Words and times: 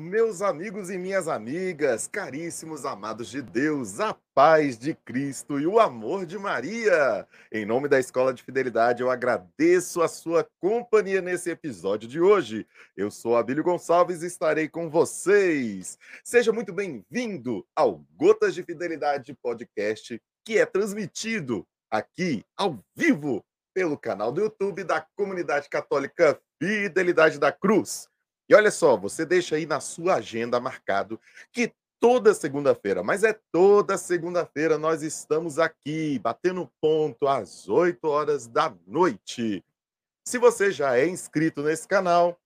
Meus 0.00 0.42
amigos 0.42 0.90
e 0.90 0.96
minhas 0.96 1.26
amigas, 1.26 2.06
caríssimos 2.06 2.84
amados 2.84 3.28
de 3.28 3.42
Deus, 3.42 3.98
a 3.98 4.16
paz 4.32 4.78
de 4.78 4.94
Cristo 4.94 5.58
e 5.58 5.66
o 5.66 5.80
amor 5.80 6.24
de 6.24 6.38
Maria. 6.38 7.26
Em 7.50 7.66
nome 7.66 7.88
da 7.88 7.98
Escola 7.98 8.32
de 8.32 8.44
Fidelidade, 8.44 9.02
eu 9.02 9.10
agradeço 9.10 10.00
a 10.00 10.06
sua 10.06 10.48
companhia 10.60 11.20
nesse 11.20 11.50
episódio 11.50 12.08
de 12.08 12.20
hoje. 12.20 12.64
Eu 12.96 13.10
sou 13.10 13.36
Abílio 13.36 13.64
Gonçalves 13.64 14.22
e 14.22 14.26
estarei 14.26 14.68
com 14.68 14.88
vocês. 14.88 15.98
Seja 16.22 16.52
muito 16.52 16.72
bem-vindo 16.72 17.66
ao 17.74 18.00
Gotas 18.14 18.54
de 18.54 18.62
Fidelidade 18.62 19.36
podcast, 19.42 20.22
que 20.44 20.58
é 20.58 20.64
transmitido 20.64 21.66
aqui 21.90 22.44
ao 22.56 22.78
vivo 22.94 23.44
pelo 23.74 23.98
canal 23.98 24.30
do 24.30 24.42
YouTube 24.42 24.84
da 24.84 25.04
Comunidade 25.16 25.68
Católica 25.68 26.40
Fidelidade 26.62 27.40
da 27.40 27.50
Cruz. 27.50 28.08
E 28.48 28.54
olha 28.54 28.70
só, 28.70 28.96
você 28.96 29.26
deixa 29.26 29.56
aí 29.56 29.66
na 29.66 29.78
sua 29.78 30.14
agenda 30.14 30.58
marcado 30.58 31.20
que 31.52 31.72
toda 32.00 32.32
segunda-feira, 32.32 33.02
mas 33.02 33.22
é 33.22 33.38
toda 33.52 33.98
segunda-feira, 33.98 34.78
nós 34.78 35.02
estamos 35.02 35.58
aqui 35.58 36.18
batendo 36.18 36.70
ponto 36.80 37.28
às 37.28 37.68
8 37.68 38.06
horas 38.06 38.46
da 38.46 38.74
noite. 38.86 39.62
Se 40.26 40.38
você 40.38 40.70
já 40.70 40.96
é 40.96 41.06
inscrito 41.06 41.62
nesse 41.62 41.86
canal, 41.86 42.40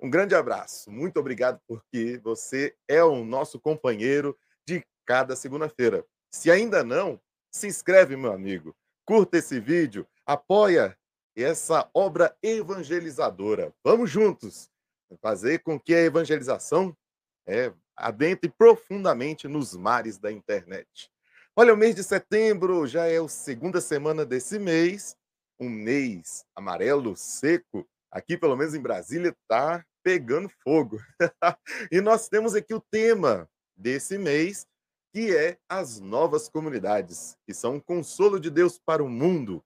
um 0.00 0.08
grande 0.08 0.34
abraço. 0.34 0.90
Muito 0.92 1.18
obrigado 1.18 1.60
porque 1.66 2.20
você 2.22 2.76
é 2.86 3.02
o 3.02 3.24
nosso 3.24 3.58
companheiro 3.58 4.38
de 4.66 4.84
cada 5.04 5.34
segunda-feira. 5.34 6.04
Se 6.30 6.50
ainda 6.50 6.84
não, 6.84 7.20
se 7.50 7.66
inscreve, 7.66 8.16
meu 8.16 8.32
amigo. 8.32 8.76
Curta 9.04 9.38
esse 9.38 9.58
vídeo, 9.58 10.06
apoia 10.24 10.96
essa 11.34 11.88
obra 11.94 12.36
evangelizadora. 12.42 13.72
Vamos 13.82 14.10
juntos 14.10 14.70
fazer 15.16 15.60
com 15.60 15.78
que 15.78 15.94
a 15.94 16.00
evangelização 16.00 16.96
é, 17.46 17.72
adentre 17.96 18.50
profundamente 18.50 19.48
nos 19.48 19.74
mares 19.74 20.18
da 20.18 20.30
internet. 20.30 21.10
Olha, 21.56 21.74
o 21.74 21.76
mês 21.76 21.94
de 21.94 22.04
setembro 22.04 22.86
já 22.86 23.06
é 23.06 23.18
a 23.18 23.28
segunda 23.28 23.80
semana 23.80 24.24
desse 24.24 24.58
mês, 24.58 25.16
um 25.58 25.68
mês 25.68 26.44
amarelo, 26.54 27.16
seco. 27.16 27.88
Aqui, 28.10 28.38
pelo 28.38 28.56
menos 28.56 28.74
em 28.74 28.80
Brasília, 28.80 29.30
está 29.30 29.84
pegando 30.02 30.48
fogo. 30.62 31.00
e 31.90 32.00
nós 32.00 32.28
temos 32.28 32.54
aqui 32.54 32.72
o 32.72 32.84
tema 32.90 33.48
desse 33.76 34.16
mês, 34.18 34.66
que 35.12 35.36
é 35.36 35.58
as 35.68 35.98
novas 35.98 36.48
comunidades, 36.48 37.36
que 37.44 37.52
são 37.52 37.74
um 37.74 37.80
consolo 37.80 38.38
de 38.38 38.50
Deus 38.50 38.78
para 38.78 39.02
o 39.02 39.08
mundo. 39.08 39.64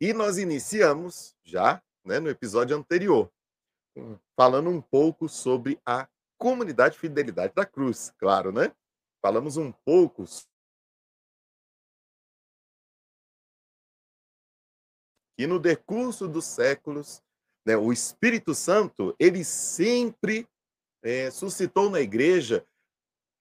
E 0.00 0.12
nós 0.12 0.38
iniciamos 0.38 1.36
já 1.44 1.80
né, 2.04 2.18
no 2.18 2.28
episódio 2.28 2.76
anterior 2.76 3.30
falando 4.36 4.70
um 4.70 4.80
pouco 4.80 5.28
sobre 5.28 5.80
a 5.84 6.08
comunidade 6.38 6.98
Fidelidade 6.98 7.52
da 7.54 7.66
Cruz, 7.66 8.12
claro, 8.18 8.50
né? 8.50 8.72
Falamos 9.22 9.56
um 9.56 9.70
pouco 9.84 10.24
e 15.38 15.46
no 15.46 15.58
decurso 15.58 16.28
dos 16.28 16.44
séculos, 16.44 17.22
né, 17.66 17.76
o 17.76 17.92
Espírito 17.92 18.54
Santo 18.54 19.14
ele 19.18 19.42
sempre 19.42 20.46
é, 21.02 21.30
suscitou 21.30 21.88
na 21.88 22.00
igreja 22.00 22.66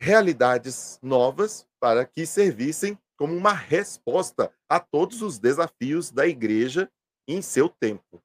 realidades 0.02 0.98
novas 1.02 1.68
para 1.80 2.06
que 2.06 2.26
servissem 2.26 2.98
como 3.18 3.36
uma 3.36 3.52
resposta 3.52 4.54
a 4.70 4.80
todos 4.80 5.22
os 5.22 5.38
desafios 5.38 6.10
da 6.10 6.26
igreja 6.26 6.90
em 7.28 7.42
seu 7.42 7.68
tempo. 7.68 8.24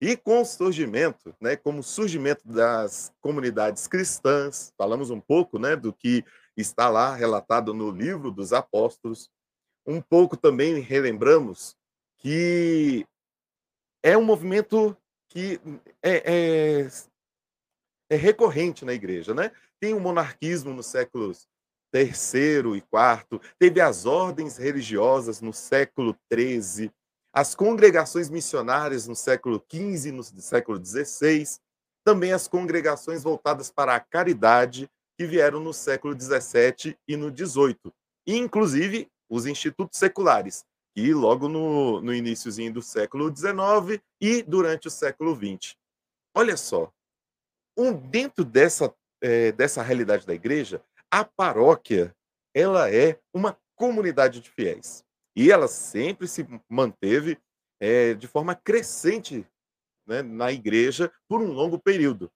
E 0.00 0.16
com 0.16 0.42
o 0.42 0.44
surgimento, 0.44 1.34
né, 1.40 1.56
como 1.56 1.82
surgimento 1.82 2.46
das 2.46 3.12
comunidades 3.20 3.86
cristãs, 3.88 4.72
falamos 4.78 5.10
um 5.10 5.20
pouco 5.20 5.58
né, 5.58 5.74
do 5.74 5.92
que 5.92 6.24
está 6.56 6.88
lá 6.88 7.14
relatado 7.14 7.74
no 7.74 7.90
livro 7.90 8.30
dos 8.30 8.52
apóstolos, 8.52 9.28
um 9.84 10.00
pouco 10.00 10.36
também 10.36 10.78
relembramos 10.80 11.76
que 12.18 13.06
é 14.02 14.16
um 14.16 14.24
movimento 14.24 14.96
que 15.28 15.60
é, 16.02 16.82
é, 16.82 16.88
é 18.10 18.16
recorrente 18.16 18.84
na 18.84 18.92
igreja. 18.92 19.34
Né? 19.34 19.50
Tem 19.80 19.94
o 19.94 20.00
monarquismo 20.00 20.72
nos 20.72 20.86
séculos 20.86 21.48
terceiro 21.90 22.76
e 22.76 22.82
quarto, 22.82 23.40
teve 23.58 23.80
as 23.80 24.04
ordens 24.04 24.58
religiosas 24.58 25.40
no 25.40 25.54
século 25.54 26.14
XIII, 26.30 26.92
as 27.38 27.54
congregações 27.54 28.28
missionárias 28.28 29.06
no 29.06 29.14
século 29.14 29.64
XV 29.72 30.08
e 30.08 30.12
no 30.12 30.24
século 30.24 30.84
XVI, 30.84 31.46
também 32.04 32.32
as 32.32 32.48
congregações 32.48 33.22
voltadas 33.22 33.70
para 33.70 33.94
a 33.94 34.00
caridade, 34.00 34.90
que 35.16 35.24
vieram 35.24 35.60
no 35.60 35.72
século 35.72 36.20
XVII 36.20 36.98
e 37.06 37.16
no 37.16 37.30
XVIII, 37.30 37.92
inclusive 38.26 39.08
os 39.30 39.46
institutos 39.46 40.00
seculares, 40.00 40.64
que 40.92 41.14
logo 41.14 41.48
no, 41.48 42.00
no 42.00 42.12
iníciozinho 42.12 42.72
do 42.72 42.82
século 42.82 43.32
XIX 43.32 44.02
e 44.20 44.42
durante 44.42 44.88
o 44.88 44.90
século 44.90 45.32
XX. 45.32 45.76
Olha 46.34 46.56
só, 46.56 46.92
um, 47.76 47.92
dentro 47.92 48.44
dessa, 48.44 48.92
é, 49.22 49.52
dessa 49.52 49.80
realidade 49.80 50.26
da 50.26 50.34
igreja, 50.34 50.82
a 51.08 51.24
paróquia 51.24 52.12
ela 52.52 52.92
é 52.92 53.16
uma 53.32 53.56
comunidade 53.76 54.40
de 54.40 54.50
fiéis. 54.50 55.06
E 55.38 55.52
ela 55.52 55.68
sempre 55.68 56.26
se 56.26 56.44
manteve 56.68 57.38
é, 57.78 58.12
de 58.12 58.26
forma 58.26 58.56
crescente 58.56 59.46
né, 60.04 60.20
na 60.20 60.50
igreja 60.50 61.12
por 61.28 61.40
um 61.40 61.52
longo 61.52 61.78
período. 61.78 62.28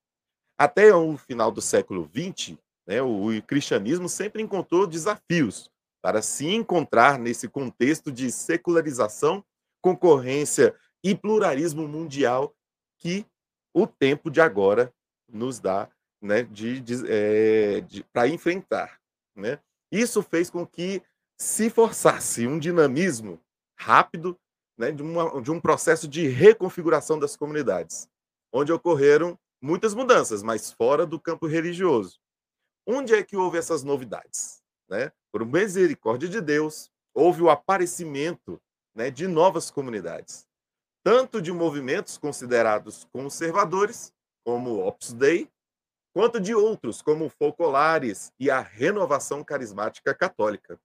Até 0.57 0.95
o 0.95 1.17
final 1.17 1.51
do 1.51 1.61
século 1.61 2.09
XX, 2.15 2.57
né, 2.87 3.03
o, 3.03 3.43
cristianismo 3.43 4.09
sempre 4.09 4.41
encontrou 4.41 4.87
desafios 4.87 5.69
para 6.01 6.23
se 6.23 6.47
encontrar 6.47 7.19
nesse 7.19 7.49
contexto 7.49 8.13
de 8.13 8.31
secularização, 8.31 9.45
concorrência 9.81 10.73
e 11.03 11.13
pluralismo 11.13 11.89
mundial 11.89 12.55
que 12.99 13.27
o 13.75 13.85
tempo 13.85 14.31
de 14.31 14.41
agora 14.41 14.95
nos 15.29 15.59
dá 15.59 15.91
né, 16.21 16.45
de, 16.45 16.81
de, 16.81 17.03
é, 17.09 17.81
de 17.81 18.05
para 18.13 18.29
enfrentar. 18.29 19.01
Né? 19.35 19.59
Isso 19.91 20.23
fez 20.23 20.49
com 20.49 20.65
que 20.65 21.03
se 21.39 21.71
forçasse 21.71 22.47
um 22.47 22.59
dinamismo 22.59 23.41
rápido 23.79 24.39
né, 24.79 24.91
de, 24.91 25.03
uma, 25.03 25.41
de 25.41 25.51
um 25.51 25.61
processo 25.61 26.09
de 26.09 26.27
reconfiguração 26.29 27.19
das 27.19 27.37
comunidades, 27.37 28.09
onde 28.53 28.73
ocorreram 28.73 29.39
muitas 29.61 29.95
mudanças, 29.95 30.43
mas 30.43 30.73
fora 30.73 31.07
do 31.07 31.21
campo 31.21 31.47
religioso. 31.47 32.19
Onde 32.87 33.15
é 33.15 33.23
que 33.23 33.37
houve 33.37 33.59
essas 33.59 33.85
novidades? 33.85 34.61
Né? 34.89 35.13
Por 35.31 35.47
misericórdia 35.47 36.29
de 36.29 36.41
Deus, 36.41 36.91
houve 37.15 37.43
o 37.43 37.51
aparecimento 37.51 38.61
né, 38.95 39.11
de 39.11 39.27
novas 39.27 39.71
comunidades, 39.71 40.47
tanto 41.05 41.41
de 41.41 41.53
movimentos 41.53 42.19
considerados 42.19 43.05
conservadores, 43.13 44.13
como 44.45 44.71
o 44.71 44.87
Opus 44.87 45.13
Dei, 45.13 45.49
quanto 46.13 46.41
de 46.41 46.55
outros, 46.55 47.01
como 47.01 47.29
Focolares 47.29 48.33
e 48.39 48.51
a 48.51 48.61
Renovação 48.61 49.43
Carismática 49.43 50.15
Católica. 50.15 50.79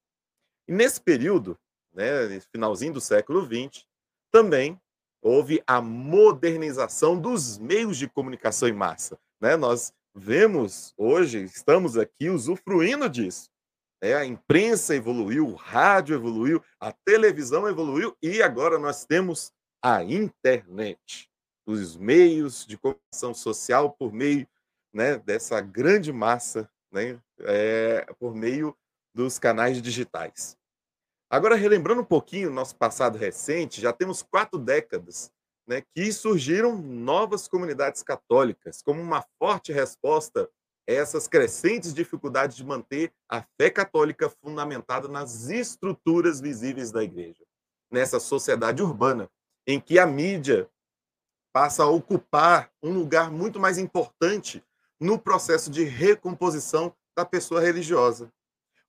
E 0.68 0.72
nesse 0.72 1.00
período, 1.00 1.58
né, 1.94 2.40
finalzinho 2.52 2.94
do 2.94 3.02
século 3.02 3.46
XX, 3.46 3.86
também 4.32 4.80
houve 5.22 5.64
a 5.66 5.82
modernização 5.82 7.20
dos 7.20 7.58
meios 7.58 7.98
de 7.98 8.08
comunicação 8.08 8.68
em 8.68 8.74
massa. 8.74 9.18
Né? 9.40 9.56
Nós 9.56 9.94
vemos 10.14 10.94
hoje, 10.98 11.44
estamos 11.44 11.98
aqui 11.98 12.30
usufruindo 12.30 13.10
disso. 13.10 13.50
É, 14.02 14.14
a 14.14 14.26
imprensa 14.26 14.96
evoluiu, 14.96 15.48
o 15.48 15.56
rádio 15.56 16.16
evoluiu, 16.16 16.64
a 16.80 16.92
televisão 16.92 17.68
evoluiu 17.68 18.16
e 18.22 18.44
agora 18.44 18.78
nós 18.78 19.06
temos 19.06 19.52
a 19.82 20.04
internet, 20.04 21.30
os 21.66 21.98
meios 21.98 22.66
de 22.66 22.78
comunicação 22.78 23.34
social 23.34 23.92
por 23.92 24.14
meio 24.14 24.48
né, 24.94 25.18
dessa 25.18 25.60
grande 25.62 26.14
massa, 26.14 26.70
né, 26.92 27.20
é, 27.40 28.06
por 28.20 28.36
meio 28.36 28.76
dos 29.14 29.40
canais 29.40 29.82
digitais. 29.82 30.56
Agora, 31.30 31.56
relembrando 31.56 32.02
um 32.02 32.06
pouquinho 32.06 32.50
nosso 32.50 32.76
passado 32.78 33.18
recente, 33.18 33.82
já 33.82 33.92
temos 33.92 34.24
quatro 34.24 34.58
décadas 34.58 35.30
né, 35.68 35.84
que 35.94 36.14
surgiram 36.14 36.78
novas 36.78 37.50
comunidades 37.50 38.02
católicas 38.02 38.82
como 38.82 39.02
uma 39.02 39.26
forte 39.38 39.74
resposta 39.74 40.50
a 40.88 40.92
essas 40.94 41.28
crescentes 41.28 41.94
dificuldades 41.94 42.56
de 42.56 42.66
manter 42.66 43.12
a 43.28 43.44
fé 43.60 43.70
católica 43.70 44.30
fundamentada 44.30 45.10
nas 45.10 45.50
estruturas 45.50 46.40
visíveis 46.40 46.94
da 46.94 47.04
igreja, 47.04 47.44
nessa 47.92 48.22
sociedade 48.22 48.82
urbana, 48.82 49.30
em 49.68 49.82
que 49.82 50.00
a 50.00 50.08
mídia 50.08 50.70
passa 51.52 51.84
a 51.84 51.90
ocupar 51.90 52.72
um 52.82 52.94
lugar 52.94 53.30
muito 53.30 53.60
mais 53.60 53.78
importante 53.78 54.64
no 54.98 55.20
processo 55.20 55.70
de 55.70 55.84
recomposição 55.84 56.96
da 57.14 57.26
pessoa 57.26 57.60
religiosa. 57.60 58.32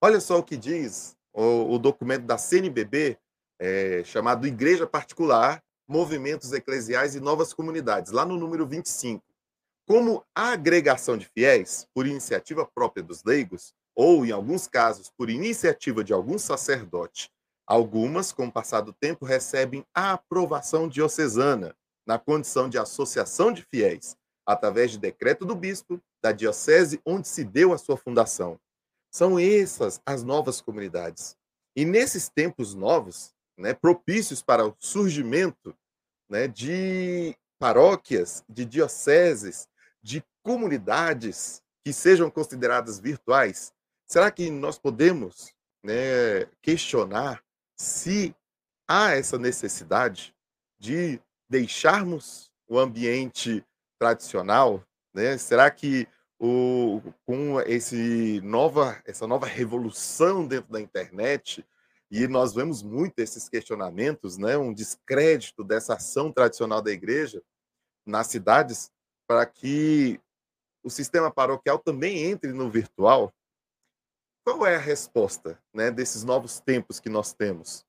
Olha 0.00 0.20
só 0.20 0.38
o 0.38 0.44
que 0.44 0.56
diz 0.56 1.17
o, 1.32 1.74
o 1.74 1.78
documento 1.78 2.24
da 2.24 2.38
CNBB, 2.38 3.18
é, 3.60 4.02
chamado 4.04 4.46
Igreja 4.46 4.86
Particular, 4.86 5.62
Movimentos 5.86 6.52
Eclesiais 6.52 7.14
e 7.14 7.20
Novas 7.20 7.52
Comunidades, 7.54 8.12
lá 8.12 8.24
no 8.24 8.36
número 8.36 8.66
25. 8.66 9.24
como 9.86 10.22
a 10.34 10.52
agregação 10.52 11.16
de 11.16 11.26
fiéis, 11.26 11.88
por 11.94 12.06
iniciativa 12.06 12.66
própria 12.66 13.02
dos 13.02 13.24
leigos, 13.24 13.72
ou, 13.96 14.24
em 14.24 14.30
alguns 14.30 14.68
casos, 14.68 15.10
por 15.16 15.30
iniciativa 15.30 16.04
de 16.04 16.12
algum 16.12 16.38
sacerdote, 16.38 17.30
algumas, 17.66 18.30
com 18.30 18.46
o 18.46 18.52
passar 18.52 18.82
do 18.82 18.92
tempo, 18.92 19.24
recebem 19.24 19.84
a 19.94 20.12
aprovação 20.12 20.88
diocesana, 20.88 21.74
na 22.06 22.18
condição 22.18 22.68
de 22.68 22.78
associação 22.78 23.52
de 23.52 23.62
fiéis, 23.62 24.16
através 24.46 24.90
de 24.90 24.98
decreto 24.98 25.44
do 25.44 25.54
bispo 25.54 26.00
da 26.22 26.32
diocese 26.32 27.00
onde 27.04 27.28
se 27.28 27.44
deu 27.44 27.72
a 27.72 27.78
sua 27.78 27.98
fundação. 27.98 28.58
São 29.10 29.38
essas 29.38 30.00
as 30.04 30.22
novas 30.22 30.60
comunidades. 30.60 31.36
E 31.74 31.84
nesses 31.84 32.28
tempos 32.28 32.74
novos, 32.74 33.34
né, 33.56 33.74
propícios 33.74 34.42
para 34.42 34.66
o 34.66 34.74
surgimento 34.78 35.74
né, 36.28 36.46
de 36.46 37.36
paróquias, 37.58 38.44
de 38.48 38.64
dioceses, 38.64 39.68
de 40.02 40.22
comunidades 40.42 41.62
que 41.84 41.92
sejam 41.92 42.30
consideradas 42.30 42.98
virtuais, 42.98 43.72
será 44.06 44.30
que 44.30 44.50
nós 44.50 44.78
podemos 44.78 45.52
né, 45.82 46.46
questionar 46.62 47.42
se 47.76 48.34
há 48.86 49.12
essa 49.12 49.38
necessidade 49.38 50.34
de 50.78 51.20
deixarmos 51.48 52.50
o 52.68 52.78
ambiente 52.78 53.64
tradicional? 53.98 54.82
Né? 55.12 55.36
Será 55.38 55.70
que 55.70 56.06
o, 56.38 57.02
com 57.26 57.60
esse 57.62 58.40
nova, 58.42 59.02
essa 59.04 59.26
nova 59.26 59.46
revolução 59.46 60.46
dentro 60.46 60.70
da 60.70 60.80
internet, 60.80 61.66
e 62.10 62.26
nós 62.26 62.54
vemos 62.54 62.82
muito 62.82 63.18
esses 63.18 63.48
questionamentos, 63.48 64.38
né? 64.38 64.56
um 64.56 64.72
descrédito 64.72 65.62
dessa 65.62 65.94
ação 65.94 66.32
tradicional 66.32 66.80
da 66.80 66.90
igreja 66.90 67.42
nas 68.06 68.28
cidades, 68.28 68.90
para 69.26 69.44
que 69.44 70.18
o 70.82 70.88
sistema 70.88 71.30
paroquial 71.30 71.78
também 71.78 72.24
entre 72.24 72.52
no 72.52 72.70
virtual? 72.70 73.32
Qual 74.42 74.66
é 74.66 74.76
a 74.76 74.80
resposta 74.80 75.60
né, 75.74 75.90
desses 75.90 76.24
novos 76.24 76.60
tempos 76.60 76.98
que 76.98 77.10
nós 77.10 77.34
temos? 77.34 77.84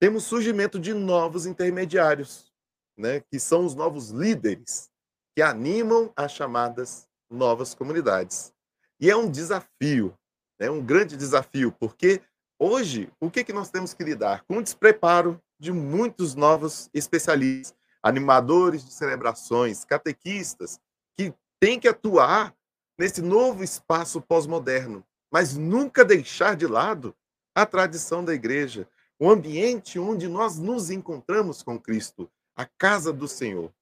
Temos 0.00 0.24
surgimento 0.24 0.80
de 0.80 0.92
novos 0.92 1.46
intermediários, 1.46 2.52
né, 2.96 3.20
que 3.20 3.38
são 3.38 3.64
os 3.64 3.76
novos 3.76 4.10
líderes 4.10 4.90
que 5.36 5.42
animam 5.42 6.12
as 6.16 6.32
chamadas 6.32 7.06
novas 7.36 7.74
comunidades. 7.74 8.52
E 8.98 9.10
é 9.10 9.16
um 9.16 9.30
desafio, 9.30 10.16
é 10.58 10.64
né, 10.64 10.70
um 10.70 10.82
grande 10.82 11.16
desafio, 11.16 11.70
porque 11.70 12.20
hoje 12.58 13.10
o 13.20 13.30
que, 13.30 13.44
que 13.44 13.52
nós 13.52 13.70
temos 13.70 13.94
que 13.94 14.02
lidar? 14.02 14.42
Com 14.44 14.58
o 14.58 14.62
despreparo 14.62 15.40
de 15.58 15.70
muitos 15.72 16.34
novos 16.34 16.90
especialistas 16.92 17.76
animadores 18.06 18.84
de 18.84 18.92
celebrações, 18.92 19.84
catequistas, 19.84 20.78
que 21.16 21.34
têm 21.58 21.80
que 21.80 21.88
atuar 21.88 22.54
nesse 22.96 23.20
novo 23.20 23.64
espaço 23.64 24.20
pós-moderno, 24.20 25.04
mas 25.30 25.56
nunca 25.56 26.04
deixar 26.04 26.54
de 26.54 26.68
lado 26.68 27.14
a 27.52 27.66
tradição 27.66 28.24
da 28.24 28.32
igreja, 28.32 28.88
o 29.18 29.28
ambiente 29.28 29.98
onde 29.98 30.28
nós 30.28 30.56
nos 30.56 30.88
encontramos 30.88 31.62
com 31.62 31.80
Cristo, 31.80 32.30
a 32.54 32.64
casa 32.64 33.12
do 33.12 33.26
Senhor. 33.26 33.72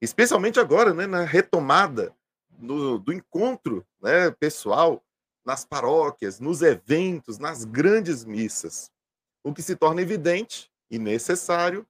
Especialmente 0.00 0.58
agora, 0.58 0.94
né, 0.94 1.06
na 1.06 1.22
retomada 1.22 2.14
do, 2.66 3.12
encontro 3.12 3.86
né, 4.00 4.30
pessoal 4.30 5.02
nas 5.44 5.64
paróquias, 5.64 6.40
nos 6.40 6.62
eventos, 6.62 7.38
nas 7.38 7.64
grandes 7.64 8.24
missas. 8.24 8.90
O 9.42 9.52
que 9.52 9.62
se 9.62 9.76
torna 9.76 10.00
evidente 10.00 10.70
e 10.90 10.98
necessário 10.98 11.86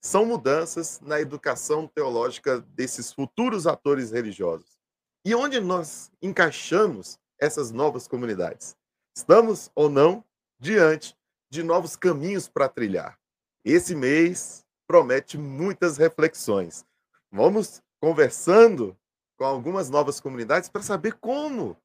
são 0.00 0.24
mudanças 0.24 1.00
na 1.00 1.20
educação 1.20 1.86
teológica 1.86 2.60
desses 2.60 3.12
futuros 3.12 3.66
atores 3.66 4.10
religiosos. 4.10 4.78
E 5.24 5.34
onde 5.34 5.60
nós 5.60 6.10
encaixamos 6.22 7.18
essas 7.38 7.70
novas 7.70 8.08
comunidades? 8.08 8.76
Estamos 9.16 9.70
ou 9.74 9.88
não 9.88 10.24
diante 10.58 11.16
de 11.50 11.62
novos 11.62 11.96
caminhos 11.96 12.48
para 12.48 12.68
trilhar? 12.68 13.18
Esse 13.64 13.94
mês 13.94 14.64
promete 14.86 15.36
muitas 15.36 15.96
reflexões. 15.96 16.84
Vamos 17.30 17.82
conversando 18.00 18.96
com 19.38 19.44
algumas 19.44 19.88
novas 19.88 20.20
comunidades 20.20 20.68
para 20.68 20.82
saber 20.82 21.14
como 21.14 21.76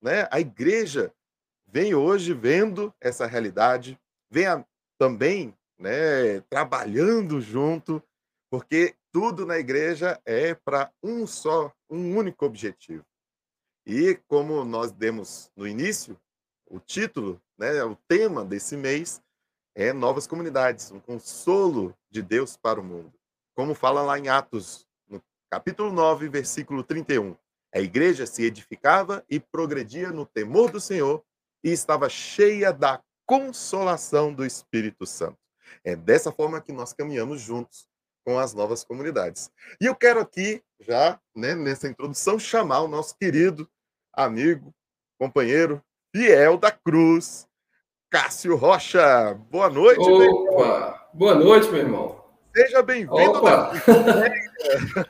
né, 0.00 0.26
a 0.30 0.40
igreja 0.40 1.14
vem 1.66 1.94
hoje 1.94 2.32
vendo 2.32 2.92
essa 3.00 3.26
realidade, 3.26 4.00
vem 4.30 4.46
a, 4.46 4.64
também 4.98 5.54
né, 5.78 6.40
trabalhando 6.48 7.40
junto, 7.40 8.02
porque 8.50 8.96
tudo 9.12 9.44
na 9.44 9.58
igreja 9.58 10.20
é 10.24 10.54
para 10.54 10.90
um 11.02 11.26
só, 11.26 11.70
um 11.88 12.16
único 12.16 12.46
objetivo. 12.46 13.04
E 13.86 14.18
como 14.26 14.64
nós 14.64 14.90
demos 14.90 15.50
no 15.54 15.68
início, 15.68 16.18
o 16.66 16.80
título, 16.80 17.40
né, 17.58 17.84
o 17.84 17.94
tema 18.08 18.44
desse 18.44 18.76
mês 18.76 19.20
é 19.74 19.92
Novas 19.92 20.26
Comunidades, 20.26 20.90
um 20.90 21.00
consolo 21.00 21.94
de 22.10 22.22
Deus 22.22 22.56
para 22.56 22.80
o 22.80 22.84
mundo. 22.84 23.12
Como 23.54 23.74
fala 23.74 24.02
lá 24.02 24.18
em 24.18 24.28
Atos, 24.28 24.86
capítulo 25.52 25.92
9, 25.92 26.30
versículo 26.30 26.82
31. 26.82 27.36
A 27.74 27.78
igreja 27.78 28.24
se 28.24 28.42
edificava 28.42 29.22
e 29.28 29.38
progredia 29.38 30.10
no 30.10 30.24
temor 30.24 30.70
do 30.70 30.80
Senhor 30.80 31.22
e 31.62 31.70
estava 31.70 32.08
cheia 32.08 32.72
da 32.72 33.02
consolação 33.26 34.32
do 34.32 34.46
Espírito 34.46 35.04
Santo. 35.04 35.36
É 35.84 35.94
dessa 35.94 36.32
forma 36.32 36.58
que 36.58 36.72
nós 36.72 36.94
caminhamos 36.94 37.42
juntos 37.42 37.86
com 38.24 38.38
as 38.38 38.54
novas 38.54 38.82
comunidades. 38.82 39.50
E 39.78 39.84
eu 39.84 39.94
quero 39.94 40.20
aqui, 40.20 40.62
já 40.80 41.20
né, 41.36 41.54
nessa 41.54 41.86
introdução, 41.86 42.38
chamar 42.38 42.80
o 42.80 42.88
nosso 42.88 43.14
querido 43.18 43.68
amigo, 44.10 44.74
companheiro, 45.20 45.84
fiel 46.16 46.56
da 46.56 46.70
Cruz, 46.70 47.46
Cássio 48.10 48.56
Rocha. 48.56 49.34
Boa 49.50 49.68
noite. 49.68 50.00
Opa! 50.00 51.10
Boa 51.12 51.34
noite, 51.34 51.68
meu 51.68 51.80
irmão. 51.80 52.21
Seja 52.54 52.82
bem-vindo. 52.82 53.16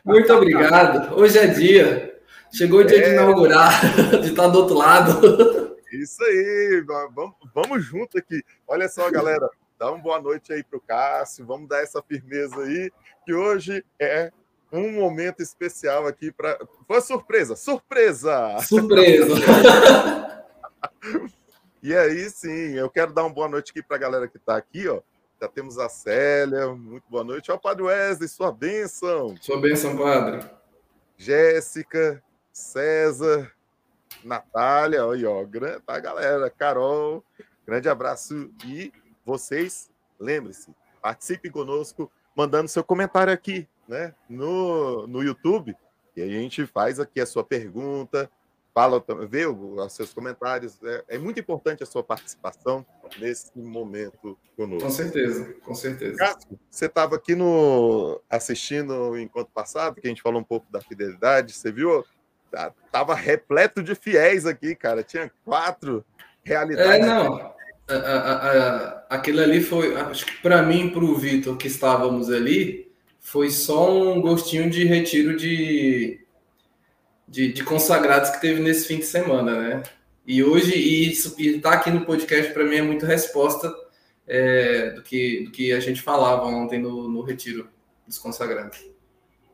Muito 0.05 0.33
obrigado. 0.33 1.15
Hoje 1.15 1.39
é 1.39 1.47
dia. 1.47 2.21
Chegou 2.53 2.81
o 2.81 2.85
dia 2.85 2.99
é... 2.99 3.09
de 3.09 3.15
inaugurar, 3.15 3.81
de 4.21 4.29
estar 4.31 4.49
do 4.49 4.59
outro 4.59 4.77
lado. 4.77 5.77
Isso 5.93 6.23
aí, 6.25 6.85
vamos, 7.15 7.35
vamos 7.55 7.85
junto 7.85 8.19
aqui. 8.19 8.43
Olha 8.67 8.89
só, 8.89 9.11
galera, 9.11 9.49
Dá 9.83 9.91
uma 9.91 9.99
boa 9.99 10.21
noite 10.21 10.53
aí 10.53 10.63
para 10.63 10.77
o 10.77 10.81
Cássio, 10.81 11.45
vamos 11.45 11.69
dar 11.69 11.83
essa 11.83 12.01
firmeza 12.01 12.57
aí, 12.63 12.89
que 13.27 13.35
hoje 13.35 13.85
é 13.99 14.31
um 14.73 14.93
momento 14.93 15.43
especial 15.43 16.07
aqui 16.07 16.31
para. 16.31 16.57
Foi 16.87 17.01
surpresa! 17.01 17.57
Surpresa! 17.57 18.59
Surpresa! 18.61 19.35
e 21.83 21.93
aí, 21.97 22.31
sim, 22.31 22.75
eu 22.75 22.89
quero 22.89 23.13
dar 23.13 23.25
uma 23.25 23.35
boa 23.35 23.49
noite 23.49 23.73
aqui 23.73 23.83
para 23.83 23.97
a 23.97 24.01
galera 24.01 24.29
que 24.29 24.37
está 24.37 24.57
aqui, 24.57 24.87
ó. 24.87 25.01
Já 25.43 25.49
temos 25.49 25.77
a 25.77 25.89
Célia, 25.89 26.69
muito 26.69 27.03
boa 27.11 27.25
noite. 27.25 27.51
Ó, 27.51 27.59
Padre 27.59 27.83
Wesley, 27.83 28.29
sua 28.29 28.53
bênção. 28.53 29.35
Sua 29.41 29.61
bênção, 29.61 29.97
Padre. 29.97 30.49
Jéssica, 31.17 32.23
César, 32.53 33.53
Natália, 34.23 35.05
aí, 35.05 35.27
ó, 35.27 35.45
tá, 35.85 35.99
galera, 35.99 36.49
Carol, 36.49 37.25
grande 37.67 37.89
abraço 37.89 38.53
e 38.65 38.93
vocês, 39.27 39.91
lembre-se, 40.17 40.73
participe 41.03 41.51
conosco, 41.51 42.09
mandando 42.37 42.69
seu 42.69 42.85
comentário 42.85 43.33
aqui, 43.33 43.67
né, 43.89 44.15
no, 44.29 45.09
no 45.09 45.25
YouTube, 45.25 45.77
e 46.15 46.23
a 46.23 46.29
gente 46.29 46.65
faz 46.67 47.01
aqui 47.01 47.21
a 47.21 47.27
sua 47.27 47.43
pergunta, 47.43 48.31
fala, 48.75 49.05
vê 49.29 49.47
os 49.47 49.93
seus 49.93 50.13
comentários. 50.13 50.79
É, 50.83 51.05
é 51.09 51.19
muito 51.19 51.39
importante 51.39 51.83
a 51.83 51.87
sua 51.87 52.03
participação 52.03 52.85
nesse 53.19 53.51
momento 53.57 54.39
conosco. 54.57 54.87
Com 54.87 54.91
certeza, 54.91 55.55
com 55.65 55.75
certeza. 55.75 56.17
Cássio, 56.17 56.59
você 56.71 56.87
estava 56.87 57.17
aqui 57.17 57.35
no 57.35 58.21
assistindo 58.29 58.93
o 58.93 59.19
encontro 59.19 59.53
passado, 59.53 60.01
que 60.01 60.07
a 60.07 60.11
gente 60.11 60.23
falou 60.23 60.41
um 60.41 60.45
pouco 60.45 60.71
da 60.71 60.81
fidelidade, 60.81 61.53
você 61.53 61.71
viu? 61.71 62.05
Tava 62.91 63.15
repleto 63.15 63.83
de 63.83 63.95
fiéis 63.95 64.45
aqui, 64.45 64.75
cara. 64.75 65.03
Tinha 65.03 65.31
quatro 65.45 66.05
realidades. 66.45 67.07
É, 67.07 67.07
não 67.07 67.53
a, 67.89 67.95
a, 67.95 68.35
a, 68.35 69.05
aquele 69.11 69.43
ali 69.43 69.61
foi, 69.61 69.95
acho 69.97 70.27
que 70.27 70.37
para 70.43 70.63
mim, 70.63 70.91
para 70.91 71.05
o 71.05 71.15
Vitor, 71.15 71.57
que 71.57 71.67
estávamos 71.67 72.31
ali, 72.31 72.91
foi 73.21 73.51
só 73.51 73.93
um 73.93 74.21
gostinho 74.21 74.71
de 74.71 74.85
retiro 74.85 75.37
de, 75.37 76.22
de, 77.33 77.51
de, 77.51 77.65
consagrados 77.65 78.29
que 78.29 78.43
teve 78.43 78.61
nesse 78.61 78.87
fim 78.87 78.99
de 78.99 79.07
semana, 79.07 79.59
né? 79.59 79.83
E 80.27 80.45
hoje, 80.45 80.77
e 80.77 81.11
estar 81.11 81.71
tá 81.71 81.77
aqui 81.77 81.91
no 81.91 82.05
podcast 82.05 82.53
para 82.53 82.63
mim 82.63 82.77
é 82.77 82.83
muito 82.83 83.07
resposta 83.07 83.75
é, 84.27 84.91
do, 84.91 85.03
que, 85.03 85.45
do 85.45 85.51
que 85.51 85.73
a 85.73 85.81
gente 85.81 86.03
falava 86.03 86.45
ontem 86.45 86.79
no, 86.79 87.09
no 87.09 87.23
retiro 87.23 87.71
dos 88.07 88.19
consagrados. 88.19 88.87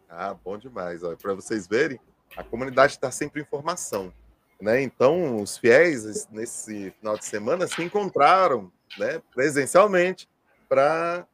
Ah, 0.09 0.35
bom 0.35 0.59
demais. 0.59 1.03
Para 1.23 1.35
vocês 1.35 1.69
verem, 1.69 2.01
a 2.37 2.43
comunidade 2.43 2.95
está 2.95 3.13
sempre 3.13 3.43
em 3.43 3.45
formação. 3.45 4.13
Né? 4.61 4.83
Então, 4.83 5.41
os 5.41 5.57
fiéis, 5.57 6.27
nesse 6.33 6.91
final 6.99 7.17
de 7.17 7.27
semana, 7.27 7.69
se 7.69 7.81
encontraram 7.81 8.73
né, 8.99 9.23
presencialmente 9.33 10.29
para 10.69 11.25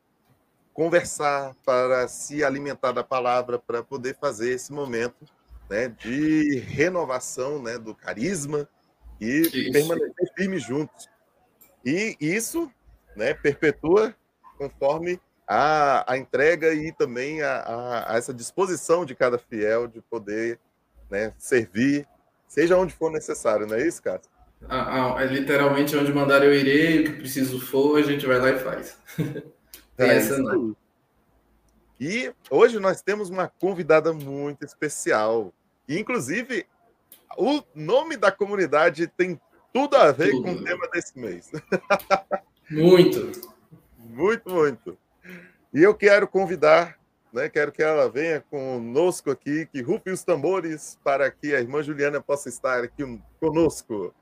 conversar, 0.74 1.54
para 1.64 2.06
se 2.06 2.44
alimentar 2.44 2.92
da 2.92 3.02
palavra, 3.02 3.58
para 3.58 3.82
poder 3.82 4.14
fazer 4.20 4.52
esse 4.52 4.70
momento 4.72 5.24
né, 5.68 5.88
de 5.88 6.58
renovação 6.60 7.62
né, 7.62 7.78
do 7.78 7.94
carisma 7.94 8.68
e 9.20 9.40
isso. 9.40 9.72
permanecer 9.72 10.32
firmes 10.36 10.62
juntos. 10.62 11.08
E 11.84 12.16
isso 12.20 12.70
né, 13.16 13.34
perpetua 13.34 14.14
conforme 14.58 15.20
a, 15.46 16.12
a 16.12 16.16
entrega 16.16 16.72
e 16.72 16.92
também 16.92 17.42
a, 17.42 17.56
a, 17.56 18.14
a, 18.14 18.16
essa 18.16 18.32
disposição 18.32 19.04
de 19.04 19.14
cada 19.14 19.38
fiel 19.38 19.86
de 19.86 20.00
poder 20.00 20.58
né, 21.10 21.32
servir, 21.38 22.06
seja 22.48 22.78
onde 22.78 22.94
for 22.94 23.10
necessário, 23.10 23.66
não 23.66 23.76
é 23.76 23.86
isso, 23.86 24.02
Cássio? 24.02 24.30
Ah, 24.66 25.16
ah, 25.16 25.22
é 25.22 25.26
literalmente 25.26 25.94
onde 25.94 26.12
mandar 26.12 26.42
eu 26.42 26.54
irei, 26.54 27.00
o 27.00 27.04
que 27.04 27.12
preciso 27.18 27.60
for, 27.60 27.98
a 27.98 28.02
gente 28.02 28.26
vai 28.26 28.38
lá 28.38 28.50
e 28.50 28.58
faz. 28.58 28.96
Tem 29.96 30.08
é 30.08 30.16
essa 30.16 30.38
não. 30.38 30.74
E 32.00 32.32
hoje 32.50 32.78
nós 32.78 33.02
temos 33.02 33.30
uma 33.30 33.48
convidada 33.48 34.12
muito 34.12 34.64
especial. 34.64 35.52
E, 35.88 35.98
inclusive, 35.98 36.66
o 37.36 37.62
nome 37.74 38.16
da 38.16 38.32
comunidade 38.32 39.06
tem 39.06 39.40
tudo 39.72 39.96
a 39.96 40.12
ver 40.12 40.30
tudo. 40.30 40.42
com 40.42 40.52
o 40.52 40.64
tema 40.64 40.88
desse 40.88 41.18
mês. 41.18 41.50
Muito. 42.70 43.30
muito, 43.98 44.48
muito. 44.48 44.98
E 45.72 45.82
eu 45.82 45.94
quero 45.94 46.26
convidar, 46.26 46.98
né, 47.30 47.46
quero 47.46 47.70
que 47.70 47.82
ela 47.82 48.08
venha 48.08 48.40
conosco 48.40 49.30
aqui, 49.30 49.66
que 49.66 49.82
rufe 49.82 50.10
os 50.10 50.24
tambores 50.24 50.98
para 51.04 51.30
que 51.30 51.54
a 51.54 51.60
irmã 51.60 51.82
Juliana 51.82 52.22
possa 52.22 52.48
estar 52.48 52.82
aqui 52.82 53.20
conosco. 53.38 54.14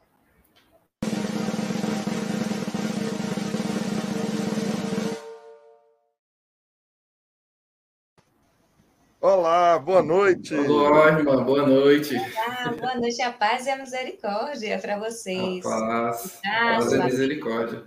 Olá, 9.23 9.79
boa 9.79 10.03
noite. 10.03 10.53
Olá, 10.53 11.07
irmã, 11.07 11.45
boa 11.45 11.65
noite. 11.65 12.17
Olá, 12.17 12.75
boa 12.77 12.97
noite, 12.97 13.23
a 13.23 13.31
paz 13.31 13.67
e 13.67 13.71
a 13.71 13.77
misericórdia 13.77 14.77
para 14.81 14.99
vocês. 14.99 15.65
A 15.65 15.69
paz, 15.71 16.41
a 16.45 16.51
paz 16.51 16.93
e 16.93 17.01
a 17.01 17.05
misericórdia. 17.05 17.85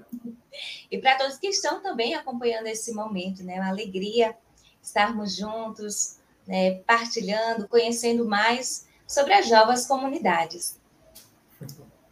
E 0.90 0.98
para 0.98 1.18
todos 1.18 1.38
que 1.38 1.48
estão 1.48 1.84
também 1.84 2.16
acompanhando 2.16 2.68
esse 2.68 2.94
momento, 2.94 3.44
né? 3.44 3.56
Uma 3.56 3.68
alegria 3.68 4.34
estarmos 4.82 5.36
juntos, 5.36 6.20
né? 6.48 6.76
partilhando, 6.88 7.68
conhecendo 7.68 8.24
mais 8.24 8.88
sobre 9.06 9.34
as 9.34 9.50
novas 9.50 9.86
comunidades. 9.86 10.80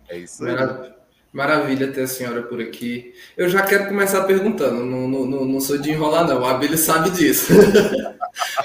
É 0.10 0.18
isso 0.18 0.44
aí. 0.44 0.52
Maravilha. 0.52 0.96
Maravilha 1.32 1.92
ter 1.94 2.02
a 2.02 2.08
senhora 2.08 2.44
por 2.44 2.62
aqui. 2.62 3.14
Eu 3.38 3.48
já 3.48 3.64
quero 3.64 3.88
começar 3.88 4.26
perguntando, 4.26 4.84
não, 4.84 5.08
não, 5.08 5.46
não 5.46 5.60
sou 5.62 5.78
de 5.78 5.92
enrolar, 5.92 6.28
não. 6.28 6.42
O 6.42 6.46
Abílio 6.46 6.78
sabe 6.78 7.10
disso. 7.10 7.54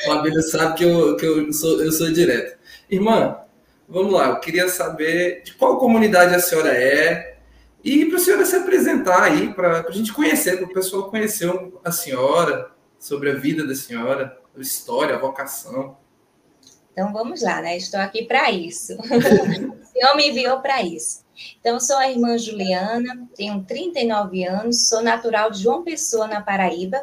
o 0.07 0.13
Abílio 0.13 0.43
sabe 0.43 0.77
que, 0.77 0.85
eu, 0.85 1.17
que 1.17 1.27
eu, 1.27 1.53
sou, 1.53 1.83
eu 1.83 1.93
sou 1.93 2.13
direto. 2.13 2.59
Irmã, 2.91 3.39
vamos 3.89 4.13
lá, 4.13 4.29
eu 4.29 4.41
queria 4.41 4.69
saber 4.69 5.43
de 5.43 5.55
qual 5.55 5.79
comunidade 5.79 6.35
a 6.35 6.41
senhora 6.41 6.73
é 6.73 7.37
e 7.85 8.07
para 8.07 8.17
a 8.17 8.21
senhora 8.21 8.45
se 8.45 8.57
apresentar 8.57 9.23
aí, 9.23 9.53
para 9.53 9.87
a 9.87 9.91
gente 9.91 10.13
conhecer, 10.13 10.57
para 10.57 10.67
o 10.67 10.73
pessoal 10.73 11.11
conhecer 11.11 11.51
a 11.85 11.93
senhora, 11.93 12.71
sobre 12.99 13.31
a 13.31 13.35
vida 13.35 13.67
da 13.67 13.75
senhora, 13.75 14.39
a 14.57 14.61
história, 14.61 15.15
a 15.15 15.19
vocação. 15.19 15.97
Então 16.93 17.13
vamos 17.13 17.43
lá, 17.43 17.61
né? 17.61 17.77
Estou 17.77 18.01
aqui 18.01 18.25
para 18.25 18.51
isso. 18.51 18.95
o 18.99 19.87
Senhor 19.87 20.17
me 20.17 20.31
enviou 20.31 20.61
para 20.61 20.83
isso. 20.83 21.25
Então, 21.61 21.79
sou 21.79 21.97
a 21.97 22.11
irmã 22.11 22.37
Juliana, 22.37 23.29
tenho 23.37 23.63
39 23.63 24.45
anos, 24.45 24.89
sou 24.89 25.01
natural 25.01 25.53
de 25.53 25.63
João 25.63 25.85
Pessoa, 25.85 26.27
na 26.27 26.41
Paraíba, 26.41 27.01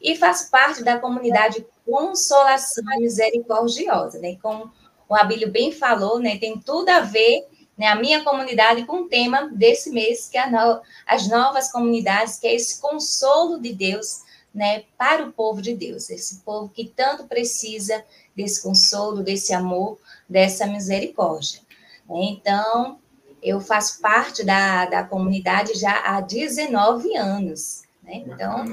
e 0.00 0.16
faço 0.16 0.50
parte 0.50 0.82
da 0.82 0.98
comunidade 0.98 1.64
Consolação 1.84 2.84
Misericordiosa, 2.98 4.18
né? 4.18 4.36
Como 4.40 4.72
o 5.08 5.14
Abílio 5.14 5.50
bem 5.50 5.72
falou, 5.72 6.18
né? 6.18 6.38
Tem 6.38 6.58
tudo 6.58 6.88
a 6.88 7.00
ver, 7.00 7.46
né? 7.76 7.88
A 7.88 7.96
minha 7.96 8.22
comunidade 8.22 8.84
com 8.84 9.02
o 9.02 9.08
tema 9.08 9.50
desse 9.52 9.90
mês, 9.90 10.28
que 10.28 10.38
é 10.38 10.48
no... 10.48 10.80
as 11.06 11.28
novas 11.28 11.70
comunidades, 11.70 12.38
que 12.38 12.46
é 12.46 12.54
esse 12.54 12.80
consolo 12.80 13.60
de 13.60 13.72
Deus, 13.72 14.22
né? 14.54 14.84
Para 14.96 15.24
o 15.24 15.32
povo 15.32 15.60
de 15.60 15.74
Deus, 15.74 16.08
esse 16.10 16.40
povo 16.40 16.68
que 16.68 16.86
tanto 16.86 17.24
precisa 17.26 18.04
desse 18.34 18.62
consolo, 18.62 19.22
desse 19.22 19.52
amor, 19.52 19.98
dessa 20.28 20.66
misericórdia. 20.66 21.60
Então, 22.08 22.98
eu 23.42 23.60
faço 23.60 24.00
parte 24.00 24.44
da, 24.44 24.86
da 24.86 25.02
comunidade 25.02 25.74
já 25.74 26.00
há 26.04 26.20
19 26.20 27.16
anos. 27.16 27.82
Né? 28.02 28.22
Então, 28.26 28.64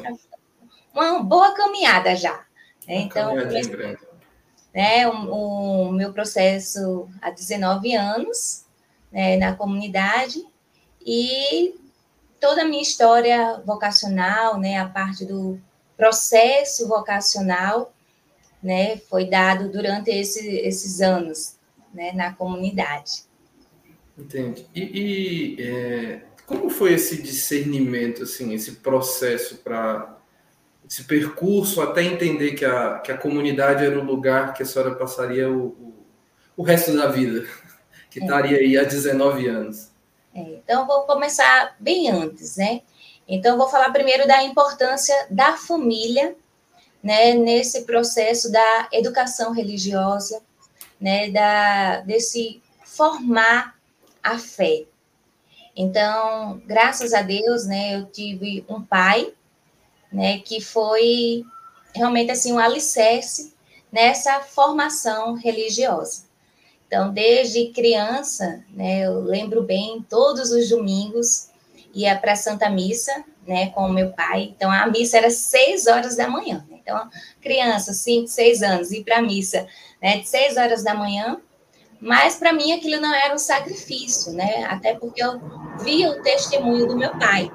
uma 0.99 1.23
boa 1.23 1.53
caminhada 1.53 2.15
já. 2.15 2.45
Né? 2.87 3.01
Então, 3.01 3.37
comecei, 3.37 3.97
né, 4.73 5.07
o, 5.07 5.89
o, 5.89 5.91
meu 5.91 6.13
processo 6.13 7.07
há 7.21 7.31
19 7.31 7.95
anos 7.95 8.65
né, 9.11 9.37
na 9.37 9.55
comunidade 9.55 10.43
e 11.05 11.75
toda 12.39 12.61
a 12.61 12.65
minha 12.65 12.81
história 12.81 13.61
vocacional, 13.65 14.59
né, 14.59 14.77
a 14.77 14.87
parte 14.87 15.25
do 15.25 15.59
processo 15.97 16.87
vocacional, 16.87 17.93
né, 18.61 18.97
foi 18.97 19.25
dado 19.25 19.69
durante 19.69 20.11
esse, 20.11 20.47
esses 20.47 21.01
anos 21.01 21.57
né, 21.93 22.11
na 22.13 22.33
comunidade. 22.33 23.23
Entende. 24.17 24.67
E, 24.75 25.55
e 25.57 25.61
é, 25.61 26.21
como 26.45 26.69
foi 26.69 26.93
esse 26.93 27.21
discernimento, 27.21 28.23
assim, 28.23 28.53
esse 28.53 28.73
processo 28.73 29.57
para 29.57 30.18
esse 30.89 31.03
percurso 31.03 31.81
até 31.81 32.01
entender 32.01 32.53
que 32.53 32.65
a, 32.65 32.98
que 32.98 33.12
a 33.12 33.17
comunidade 33.17 33.86
era 33.86 34.00
o 34.00 34.03
lugar 34.03 34.55
que 34.55 34.63
a 34.63 34.65
senhora 34.65 34.96
passaria 34.96 35.48
o, 35.48 35.67
o, 35.67 35.93
o 36.58 36.63
resto 36.63 36.98
da 36.98 37.05
vida, 37.08 37.48
que 38.10 38.19
é. 38.19 38.24
estaria 38.24 38.58
aí 38.58 38.75
há 38.75 38.84
19 38.84 39.48
anos? 39.48 39.91
É, 40.34 40.39
então, 40.39 40.88
vou 40.88 41.03
começar 41.03 41.75
bem 41.79 42.10
antes, 42.10 42.58
né? 42.58 42.81
Então, 43.27 43.55
vou 43.55 43.67
falar 43.67 43.91
primeiro 43.91 44.27
da 44.27 44.43
importância 44.43 45.15
da 45.29 45.55
família, 45.55 46.36
né, 47.03 47.34
nesse 47.34 47.84
processo 47.84 48.51
da 48.51 48.89
educação 48.91 49.53
religiosa, 49.53 50.41
né, 51.00 51.29
da, 51.29 52.01
desse 52.01 52.62
formar 52.84 53.75
a 54.24 54.39
fé. 54.39 54.86
Então, 55.75 56.62
graças 56.65 57.13
a 57.13 57.22
Deus, 57.22 57.65
né, 57.67 57.96
eu 57.96 58.08
tive 58.08 58.65
um 58.67 58.81
pai, 58.81 59.34
né, 60.11 60.39
que 60.39 60.61
foi 60.61 61.43
realmente 61.93 62.31
assim 62.31 62.51
um 62.51 62.59
alicerce 62.59 63.53
nessa 63.91 64.39
formação 64.41 65.33
religiosa. 65.35 66.23
Então, 66.87 67.13
desde 67.13 67.67
criança, 67.67 68.63
né, 68.71 69.05
eu 69.05 69.21
lembro 69.21 69.61
bem, 69.63 70.05
todos 70.09 70.51
os 70.51 70.69
domingos 70.69 71.49
ia 71.93 72.17
para 72.17 72.33
a 72.33 72.35
Santa 72.35 72.69
Missa, 72.69 73.23
né, 73.47 73.69
com 73.69 73.85
o 73.85 73.93
meu 73.93 74.11
pai. 74.11 74.53
Então, 74.55 74.71
a 74.71 74.87
missa 74.87 75.17
era 75.17 75.29
seis 75.29 75.87
horas 75.87 76.15
da 76.15 76.27
manhã. 76.27 76.65
Né? 76.69 76.79
Então, 76.81 77.09
criança, 77.41 77.93
cinco, 77.93 78.27
seis 78.27 78.61
anos, 78.63 78.91
ir 78.91 79.03
para 79.03 79.17
a 79.17 79.21
missa, 79.21 79.67
né, 80.01 80.17
de 80.17 80.27
seis 80.27 80.57
horas 80.57 80.83
da 80.83 80.93
manhã 80.93 81.39
mas 81.99 82.37
para 82.37 82.53
mim 82.53 82.71
aquilo 82.71 83.01
não 83.01 83.13
era 83.13 83.33
um 83.33 83.37
sacrifício, 83.37 84.31
né? 84.31 84.63
Até 84.65 84.95
porque 84.95 85.21
eu 85.21 85.39
via 85.83 86.11
o 86.11 86.21
testemunho 86.21 86.87
do 86.87 86.95
meu 86.95 87.11
pai, 87.17 87.51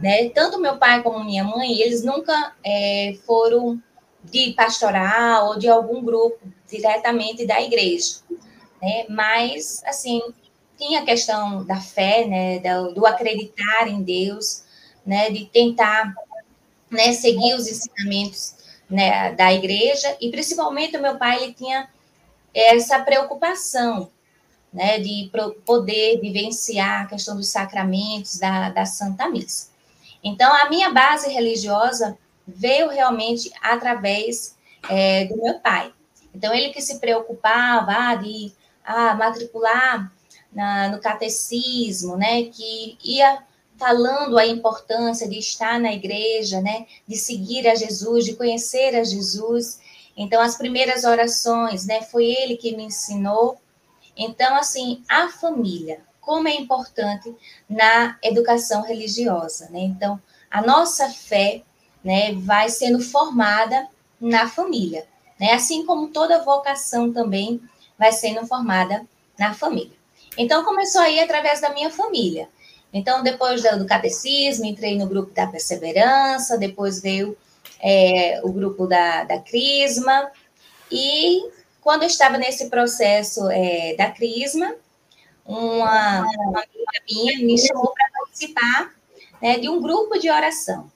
né? 0.00 0.28
Tanto 0.30 0.60
meu 0.60 0.76
pai 0.78 1.02
como 1.02 1.24
minha 1.24 1.44
mãe, 1.44 1.80
eles 1.80 2.02
nunca 2.02 2.54
é, 2.64 3.16
foram 3.26 3.80
de 4.24 4.52
pastoral 4.52 5.48
ou 5.48 5.58
de 5.58 5.68
algum 5.68 6.02
grupo 6.02 6.38
diretamente 6.70 7.46
da 7.46 7.60
igreja, 7.60 8.18
né? 8.80 9.06
Mas 9.08 9.82
assim 9.84 10.20
tinha 10.76 11.00
a 11.00 11.04
questão 11.04 11.64
da 11.64 11.80
fé, 11.80 12.26
né? 12.26 12.58
Do, 12.58 12.94
do 12.94 13.06
acreditar 13.06 13.88
em 13.88 14.02
Deus, 14.02 14.64
né? 15.04 15.30
De 15.30 15.46
tentar, 15.46 16.14
né? 16.90 17.12
Seguir 17.12 17.54
os 17.54 17.66
ensinamentos 17.66 18.54
né? 18.88 19.32
da 19.32 19.52
igreja 19.52 20.16
e 20.20 20.30
principalmente 20.30 20.96
o 20.96 21.02
meu 21.02 21.16
pai 21.18 21.42
ele 21.42 21.54
tinha 21.54 21.88
essa 22.54 22.98
preocupação 23.00 24.10
né, 24.72 24.98
de 24.98 25.30
poder 25.64 26.20
vivenciar 26.20 27.02
a 27.02 27.06
questão 27.06 27.36
dos 27.36 27.48
sacramentos 27.48 28.38
da, 28.38 28.70
da 28.70 28.84
Santa 28.84 29.28
Missa. 29.28 29.70
Então, 30.22 30.52
a 30.52 30.68
minha 30.68 30.90
base 30.90 31.28
religiosa 31.32 32.18
veio 32.46 32.88
realmente 32.88 33.52
através 33.60 34.56
é, 34.88 35.26
do 35.26 35.36
meu 35.36 35.58
pai. 35.60 35.92
Então, 36.34 36.54
ele 36.54 36.70
que 36.70 36.80
se 36.80 36.98
preocupava 36.98 37.92
ah, 37.92 38.14
de 38.14 38.52
ah, 38.84 39.14
matricular 39.14 40.12
na, 40.52 40.88
no 40.88 41.00
catecismo, 41.00 42.16
né, 42.16 42.44
que 42.44 42.96
ia 43.02 43.42
falando 43.76 44.36
a 44.36 44.46
importância 44.46 45.28
de 45.28 45.38
estar 45.38 45.78
na 45.78 45.92
igreja, 45.92 46.60
né, 46.60 46.86
de 47.06 47.16
seguir 47.16 47.68
a 47.68 47.74
Jesus, 47.74 48.24
de 48.24 48.34
conhecer 48.34 48.96
a 48.96 49.04
Jesus. 49.04 49.80
Então, 50.16 50.40
as 50.40 50.56
primeiras 50.56 51.04
orações, 51.04 51.86
né, 51.86 52.02
foi 52.02 52.26
ele 52.26 52.56
que 52.56 52.76
me 52.76 52.84
ensinou. 52.84 53.56
Então, 54.16 54.56
assim, 54.56 55.02
a 55.08 55.28
família, 55.28 56.00
como 56.28 56.46
é 56.46 56.54
importante 56.56 57.34
na 57.66 58.18
educação 58.22 58.82
religiosa, 58.82 59.70
né? 59.70 59.80
Então, 59.80 60.20
a 60.50 60.60
nossa 60.60 61.08
fé, 61.08 61.62
né, 62.04 62.34
vai 62.34 62.68
sendo 62.68 63.00
formada 63.00 63.88
na 64.20 64.46
família, 64.46 65.06
né? 65.40 65.54
Assim 65.54 65.86
como 65.86 66.08
toda 66.08 66.44
vocação 66.44 67.14
também 67.14 67.62
vai 67.98 68.12
sendo 68.12 68.46
formada 68.46 69.06
na 69.38 69.54
família. 69.54 69.96
Então, 70.36 70.66
começou 70.66 71.00
aí 71.00 71.18
através 71.18 71.62
da 71.62 71.70
minha 71.70 71.90
família. 71.90 72.46
Então, 72.92 73.22
depois 73.22 73.62
do 73.62 73.86
catecismo, 73.86 74.66
entrei 74.66 74.98
no 74.98 75.06
grupo 75.06 75.32
da 75.32 75.46
perseverança, 75.46 76.58
depois 76.58 77.00
veio 77.00 77.38
é, 77.80 78.38
o 78.44 78.52
grupo 78.52 78.86
da, 78.86 79.24
da 79.24 79.38
Crisma, 79.38 80.30
e 80.92 81.40
quando 81.80 82.02
eu 82.02 82.08
estava 82.08 82.36
nesse 82.36 82.68
processo 82.68 83.48
é, 83.50 83.94
da 83.96 84.10
Crisma, 84.10 84.74
uma, 85.48 86.20
uma 86.20 86.62
amiga 86.62 87.02
minha 87.10 87.38
me 87.38 87.58
chamou 87.58 87.90
para 87.94 88.10
participar 88.12 88.94
né, 89.40 89.58
de 89.58 89.68
um 89.70 89.80
grupo 89.80 90.18
de 90.18 90.30
oração. 90.30 90.92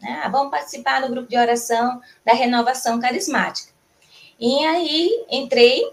Né? 0.00 0.22
Ah, 0.24 0.28
vamos 0.30 0.50
participar 0.50 1.02
do 1.02 1.10
grupo 1.10 1.28
de 1.28 1.36
oração 1.36 2.00
da 2.24 2.32
renovação 2.32 2.98
carismática. 2.98 3.72
E 4.40 4.64
aí 4.64 5.24
entrei 5.30 5.84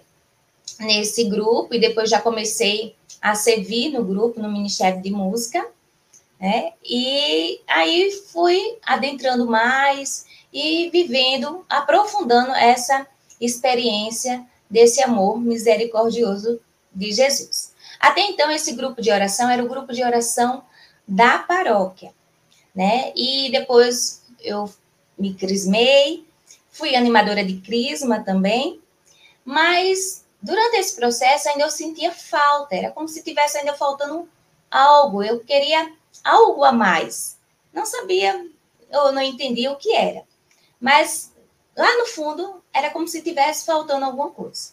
nesse 0.79 1.25
grupo 1.25 1.75
e 1.75 1.79
depois 1.79 2.09
já 2.09 2.21
comecei 2.21 2.95
a 3.21 3.35
servir 3.35 3.91
no 3.91 4.03
grupo, 4.03 4.41
no 4.41 4.49
Ministério 4.49 5.01
de 5.01 5.11
Música, 5.11 5.67
né? 6.39 6.73
E 6.83 7.61
aí 7.67 8.11
fui 8.31 8.79
adentrando 8.83 9.45
mais 9.45 10.25
e 10.51 10.89
vivendo, 10.89 11.63
aprofundando 11.69 12.51
essa 12.53 13.05
experiência 13.39 14.43
desse 14.67 15.03
amor 15.03 15.39
misericordioso 15.39 16.59
de 16.91 17.11
Jesus. 17.11 17.70
Até 18.01 18.21
então, 18.21 18.49
esse 18.49 18.73
grupo 18.73 18.99
de 18.99 19.11
oração 19.11 19.47
era 19.47 19.63
o 19.63 19.69
grupo 19.69 19.93
de 19.93 20.03
oração 20.03 20.63
da 21.07 21.37
paróquia, 21.37 22.11
né? 22.73 23.13
E 23.15 23.51
depois 23.51 24.23
eu 24.39 24.67
me 25.17 25.35
crismei, 25.35 26.25
fui 26.71 26.95
animadora 26.95 27.45
de 27.45 27.61
crisma 27.61 28.23
também, 28.23 28.81
mas 29.45 30.25
durante 30.41 30.77
esse 30.77 30.95
processo 30.95 31.47
ainda 31.49 31.63
eu 31.63 31.69
sentia 31.69 32.11
falta, 32.11 32.75
era 32.75 32.89
como 32.89 33.07
se 33.07 33.23
tivesse 33.23 33.59
ainda 33.59 33.75
faltando 33.75 34.27
algo, 34.69 35.21
eu 35.21 35.39
queria 35.41 35.93
algo 36.23 36.63
a 36.63 36.71
mais. 36.71 37.37
Não 37.71 37.85
sabia, 37.85 38.47
ou 38.91 39.11
não 39.11 39.21
entendia 39.21 39.71
o 39.71 39.77
que 39.77 39.93
era. 39.93 40.23
Mas 40.79 41.31
lá 41.77 41.97
no 41.99 42.07
fundo 42.07 42.63
era 42.73 42.89
como 42.89 43.07
se 43.07 43.21
tivesse 43.21 43.63
faltando 43.63 44.05
alguma 44.05 44.31
coisa. 44.31 44.71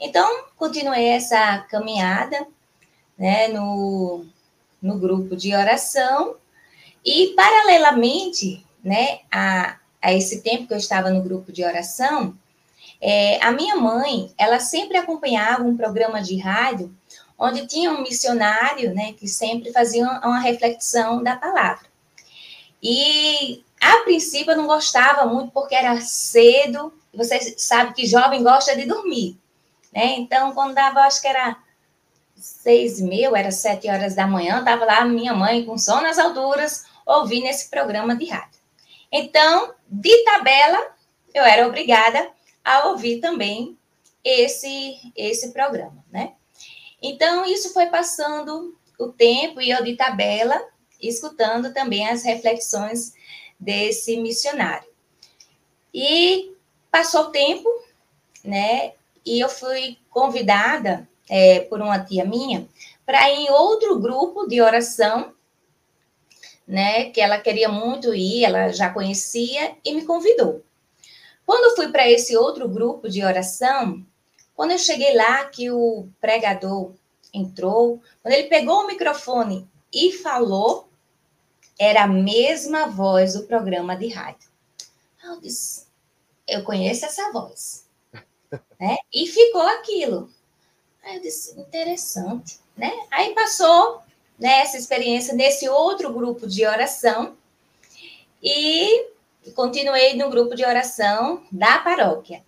Então, 0.00 0.46
continuei 0.56 1.08
essa 1.08 1.58
caminhada 1.70 2.46
né, 3.18 3.48
no, 3.48 4.24
no 4.80 4.98
grupo 4.98 5.36
de 5.36 5.54
oração 5.54 6.36
e, 7.04 7.34
paralelamente 7.34 8.64
né, 8.82 9.20
a, 9.30 9.76
a 10.00 10.12
esse 10.12 10.42
tempo 10.42 10.66
que 10.66 10.74
eu 10.74 10.78
estava 10.78 11.10
no 11.10 11.22
grupo 11.22 11.52
de 11.52 11.64
oração, 11.64 12.36
é, 13.00 13.42
a 13.44 13.50
minha 13.50 13.76
mãe, 13.76 14.32
ela 14.38 14.60
sempre 14.60 14.96
acompanhava 14.96 15.64
um 15.64 15.76
programa 15.76 16.22
de 16.22 16.38
rádio 16.38 16.94
onde 17.38 17.66
tinha 17.66 17.90
um 17.90 18.02
missionário, 18.02 18.94
né, 18.94 19.14
que 19.14 19.26
sempre 19.26 19.72
fazia 19.72 20.04
uma 20.04 20.38
reflexão 20.38 21.22
da 21.22 21.34
palavra. 21.34 21.86
E 22.80 23.64
a 23.80 24.04
princípio 24.04 24.52
eu 24.52 24.56
não 24.56 24.66
gostava 24.66 25.26
muito 25.26 25.50
porque 25.50 25.74
era 25.74 26.00
cedo. 26.00 26.92
Você 27.12 27.54
sabe 27.58 27.94
que 27.94 28.06
jovem 28.06 28.42
gosta 28.42 28.76
de 28.76 28.86
dormir, 28.86 29.36
né? 29.92 30.14
Então 30.18 30.52
quando 30.52 30.74
dava, 30.74 31.00
acho 31.00 31.20
que 31.20 31.28
era 31.28 31.56
seis 32.42 33.00
mil, 33.00 33.36
era 33.36 33.52
sete 33.52 33.88
horas 33.88 34.14
da 34.14 34.26
manhã, 34.26 34.58
estava 34.58 34.84
lá 34.84 35.04
minha 35.04 35.32
mãe 35.32 35.64
com 35.64 35.78
sono 35.78 36.02
nas 36.02 36.18
alturas 36.18 36.84
ouvindo 37.06 37.46
esse 37.46 37.70
programa 37.70 38.16
de 38.16 38.26
rádio. 38.26 38.60
Então, 39.10 39.74
de 39.88 40.24
tabela, 40.24 40.94
eu 41.32 41.44
era 41.44 41.66
obrigada 41.66 42.30
a 42.64 42.88
ouvir 42.88 43.20
também 43.20 43.78
esse 44.24 45.12
esse 45.14 45.52
programa, 45.52 46.04
né? 46.10 46.32
Então, 47.00 47.44
isso 47.44 47.72
foi 47.72 47.86
passando 47.86 48.76
o 48.98 49.08
tempo 49.08 49.60
e 49.60 49.70
eu 49.70 49.82
de 49.84 49.96
tabela, 49.96 50.60
escutando 51.00 51.72
também 51.72 52.08
as 52.08 52.22
reflexões 52.24 53.12
desse 53.58 54.16
missionário. 54.16 54.88
E 55.94 56.56
passou 56.90 57.22
o 57.22 57.30
tempo, 57.30 57.68
né? 58.44 58.94
E 59.24 59.38
eu 59.38 59.48
fui 59.48 59.98
convidada 60.10 61.08
é, 61.34 61.60
por 61.60 61.80
uma 61.80 61.98
tia 61.98 62.26
minha 62.26 62.68
para 63.06 63.30
ir 63.30 63.46
em 63.46 63.50
outro 63.50 63.98
grupo 63.98 64.46
de 64.46 64.60
oração, 64.60 65.32
né? 66.68 67.10
Que 67.10 67.22
ela 67.22 67.38
queria 67.40 67.70
muito 67.70 68.14
ir, 68.14 68.44
ela 68.44 68.68
já 68.68 68.90
conhecia 68.90 69.74
e 69.82 69.94
me 69.94 70.04
convidou. 70.04 70.62
Quando 71.46 71.70
eu 71.70 71.76
fui 71.76 71.88
para 71.88 72.08
esse 72.08 72.36
outro 72.36 72.68
grupo 72.68 73.08
de 73.08 73.24
oração, 73.24 74.04
quando 74.54 74.72
eu 74.72 74.78
cheguei 74.78 75.16
lá, 75.16 75.46
que 75.46 75.70
o 75.70 76.06
pregador 76.20 76.92
entrou, 77.32 78.02
quando 78.22 78.34
ele 78.34 78.48
pegou 78.48 78.82
o 78.82 78.86
microfone 78.86 79.66
e 79.90 80.12
falou, 80.12 80.86
era 81.78 82.02
a 82.04 82.08
mesma 82.08 82.88
voz 82.88 83.32
do 83.32 83.44
programa 83.44 83.96
de 83.96 84.08
rádio. 84.08 84.50
Eu 85.24 85.40
disse, 85.40 85.86
eu 86.46 86.62
conheço 86.62 87.06
essa 87.06 87.32
voz. 87.32 87.86
né? 88.78 88.98
E 89.12 89.26
ficou 89.26 89.62
aquilo. 89.62 90.30
Aí 91.02 91.16
eu 91.16 91.22
disse, 91.22 91.58
interessante, 91.58 92.60
né? 92.76 92.92
Aí 93.10 93.34
passou 93.34 94.00
né, 94.38 94.60
essa 94.60 94.76
experiência 94.76 95.34
nesse 95.34 95.68
outro 95.68 96.12
grupo 96.12 96.46
de 96.46 96.66
oração 96.66 97.36
e 98.42 99.08
continuei 99.54 100.14
no 100.14 100.30
grupo 100.30 100.54
de 100.54 100.64
oração 100.64 101.42
da 101.50 101.78
paróquia. 101.78 102.44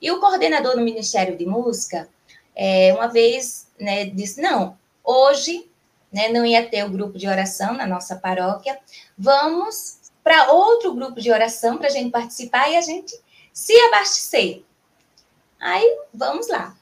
E 0.00 0.10
o 0.10 0.20
coordenador 0.20 0.74
do 0.74 0.82
Ministério 0.82 1.36
de 1.36 1.46
Música, 1.46 2.08
é, 2.54 2.92
uma 2.94 3.08
vez, 3.08 3.68
né, 3.78 4.04
disse: 4.04 4.40
não, 4.40 4.78
hoje 5.02 5.68
né, 6.12 6.28
não 6.28 6.44
ia 6.44 6.68
ter 6.68 6.84
o 6.84 6.90
grupo 6.90 7.18
de 7.18 7.28
oração 7.28 7.74
na 7.74 7.86
nossa 7.86 8.16
paróquia, 8.16 8.78
vamos 9.16 9.98
para 10.22 10.52
outro 10.52 10.94
grupo 10.94 11.20
de 11.20 11.30
oração 11.30 11.78
para 11.78 11.86
a 11.86 11.90
gente 11.90 12.10
participar 12.10 12.68
e 12.70 12.76
a 12.76 12.80
gente 12.80 13.18
se 13.52 13.72
abastecer. 13.82 14.62
Aí, 15.58 15.98
vamos 16.12 16.48
lá. 16.48 16.75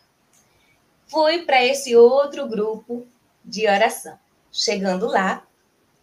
Fui 1.14 1.42
para 1.42 1.64
esse 1.64 1.94
outro 1.94 2.48
grupo 2.48 3.06
de 3.44 3.68
oração. 3.68 4.18
Chegando 4.50 5.06
lá, 5.06 5.46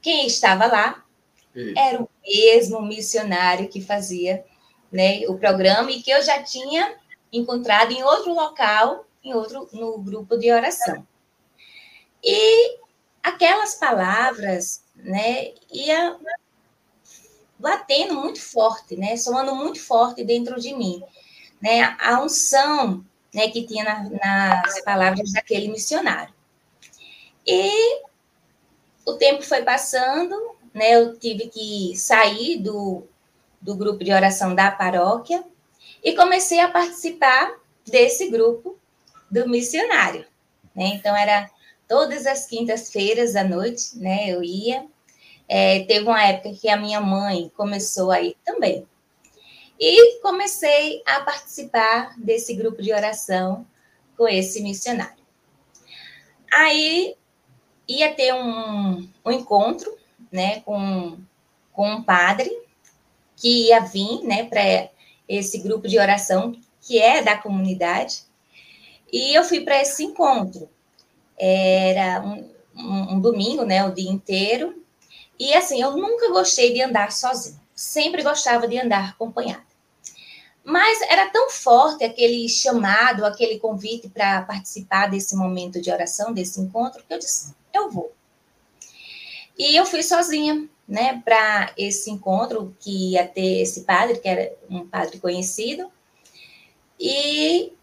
quem 0.02 0.26
estava 0.26 0.67
lá 0.67 1.04
era 1.76 2.02
o 2.02 2.10
mesmo 2.26 2.82
missionário 2.82 3.67
que 3.67 3.82
fazia 3.82 4.45
né, 4.89 5.28
o 5.28 5.38
programa 5.38 5.91
e 5.91 6.02
que 6.02 6.12
eu 6.12 6.24
já 6.24 6.41
tinha 6.41 6.95
encontrado 7.32 7.91
em 7.91 8.02
outro 8.02 8.34
local, 8.34 9.06
em 9.21 9.34
outro 9.34 9.67
no 9.74 9.97
grupo 9.97 10.38
de 10.38 10.50
oração. 10.50 11.06
E 12.24 12.80
aquelas 13.21 13.76
palavras, 13.76 14.82
né, 14.95 15.52
ia 15.69 16.17
batendo 17.60 18.15
muito 18.15 18.41
forte, 18.41 18.95
né, 18.95 19.17
soando 19.17 19.54
muito 19.54 19.82
forte 19.82 20.24
dentro 20.24 20.58
de 20.58 20.74
mim, 20.74 21.04
né, 21.62 21.97
a 22.00 22.24
unção, 22.24 23.06
né, 23.34 23.50
que 23.50 23.63
tinha 23.63 23.84
na, 23.84 24.10
nas 24.63 24.82
palavras 24.84 25.32
daquele 25.32 25.67
missionário. 25.70 26.34
E 27.46 28.02
o 29.06 29.13
tempo 29.13 29.44
foi 29.44 29.63
passando, 29.63 30.56
né, 30.74 30.96
eu 30.96 31.17
tive 31.17 31.48
que 31.48 31.96
sair 31.96 32.60
do, 32.60 33.04
do 33.60 33.76
grupo 33.76 34.04
de 34.04 34.13
oração 34.13 34.54
da 34.54 34.70
paróquia 34.72 35.44
e 36.04 36.15
comecei 36.15 36.60
a 36.60 36.70
participar 36.70 37.56
desse 37.86 38.30
grupo 38.30 38.78
do 39.30 39.48
missionário. 39.48 40.26
Né? 40.76 40.88
Então, 40.96 41.15
era 41.15 41.50
todas 41.88 42.26
as 42.26 42.46
quintas-feiras 42.46 43.36
à 43.36 43.44
noite, 43.44 43.98
né, 43.98 44.30
eu 44.30 44.44
ia. 44.44 44.86
É, 45.48 45.84
teve 45.84 46.06
uma 46.06 46.24
época 46.24 46.54
que 46.54 46.70
a 46.70 46.78
minha 46.78 47.02
mãe 47.02 47.52
começou 47.58 48.12
aí 48.12 48.38
também. 48.46 48.88
E 49.84 50.20
comecei 50.22 51.02
a 51.08 51.22
participar 51.22 52.13
desse 52.15 52.54
grupo 52.54 52.84
de 52.84 52.94
oração 52.94 53.65
com 54.15 54.28
esse 54.28 54.62
missionário. 54.62 55.24
Aí 56.54 57.15
ia 57.88 58.13
ter 58.13 58.32
um, 58.32 59.10
um 59.26 59.32
encontro 59.32 59.98
né, 60.32 60.60
com, 60.60 61.17
com 61.74 61.89
um 61.89 62.04
padre 62.04 62.56
que 63.36 63.70
ia 63.70 63.80
vir, 63.80 64.22
né, 64.22 64.44
para 64.44 64.88
esse 65.28 65.58
grupo 65.58 65.88
de 65.88 65.98
oração 65.98 66.56
que 66.80 67.00
é 67.00 67.24
da 67.24 67.36
comunidade. 67.36 68.22
E 69.12 69.34
eu 69.34 69.44
fui 69.44 69.62
para 69.62 69.82
esse 69.82 70.04
encontro. 70.04 70.70
Era 71.39 72.22
um, 72.22 72.54
um, 72.76 73.15
um, 73.15 73.20
domingo, 73.20 73.65
né, 73.65 73.84
o 73.84 73.96
dia 73.96 74.12
inteiro. 74.12 74.86
E 75.39 75.56
assim, 75.56 75.82
eu 75.82 75.98
nunca 75.98 76.30
gostei 76.30 76.72
de 76.72 76.84
andar 76.84 77.12
sozinha. 77.12 77.60
Sempre 77.74 78.22
gostava 78.22 78.67
de 78.67 78.78
andar 78.78 79.10
acompanhada. 79.10 79.70
Mas 80.63 81.02
era 81.02 81.30
tão 81.30 81.50
forte 81.50 82.04
aquele 82.04 82.47
chamado, 82.47 83.26
aquele 83.26 83.58
convite 83.60 84.08
para 84.08 84.43
participar 84.43 85.08
desse 85.08 85.36
momento 85.36 85.82
de 85.82 85.91
oração, 85.91 86.34
desse 86.34 86.62
encontro, 86.62 87.04
que 87.04 87.13
eu 87.13 87.19
disse: 87.19 87.54
eu 87.74 87.89
vou. 87.89 88.12
E 89.58 89.76
eu 89.76 89.86
fui 89.86 90.04
sozinha, 90.04 90.67
né, 90.88 91.21
para 91.24 91.74
esse 91.78 92.10
encontro 92.12 92.76
que 92.80 93.13
ia 93.13 93.28
ter 93.28 93.62
esse 93.62 93.82
padre, 93.82 94.19
que 94.19 94.28
era 94.28 94.54
um 94.69 94.88
padre 94.88 95.19
conhecido. 95.19 95.91
E 97.00 97.74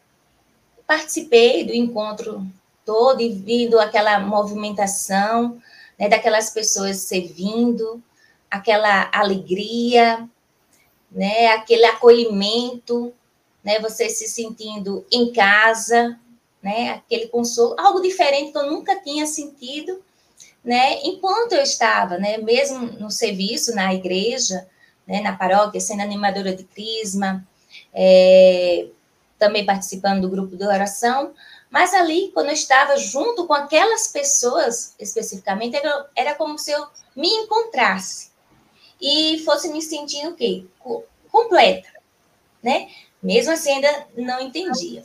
participei 0.87 1.65
do 1.65 1.73
encontro 1.73 2.47
todo 2.85 3.21
e 3.21 3.31
vindo 3.31 3.79
aquela 3.79 4.19
movimentação, 4.21 5.61
né, 5.99 6.09
daquelas 6.09 6.51
pessoas 6.51 6.99
servindo, 6.99 8.03
aquela 8.51 9.11
alegria, 9.13 10.29
né, 11.11 11.49
aquele 11.49 11.85
acolhimento, 11.85 13.13
né, 13.65 13.79
você 13.81 14.09
se 14.09 14.29
sentindo 14.29 15.05
em 15.11 15.33
casa, 15.33 16.19
né, 16.63 16.91
aquele 16.91 17.29
consolo, 17.29 17.75
algo 17.79 18.01
diferente 18.01 18.53
que 18.53 18.59
eu 18.59 18.71
nunca 18.71 18.97
tinha 19.01 19.27
sentido, 19.27 20.03
né, 20.65 21.01
enquanto 21.03 21.53
eu 21.53 21.63
estava, 21.63 22.19
né, 22.19 22.39
mesmo 22.39 22.81
no 22.99 23.11
serviço, 23.11 23.75
na 23.75 23.95
igreja, 23.95 24.67
né, 25.07 25.21
na 25.21 25.37
paróquia, 25.37 25.81
sendo 25.81 26.03
animadora 26.03 26.55
de 26.55 26.65
crisma, 26.65 27.47
é, 27.95 28.87
também 29.39 29.65
participando 29.65 30.23
do 30.23 30.29
grupo 30.29 30.57
de 30.57 30.65
oração, 30.65 31.33
mas 31.71 31.93
ali, 31.93 32.31
quando 32.33 32.47
eu 32.47 32.55
estava 32.55 32.97
junto 32.97 33.47
com 33.47 33.53
aquelas 33.53 34.09
pessoas, 34.09 34.95
especificamente, 34.99 35.77
era, 35.77 36.07
era 36.17 36.35
como 36.35 36.59
se 36.59 36.71
eu 36.71 36.87
me 37.15 37.29
encontrasse 37.29 38.31
e 39.01 39.39
fosse 39.45 39.69
me 39.69 39.81
sentindo 39.81 40.31
o 40.31 40.37
quê? 40.37 40.65
Completa, 41.31 41.89
né? 42.63 42.89
Mesmo 43.23 43.53
assim, 43.53 43.73
ainda 43.73 44.07
não 44.17 44.41
entendia. 44.41 45.05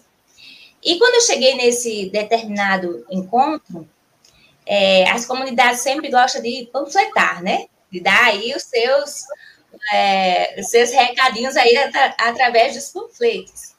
E 0.83 0.97
quando 0.97 1.15
eu 1.15 1.21
cheguei 1.21 1.55
nesse 1.55 2.09
determinado 2.09 3.05
encontro, 3.09 3.89
é, 4.65 5.09
as 5.09 5.25
comunidades 5.25 5.81
sempre 5.81 6.09
gostam 6.09 6.41
de 6.41 6.69
panfletar, 6.71 7.41
né? 7.41 7.67
De 7.91 7.99
dar 7.99 8.25
aí 8.25 8.53
os 8.55 8.63
seus, 8.63 9.23
é, 9.93 10.59
os 10.59 10.67
seus 10.67 10.91
recadinhos 10.91 11.55
aí 11.55 11.75
atra, 11.77 12.15
através 12.17 12.73
dos 12.75 12.89
panfletos. 12.89 13.73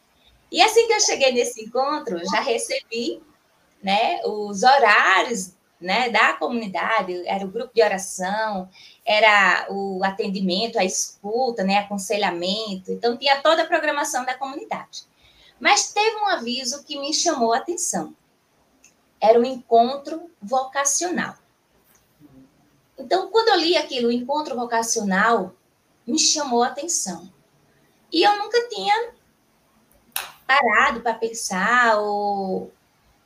E 0.50 0.62
assim 0.62 0.86
que 0.86 0.92
eu 0.92 1.00
cheguei 1.00 1.32
nesse 1.32 1.62
encontro, 1.62 2.20
já 2.30 2.40
recebi 2.40 3.20
né, 3.82 4.20
os 4.24 4.62
horários 4.62 5.52
né, 5.84 6.08
da 6.08 6.32
comunidade, 6.32 7.26
era 7.26 7.44
o 7.44 7.50
grupo 7.50 7.74
de 7.74 7.82
oração, 7.82 8.68
era 9.04 9.66
o 9.68 10.02
atendimento, 10.02 10.78
a 10.78 10.84
escuta, 10.84 11.62
né, 11.62 11.78
aconselhamento, 11.78 12.90
então 12.90 13.16
tinha 13.16 13.42
toda 13.42 13.62
a 13.62 13.66
programação 13.66 14.24
da 14.24 14.34
comunidade. 14.34 15.04
Mas 15.60 15.92
teve 15.92 16.16
um 16.16 16.26
aviso 16.26 16.82
que 16.84 16.98
me 16.98 17.12
chamou 17.12 17.52
a 17.52 17.58
atenção. 17.58 18.14
Era 19.20 19.38
um 19.38 19.44
encontro 19.44 20.30
vocacional. 20.42 21.36
Então, 22.98 23.28
quando 23.30 23.48
eu 23.48 23.56
li 23.56 23.76
aquilo, 23.76 24.08
o 24.08 24.12
encontro 24.12 24.56
vocacional, 24.56 25.54
me 26.06 26.18
chamou 26.18 26.62
a 26.62 26.68
atenção. 26.68 27.30
E 28.10 28.22
eu 28.22 28.38
nunca 28.38 28.68
tinha 28.68 29.12
parado 30.46 31.00
para 31.00 31.14
pensar 31.14 31.98
ou, 31.98 32.72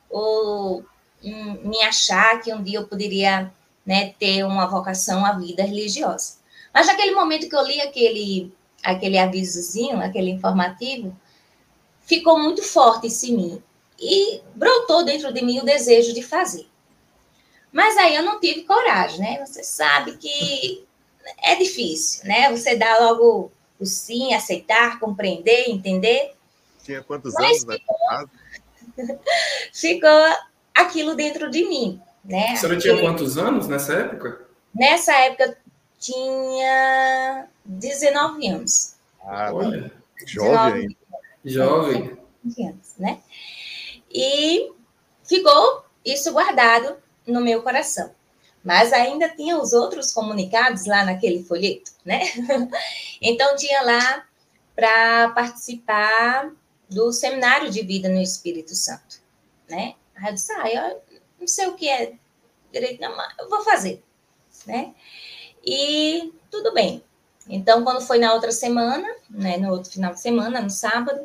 ou 0.09 0.83
me 1.21 1.81
achar 1.83 2.41
que 2.41 2.53
um 2.53 2.63
dia 2.63 2.79
eu 2.79 2.87
poderia 2.87 3.51
né, 3.85 4.13
ter 4.19 4.43
uma 4.45 4.67
vocação 4.67 5.25
à 5.25 5.33
vida 5.33 5.63
religiosa. 5.63 6.37
Mas 6.73 6.87
naquele 6.87 7.13
momento 7.13 7.49
que 7.49 7.55
eu 7.55 7.65
li 7.65 7.81
aquele, 7.81 8.53
aquele 8.83 9.17
avisozinho, 9.17 9.99
aquele 10.01 10.31
informativo, 10.31 11.15
ficou 12.01 12.39
muito 12.39 12.63
forte 12.63 13.07
em 13.27 13.35
mim 13.35 13.63
e 13.99 14.41
brotou 14.55 15.03
dentro 15.03 15.33
de 15.33 15.43
mim 15.43 15.59
o 15.59 15.65
desejo 15.65 16.13
de 16.13 16.21
fazer. 16.21 16.67
Mas 17.71 17.97
aí 17.97 18.15
eu 18.15 18.23
não 18.23 18.39
tive 18.39 18.63
coragem, 18.63 19.19
né? 19.19 19.45
Você 19.45 19.63
sabe 19.63 20.17
que 20.17 20.85
é 21.43 21.55
difícil, 21.55 22.25
né? 22.27 22.49
Você 22.55 22.75
dá 22.75 22.97
logo 22.99 23.51
o 23.79 23.85
sim, 23.85 24.33
aceitar, 24.33 24.99
compreender, 24.99 25.69
entender. 25.69 26.33
Tinha 26.83 27.03
quantos 27.03 27.33
Mas 27.35 27.63
anos 27.63 27.75
ficou, 27.75 29.19
ficou 29.73 30.48
aquilo 30.73 31.15
dentro 31.15 31.49
de 31.49 31.63
mim, 31.67 32.01
né? 32.23 32.51
A 32.51 32.55
senhora 32.55 32.79
tinha 32.79 32.99
quantos 32.99 33.37
anos 33.37 33.67
nessa 33.67 33.93
época? 33.93 34.47
Nessa 34.73 35.13
época 35.13 35.57
tinha 35.99 37.47
19 37.65 38.47
anos. 38.47 38.95
Ah, 39.21 39.51
Olha, 39.53 39.91
jovem 40.25 40.81
ainda. 40.81 40.95
Jovem. 41.43 42.17
Anos, 42.59 42.93
né? 42.97 43.19
E 44.11 44.71
ficou 45.27 45.83
isso 46.03 46.31
guardado 46.31 46.97
no 47.27 47.41
meu 47.41 47.61
coração. 47.61 48.11
Mas 48.63 48.91
ainda 48.91 49.29
tinha 49.29 49.57
os 49.57 49.73
outros 49.73 50.11
comunicados 50.11 50.85
lá 50.85 51.05
naquele 51.05 51.43
folheto, 51.43 51.91
né? 52.03 52.21
Então 53.21 53.55
tinha 53.57 53.81
lá 53.81 54.25
para 54.75 55.29
participar 55.31 56.51
do 56.89 57.11
seminário 57.11 57.69
de 57.69 57.81
vida 57.81 58.07
no 58.07 58.21
Espírito 58.21 58.73
Santo, 58.73 59.21
né? 59.69 59.95
Aí 60.19 60.29
eu 60.29 60.33
disse, 60.33 60.51
ah, 60.53 60.69
eu 60.69 61.01
não 61.39 61.47
sei 61.47 61.67
o 61.67 61.75
que 61.75 61.87
é 61.87 62.13
direito, 62.71 63.01
não, 63.01 63.15
mas 63.15 63.33
eu 63.39 63.49
vou 63.49 63.61
fazer, 63.63 64.03
né? 64.65 64.93
E 65.65 66.33
tudo 66.51 66.73
bem. 66.73 67.03
Então, 67.47 67.83
quando 67.83 68.01
foi 68.01 68.19
na 68.19 68.33
outra 68.33 68.51
semana, 68.51 69.07
né, 69.29 69.57
no 69.57 69.71
outro 69.71 69.91
final 69.91 70.13
de 70.13 70.21
semana, 70.21 70.61
no 70.61 70.69
sábado, 70.69 71.19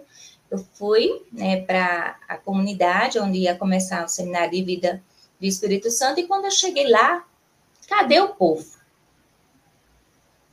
eu 0.51 0.59
fui 0.75 1.27
né, 1.33 1.61
para 1.63 2.19
a 2.29 2.37
comunidade 2.39 3.19
onde 3.19 3.39
ia 3.39 3.57
começar 3.57 4.05
o 4.05 4.09
seminário 4.09 4.53
de 4.53 4.63
vida 4.63 5.03
do 5.39 5.47
Espírito 5.47 5.91
Santo, 5.91 6.21
e 6.21 6.27
quando 6.27 6.47
eu 6.47 6.51
cheguei 6.51 6.89
lá, 6.89 7.25
cadê 7.89 8.21
o 8.21 8.29
povo? 8.29 8.65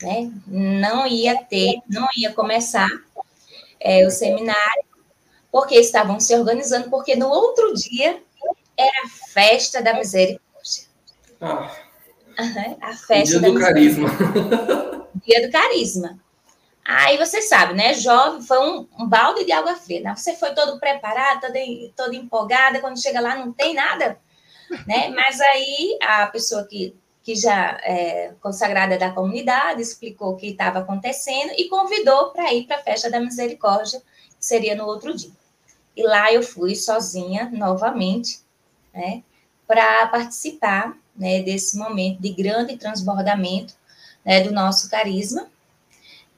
Né? 0.01 0.31
Não 0.47 1.05
ia 1.07 1.41
ter, 1.43 1.79
não 1.87 2.07
ia 2.17 2.33
começar 2.33 2.89
é, 3.79 4.05
o 4.05 4.11
seminário, 4.11 4.83
porque 5.51 5.75
estavam 5.75 6.19
se 6.19 6.35
organizando, 6.35 6.89
porque 6.89 7.15
no 7.15 7.29
outro 7.29 7.73
dia 7.73 8.21
era 8.77 9.05
a 9.05 9.09
festa 9.29 9.81
da 9.81 9.93
misericórdia. 9.93 10.85
Ah, 11.39 11.71
a 12.81 12.93
festa 12.93 13.39
dia 13.39 13.51
do 13.51 13.59
carisma. 13.59 14.09
Dia 15.25 15.47
do 15.47 15.51
carisma. 15.51 16.19
Aí 16.83 17.17
você 17.17 17.41
sabe, 17.41 17.73
né? 17.73 17.93
Jovem, 17.93 18.41
foi 18.41 18.59
um, 18.59 18.87
um 18.99 19.07
balde 19.07 19.45
de 19.45 19.51
água 19.51 19.75
fria. 19.75 20.01
Né? 20.01 20.15
Você 20.15 20.35
foi 20.35 20.53
todo 20.53 20.79
preparado, 20.79 21.41
toda, 21.41 21.59
toda 21.95 22.15
empolgada, 22.15 22.79
quando 22.79 23.01
chega 23.01 23.21
lá 23.21 23.35
não 23.35 23.53
tem 23.53 23.73
nada, 23.73 24.19
né? 24.87 25.09
Mas 25.09 25.39
aí 25.39 25.97
a 26.01 26.27
pessoa 26.27 26.65
que, 26.65 26.95
que 27.23 27.35
já 27.35 27.79
é 27.83 28.33
consagrada 28.41 28.97
da 28.97 29.11
comunidade 29.11 29.81
explicou 29.81 30.33
o 30.33 30.35
que 30.35 30.47
estava 30.47 30.79
acontecendo 30.79 31.53
e 31.55 31.69
convidou 31.69 32.31
para 32.31 32.51
ir 32.53 32.65
para 32.65 32.77
a 32.77 32.83
festa 32.83 33.09
da 33.09 33.19
misericórdia, 33.19 34.01
que 34.37 34.45
seria 34.45 34.75
no 34.75 34.85
outro 34.85 35.15
dia. 35.15 35.31
E 35.95 36.03
lá 36.03 36.33
eu 36.33 36.41
fui 36.41 36.75
sozinha 36.75 37.49
novamente, 37.53 38.40
né? 38.93 39.23
Para 39.67 40.07
participar 40.07 40.97
né, 41.15 41.41
desse 41.41 41.77
momento 41.77 42.21
de 42.21 42.31
grande 42.31 42.77
transbordamento 42.77 43.73
né, 44.25 44.41
do 44.41 44.51
nosso 44.51 44.89
carisma 44.89 45.47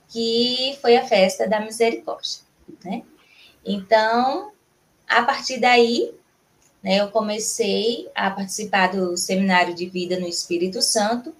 que 0.10 0.78
foi 0.80 0.96
a 0.96 1.06
festa 1.06 1.48
da 1.48 1.60
misericórdia, 1.60 2.42
né? 2.86 3.02
Então, 3.66 4.52
a 5.08 5.24
partir 5.24 5.60
daí, 5.60 6.14
né, 6.84 7.02
eu 7.02 7.10
comecei 7.10 8.08
a 8.14 8.30
participar 8.30 8.92
do 8.92 9.18
seminário 9.18 9.74
de 9.74 9.88
vida 9.88 10.20
no 10.20 10.28
Espírito 10.28 10.84
Santo 10.84 11.34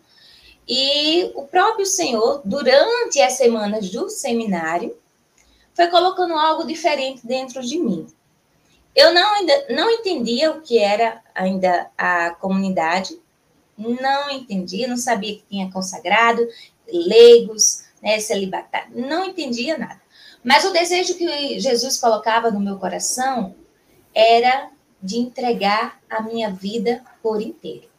e 0.68 1.32
o 1.36 1.44
próprio 1.44 1.86
Senhor, 1.86 2.42
durante 2.44 3.22
as 3.22 3.34
semanas 3.34 3.92
do 3.92 4.10
seminário, 4.10 4.96
foi 5.76 5.88
colocando 5.88 6.34
algo 6.34 6.66
diferente 6.66 7.26
dentro 7.26 7.62
de 7.62 7.78
mim. 7.78 8.08
Eu 8.96 9.14
não, 9.14 9.36
ainda, 9.36 9.66
não 9.70 9.90
entendia 9.90 10.52
o 10.52 10.62
que 10.62 10.78
era 10.78 11.22
ainda 11.34 11.90
a 11.98 12.32
comunidade, 12.32 13.20
não 13.78 14.30
entendia, 14.30 14.88
não 14.88 14.98
sabia 14.98 15.36
que 15.36 15.44
tinha 15.50 15.72
consagrado, 15.72 16.48
leigos, 16.88 17.86
né, 18.02 18.20
celibatário, 18.20 18.92
não 18.94 19.26
entendia 19.26 19.78
nada. 19.78 20.02
Mas 20.44 20.66
o 20.66 20.74
desejo 20.74 21.16
que 21.16 21.60
Jesus 21.60 21.98
colocava 21.98 22.52
no 22.52 22.60
meu 22.60 22.78
coração 22.78 23.56
era 24.14 24.70
de 25.02 25.18
entregar 25.18 26.00
a 26.10 26.22
minha 26.22 26.52
vida 26.52 27.04
por 27.22 27.42
inteiro. 27.42 27.90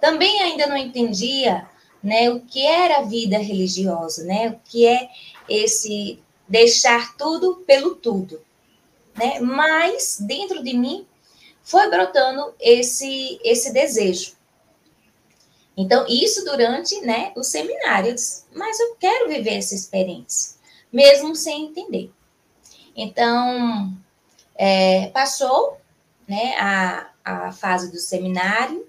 Também 0.00 0.40
ainda 0.42 0.66
não 0.66 0.76
entendia 0.76 1.68
né, 2.02 2.30
o 2.30 2.40
que 2.40 2.66
era 2.66 2.98
a 2.98 3.02
vida 3.02 3.38
religiosa, 3.38 4.24
né, 4.24 4.48
o 4.48 4.60
que 4.68 4.86
é 4.86 5.08
esse 5.48 6.18
deixar 6.48 7.16
tudo 7.16 7.62
pelo 7.66 7.94
tudo. 7.94 8.40
Né? 9.16 9.40
Mas 9.40 10.18
dentro 10.20 10.62
de 10.62 10.76
mim 10.76 11.06
foi 11.62 11.88
brotando 11.88 12.54
esse, 12.60 13.40
esse 13.44 13.72
desejo. 13.72 14.32
Então, 15.76 16.04
isso 16.08 16.44
durante 16.44 17.00
né, 17.00 17.32
o 17.36 17.42
seminário. 17.42 18.10
Eu 18.10 18.14
disse, 18.14 18.44
mas 18.54 18.78
eu 18.80 18.96
quero 18.96 19.28
viver 19.28 19.54
essa 19.54 19.74
experiência, 19.74 20.56
mesmo 20.92 21.34
sem 21.34 21.66
entender. 21.66 22.12
Então, 22.94 23.96
é, 24.56 25.08
passou 25.08 25.78
né, 26.28 26.54
a, 26.58 27.10
a 27.24 27.52
fase 27.52 27.90
do 27.90 27.98
seminário, 27.98 28.86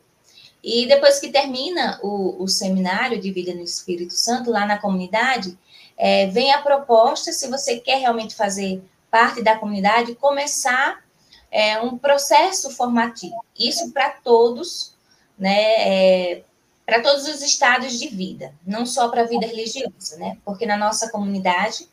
e 0.63 0.85
depois 0.85 1.19
que 1.19 1.31
termina 1.31 1.99
o, 2.03 2.43
o 2.43 2.47
seminário 2.47 3.19
de 3.19 3.31
vida 3.31 3.53
no 3.53 3.63
Espírito 3.63 4.13
Santo, 4.13 4.51
lá 4.51 4.65
na 4.65 4.77
comunidade, 4.77 5.57
é, 5.97 6.27
vem 6.27 6.51
a 6.51 6.61
proposta, 6.61 7.31
se 7.31 7.47
você 7.47 7.79
quer 7.79 7.99
realmente 7.99 8.35
fazer 8.35 8.83
parte 9.11 9.43
da 9.43 9.57
comunidade, 9.57 10.15
começar 10.15 11.03
é, 11.51 11.79
um 11.81 11.97
processo 11.97 12.71
formativo. 12.71 13.43
Isso 13.59 13.91
para 13.91 14.09
todos, 14.09 14.95
né? 15.37 15.59
É, 15.59 16.43
para 16.85 17.01
todos 17.01 17.27
os 17.27 17.41
estados 17.41 17.99
de 17.99 18.07
vida, 18.07 18.53
não 18.65 18.85
só 18.85 19.07
para 19.09 19.21
a 19.21 19.27
vida 19.27 19.45
religiosa, 19.45 20.17
né? 20.17 20.37
Porque 20.43 20.65
na 20.65 20.77
nossa 20.77 21.09
comunidade 21.09 21.87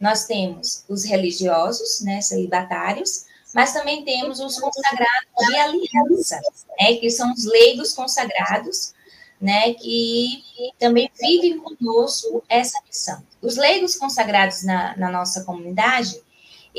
nós 0.00 0.26
temos 0.26 0.84
os 0.88 1.04
religiosos, 1.04 2.00
né, 2.02 2.20
celibatários, 2.20 3.26
mas 3.52 3.72
também 3.72 4.04
temos 4.04 4.38
os 4.38 4.58
consagrados 4.60 5.28
de 5.48 5.56
aliança, 5.56 6.40
né, 6.78 6.94
que 6.94 7.10
são 7.10 7.32
os 7.32 7.44
leigos 7.46 7.92
consagrados, 7.94 8.94
né, 9.40 9.74
que 9.74 10.44
também 10.78 11.10
vivem 11.20 11.58
conosco 11.58 12.44
essa 12.48 12.78
missão. 12.86 13.22
Os 13.42 13.56
leigos 13.56 13.96
consagrados 13.96 14.62
na, 14.62 14.96
na 14.96 15.10
nossa 15.10 15.44
comunidade, 15.44 16.22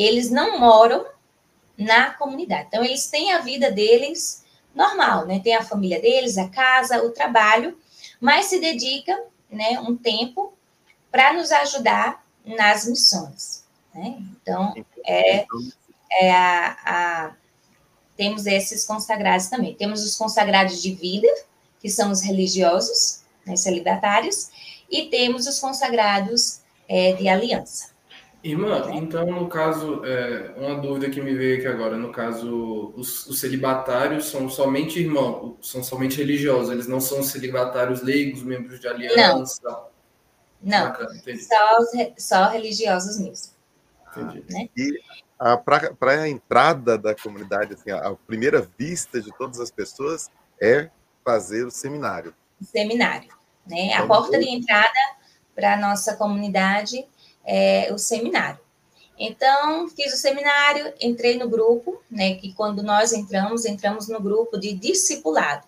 eles 0.02 0.30
não 0.30 0.60
moram 0.60 1.06
na 1.78 2.12
comunidade. 2.14 2.68
Então, 2.68 2.84
eles 2.84 3.08
têm 3.08 3.34
a 3.34 3.40
vida 3.40 3.72
deles 3.72 4.44
normal, 4.74 5.26
né? 5.26 5.40
Tem 5.40 5.56
a 5.56 5.64
família 5.64 6.02
deles, 6.02 6.38
a 6.38 6.48
casa, 6.48 7.04
o 7.04 7.12
trabalho, 7.12 7.78
mas 8.20 8.46
se 8.46 8.60
dedica, 8.60 9.18
né, 9.50 9.80
um 9.80 9.96
tempo 9.96 10.54
para 11.12 11.34
nos 11.34 11.52
ajudar 11.52 12.24
nas 12.46 12.86
missões. 12.86 13.66
Né? 13.94 14.22
Então, 14.42 14.74
é, 15.06 15.46
é 16.20 16.32
a, 16.32 16.78
a, 16.86 17.36
temos 18.16 18.46
esses 18.46 18.86
consagrados 18.86 19.48
também. 19.48 19.74
Temos 19.74 20.04
os 20.04 20.16
consagrados 20.16 20.82
de 20.82 20.94
vida, 20.94 21.28
que 21.80 21.90
são 21.90 22.12
os 22.12 22.22
religiosos, 22.22 23.22
né, 23.46 23.56
celibatários, 23.56 24.50
e 24.90 25.10
temos 25.10 25.48
os 25.48 25.60
consagrados 25.60 26.62
é, 26.88 27.14
de 27.14 27.28
aliança. 27.28 27.89
Irmã, 28.42 28.86
né? 28.86 28.96
então, 28.96 29.26
no 29.26 29.50
caso, 29.50 30.04
é, 30.06 30.54
uma 30.56 30.80
dúvida 30.80 31.10
que 31.10 31.22
me 31.22 31.34
veio 31.34 31.58
aqui 31.58 31.68
agora, 31.68 31.98
no 31.98 32.10
caso, 32.10 32.94
os, 32.96 33.28
os, 33.28 33.38
celibatários 33.40 34.30
são 34.30 34.48
somente 34.48 34.98
irmãos, 34.98 35.58
são 35.62 35.84
somente 35.84 36.18
religiosos, 36.18 36.72
eles 36.72 36.88
não 36.88 37.02
são 37.02 37.22
celibatários 37.22 38.02
leigos, 38.02 38.42
membros 38.42 38.80
de 38.80 38.88
aliança? 38.88 39.60
Não. 39.64 39.90
Não, 40.62 40.88
Bacana, 40.90 41.22
só, 41.38 41.78
só 42.18 42.50
religiosos 42.50 43.20
mesmo. 43.20 43.54
Entendi. 44.16 44.44
Né? 44.50 44.70
E 44.76 45.02
para 45.66 46.22
a 46.22 46.30
entrada 46.30 46.98
da 46.98 47.16
comunidade, 47.16 47.74
assim, 47.74 47.92
a, 47.92 48.10
a, 48.10 48.16
primeira 48.16 48.68
vista 48.78 49.22
de 49.22 49.32
todas 49.38 49.60
as 49.60 49.72
pessoas 49.72 50.30
é 50.62 50.90
fazer 51.24 51.66
o 51.66 51.72
seminário. 51.72 52.34
O 52.60 52.66
seminário. 52.66 53.30
Né? 53.66 53.92
Então, 53.92 54.04
a 54.04 54.08
porta 54.08 54.38
de 54.38 54.50
entrada 54.50 55.00
para 55.56 55.74
a 55.74 55.78
nossa 55.78 56.16
comunidade 56.16 57.06
é 57.50 57.92
o 57.92 57.98
seminário. 57.98 58.60
Então, 59.18 59.90
fiz 59.90 60.14
o 60.14 60.18
seminário, 60.18 60.94
entrei 61.02 61.38
no 61.38 61.50
grupo, 61.50 62.02
né, 62.10 62.36
que 62.36 62.54
quando 62.54 62.84
nós 62.84 63.12
entramos, 63.12 63.66
entramos 63.66 64.08
no 64.08 64.22
grupo 64.22 64.58
de 64.58 64.74
discipulado, 64.74 65.66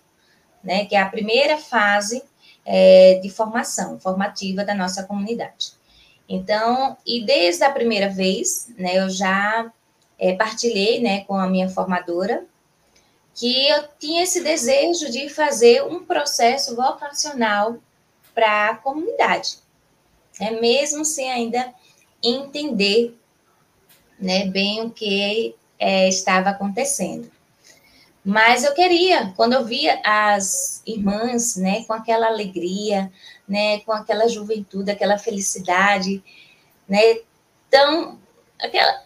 né, 0.62 0.86
que 0.86 0.94
é 0.94 1.00
a 1.00 1.08
primeira 1.08 1.58
fase 1.58 2.22
é, 2.64 3.18
de 3.20 3.28
formação, 3.28 3.98
formativa 3.98 4.64
da 4.64 4.74
nossa 4.74 5.02
comunidade. 5.02 5.72
Então, 6.28 6.96
e 7.04 7.26
desde 7.26 7.64
a 7.64 7.70
primeira 7.70 8.08
vez, 8.08 8.68
né, 8.78 8.98
eu 8.98 9.10
já 9.10 9.70
é, 10.18 10.34
partilhei, 10.34 11.00
né, 11.00 11.24
com 11.24 11.34
a 11.34 11.48
minha 11.48 11.68
formadora, 11.68 12.46
que 13.34 13.68
eu 13.68 13.84
tinha 13.98 14.22
esse 14.22 14.40
desejo 14.42 15.10
de 15.10 15.28
fazer 15.28 15.82
um 15.82 16.04
processo 16.04 16.76
vocacional 16.76 17.76
para 18.32 18.70
a 18.70 18.76
comunidade, 18.76 19.58
né, 20.40 20.50
mesmo 20.60 21.04
sem 21.04 21.30
ainda 21.30 21.72
entender, 22.22 23.16
né, 24.18 24.46
bem 24.46 24.82
o 24.82 24.90
que 24.90 25.54
é, 25.78 26.08
estava 26.08 26.50
acontecendo. 26.50 27.30
Mas 28.24 28.62
eu 28.62 28.72
queria, 28.72 29.32
quando 29.36 29.54
eu 29.54 29.64
via 29.64 30.00
as 30.04 30.80
irmãs, 30.86 31.56
né, 31.56 31.84
com 31.84 31.92
aquela 31.92 32.28
alegria, 32.28 33.10
né, 33.48 33.80
com 33.80 33.90
aquela 33.90 34.28
juventude, 34.28 34.92
aquela 34.92 35.18
felicidade, 35.18 36.22
né, 36.88 37.18
tão 37.68 38.20
aquela 38.60 39.02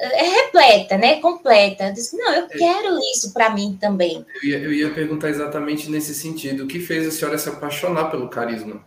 é 0.00 0.22
repleta, 0.22 0.96
né, 0.96 1.20
completa. 1.20 1.88
Eu 1.88 1.92
disse, 1.92 2.16
não, 2.16 2.32
eu 2.32 2.44
é. 2.44 2.48
quero 2.48 2.98
isso 3.12 3.32
para 3.32 3.50
mim 3.50 3.76
também. 3.80 4.24
Eu 4.42 4.48
ia, 4.48 4.58
eu 4.58 4.72
ia, 4.72 4.94
perguntar 4.94 5.28
exatamente 5.28 5.90
nesse 5.90 6.14
sentido, 6.14 6.64
o 6.64 6.66
que 6.68 6.78
fez 6.78 7.06
a 7.06 7.10
senhora 7.10 7.36
se 7.36 7.48
apaixonar 7.48 8.10
pelo 8.10 8.28
carisma? 8.28 8.82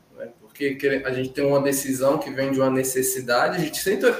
Porque 0.70 1.04
a 1.06 1.12
gente 1.12 1.30
tem 1.30 1.46
uma 1.46 1.62
decisão 1.62 2.18
que 2.18 2.30
vem 2.30 2.52
de 2.52 2.60
uma 2.60 2.70
necessidade, 2.70 3.58
a 3.58 3.60
gente 3.60 3.80
sempre 3.80 4.14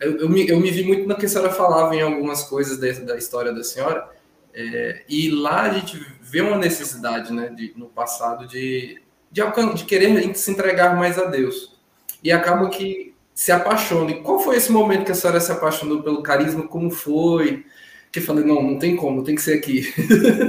eu, 0.00 0.18
eu, 0.18 0.28
me, 0.28 0.48
eu 0.48 0.60
me 0.60 0.70
vi 0.70 0.84
muito 0.84 1.06
na 1.06 1.14
que 1.14 1.26
a 1.26 1.28
senhora 1.28 1.50
falava 1.50 1.94
em 1.94 2.00
algumas 2.00 2.44
coisas 2.44 2.78
da, 2.78 2.90
da 3.04 3.18
história 3.18 3.52
da 3.52 3.64
senhora, 3.64 4.08
é, 4.54 5.02
e 5.08 5.30
lá 5.30 5.62
a 5.62 5.72
gente 5.74 6.00
vê 6.20 6.40
uma 6.40 6.56
necessidade, 6.56 7.32
né, 7.32 7.48
de, 7.48 7.72
no 7.76 7.86
passado, 7.86 8.46
de, 8.46 9.00
de, 9.30 9.42
de 9.74 9.84
querer 9.84 10.34
se 10.36 10.50
entregar 10.50 10.96
mais 10.96 11.18
a 11.18 11.24
Deus. 11.24 11.76
E 12.22 12.32
acaba 12.32 12.68
que 12.68 13.14
se 13.34 13.52
apaixona. 13.52 14.10
E 14.10 14.22
qual 14.22 14.40
foi 14.40 14.56
esse 14.56 14.72
momento 14.72 15.04
que 15.04 15.12
a 15.12 15.14
senhora 15.14 15.40
se 15.40 15.52
apaixonou 15.52 16.02
pelo 16.02 16.22
carisma? 16.22 16.66
Como 16.66 16.90
foi? 16.90 17.64
Que 18.10 18.20
falei, 18.20 18.44
não, 18.44 18.60
não 18.60 18.78
tem 18.78 18.96
como, 18.96 19.22
tem 19.22 19.36
que 19.36 19.42
ser 19.42 19.54
aqui. 19.54 19.92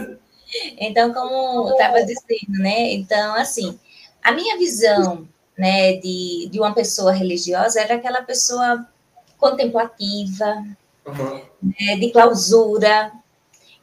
então, 0.80 1.14
como 1.14 1.70
eu 1.70 1.74
estava 1.74 2.04
dizendo, 2.04 2.58
né? 2.60 2.94
Então, 2.94 3.36
assim, 3.36 3.78
a 4.24 4.32
minha 4.32 4.58
visão, 4.58 5.28
né, 5.58 5.94
de, 5.98 6.50
de 6.52 6.60
uma 6.60 6.74
pessoa 6.74 7.12
religiosa 7.12 7.82
era 7.82 7.96
aquela 7.96 8.22
pessoa 8.22 8.88
contemplativa, 9.38 10.66
uhum. 11.06 11.42
né, 11.62 11.96
de 11.98 12.12
clausura, 12.12 13.12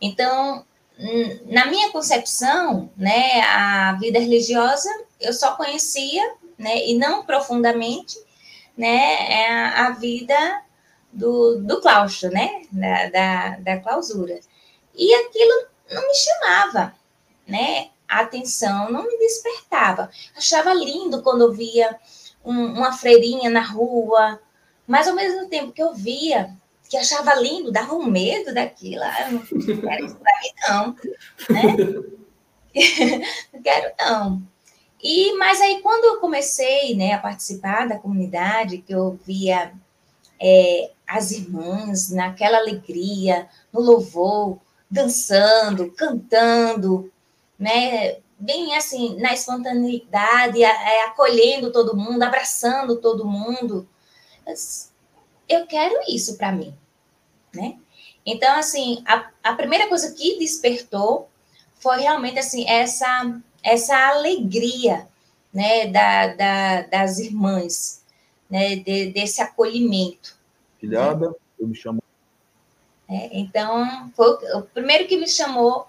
então, 0.00 0.64
hum, 0.98 1.40
na 1.46 1.66
minha 1.66 1.90
concepção, 1.90 2.90
né, 2.96 3.40
a 3.40 3.96
vida 4.00 4.18
religiosa 4.18 4.88
eu 5.20 5.32
só 5.32 5.56
conhecia, 5.56 6.34
né, 6.58 6.86
e 6.86 6.98
não 6.98 7.24
profundamente, 7.24 8.18
né, 8.76 9.30
é 9.30 9.50
a 9.50 9.90
vida 9.90 10.62
do, 11.12 11.58
do 11.62 11.80
claustro, 11.80 12.30
né, 12.30 12.62
da, 12.70 13.08
da, 13.08 13.56
da 13.56 13.80
clausura. 13.80 14.38
E 14.94 15.14
aquilo 15.14 15.66
não 15.90 16.06
me 16.06 16.14
chamava, 16.14 16.94
né, 17.46 17.88
a 18.08 18.20
atenção, 18.20 18.90
não 18.90 19.06
me 19.06 19.18
despertava. 19.18 20.10
Achava 20.36 20.72
lindo 20.72 21.22
quando 21.22 21.42
eu 21.42 21.52
via 21.52 21.98
um, 22.44 22.78
uma 22.78 22.92
freirinha 22.92 23.50
na 23.50 23.60
rua, 23.60 24.40
mas 24.86 25.08
ao 25.08 25.14
mesmo 25.14 25.48
tempo 25.48 25.72
que 25.72 25.82
eu 25.82 25.94
via 25.94 26.56
que 26.88 26.96
achava 26.96 27.34
lindo, 27.34 27.72
dava 27.72 27.94
um 27.94 28.06
medo 28.06 28.54
daquilo. 28.54 29.02
Ah, 29.02 29.30
não 29.30 29.40
quero 29.40 30.06
isso 30.06 30.16
mim, 30.16 30.52
não. 30.68 30.96
Né? 31.50 31.76
não 33.52 33.62
quero, 33.62 33.94
não. 33.98 34.42
E, 35.02 35.36
mas 35.36 35.60
aí, 35.60 35.80
quando 35.82 36.04
eu 36.04 36.20
comecei 36.20 36.94
né, 36.94 37.12
a 37.12 37.18
participar 37.18 37.88
da 37.88 37.98
comunidade, 37.98 38.78
que 38.78 38.92
eu 38.92 39.18
via 39.24 39.72
é, 40.40 40.90
as 41.06 41.30
irmãs 41.30 42.10
naquela 42.10 42.58
alegria, 42.58 43.48
no 43.72 43.80
louvor, 43.80 44.58
dançando, 44.90 45.90
cantando, 45.92 47.12
né, 47.58 48.18
bem 48.38 48.76
assim, 48.76 49.16
na 49.20 49.32
espontaneidade, 49.32 50.62
é, 50.62 51.04
acolhendo 51.04 51.72
todo 51.72 51.96
mundo, 51.96 52.22
abraçando 52.22 52.96
todo 52.96 53.24
mundo 53.24 53.88
eu 55.48 55.66
quero 55.66 56.00
isso 56.08 56.36
para 56.36 56.52
mim, 56.52 56.74
né? 57.54 57.78
Então, 58.24 58.56
assim, 58.58 59.02
a, 59.06 59.30
a 59.42 59.54
primeira 59.54 59.88
coisa 59.88 60.12
que 60.12 60.38
despertou 60.38 61.28
foi 61.76 62.00
realmente, 62.00 62.38
assim, 62.38 62.68
essa, 62.68 63.40
essa 63.62 63.96
alegria, 64.08 65.06
né, 65.52 65.86
da, 65.86 66.34
da 66.34 66.82
das 66.82 67.18
irmãs, 67.18 68.04
né, 68.50 68.76
de, 68.76 69.12
desse 69.12 69.40
acolhimento. 69.40 70.36
Filhada, 70.78 71.30
né? 71.30 71.34
eu 71.60 71.68
me 71.68 71.74
chamo. 71.74 72.02
É, 73.08 73.38
então, 73.38 74.10
foi 74.16 74.28
o 74.54 74.62
primeiro 74.62 75.06
que 75.06 75.16
me 75.16 75.28
chamou 75.28 75.86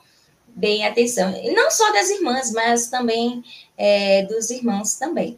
bem 0.58 0.86
atenção. 0.86 1.32
E 1.36 1.52
não 1.52 1.70
só 1.70 1.94
das 1.94 2.10
irmãs, 2.10 2.52
mas 2.52 2.90
também 2.90 3.44
é, 3.78 4.24
dos 4.24 4.50
irmãos 4.50 4.96
também. 4.96 5.38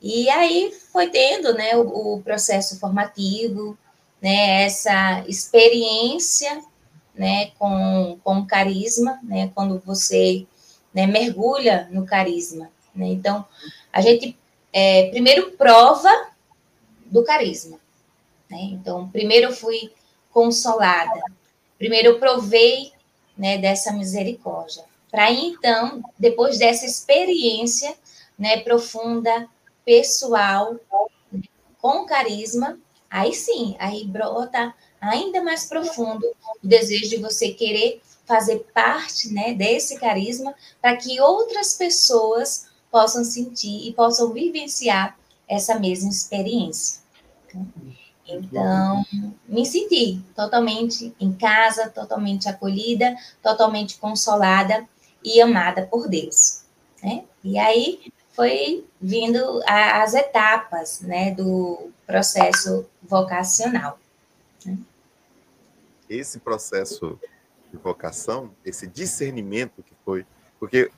E 0.00 0.30
aí 0.30 0.72
foi 0.92 1.08
tendo 1.10 1.52
né, 1.54 1.76
o, 1.76 2.14
o 2.14 2.22
processo 2.22 2.78
formativo, 2.78 3.76
né, 4.22 4.62
essa 4.62 5.24
experiência 5.26 6.62
né, 7.16 7.50
com, 7.58 8.16
com 8.22 8.46
carisma, 8.46 9.18
né, 9.24 9.50
quando 9.52 9.82
você 9.84 10.46
né, 10.94 11.04
mergulha 11.04 11.88
no 11.90 12.06
carisma. 12.06 12.70
Né? 12.94 13.06
Então, 13.08 13.44
a 13.92 14.00
gente 14.00 14.38
é, 14.72 15.10
primeiro 15.10 15.50
prova 15.52 16.28
do 17.06 17.24
carisma. 17.24 17.80
Né? 18.48 18.58
Então, 18.70 19.08
primeiro 19.08 19.48
eu 19.48 19.52
fui 19.52 19.92
consolada, 20.30 21.20
primeiro 21.76 22.10
eu 22.10 22.18
provei 22.20 22.92
né, 23.38 23.56
dessa 23.56 23.92
misericórdia, 23.92 24.84
para 25.10 25.30
então, 25.30 26.02
depois 26.18 26.58
dessa 26.58 26.84
experiência 26.84 27.94
né, 28.38 28.58
profunda 28.58 29.48
pessoal, 29.84 30.76
com 31.80 32.04
carisma, 32.04 32.78
aí 33.10 33.32
sim, 33.32 33.74
aí 33.78 34.04
brota 34.04 34.74
ainda 35.00 35.42
mais 35.42 35.64
profundo 35.66 36.26
o 36.62 36.66
desejo 36.66 37.08
de 37.08 37.16
você 37.18 37.50
querer 37.50 38.02
fazer 38.26 38.58
parte 38.74 39.32
né, 39.32 39.54
desse 39.54 39.98
carisma 39.98 40.54
para 40.82 40.96
que 40.96 41.20
outras 41.20 41.74
pessoas 41.74 42.66
possam 42.90 43.24
sentir 43.24 43.88
e 43.88 43.92
possam 43.92 44.32
vivenciar 44.32 45.18
essa 45.48 45.78
mesma 45.78 46.10
experiência. 46.10 47.00
Então, 47.46 47.66
me 49.48 49.64
senti 49.64 50.20
totalmente 50.34 51.14
em 51.18 51.32
casa, 51.32 51.88
totalmente 51.88 52.48
acolhida, 52.48 53.16
totalmente 53.42 53.98
consolada 53.98 54.86
e 55.24 55.40
amada 55.40 55.86
por 55.86 56.08
Deus. 56.08 56.62
Né? 57.02 57.24
E 57.42 57.58
aí 57.58 58.12
foi 58.32 58.86
vindo 59.00 59.62
a, 59.66 60.02
as 60.02 60.14
etapas 60.14 61.00
né, 61.00 61.34
do 61.34 61.90
processo 62.06 62.86
vocacional. 63.02 63.98
Né? 64.64 64.78
Esse 66.08 66.38
processo 66.38 67.18
de 67.70 67.78
vocação, 67.78 68.50
esse 68.64 68.86
discernimento 68.86 69.82
que 69.82 69.92
foi, 70.04 70.26
porque 70.58 70.90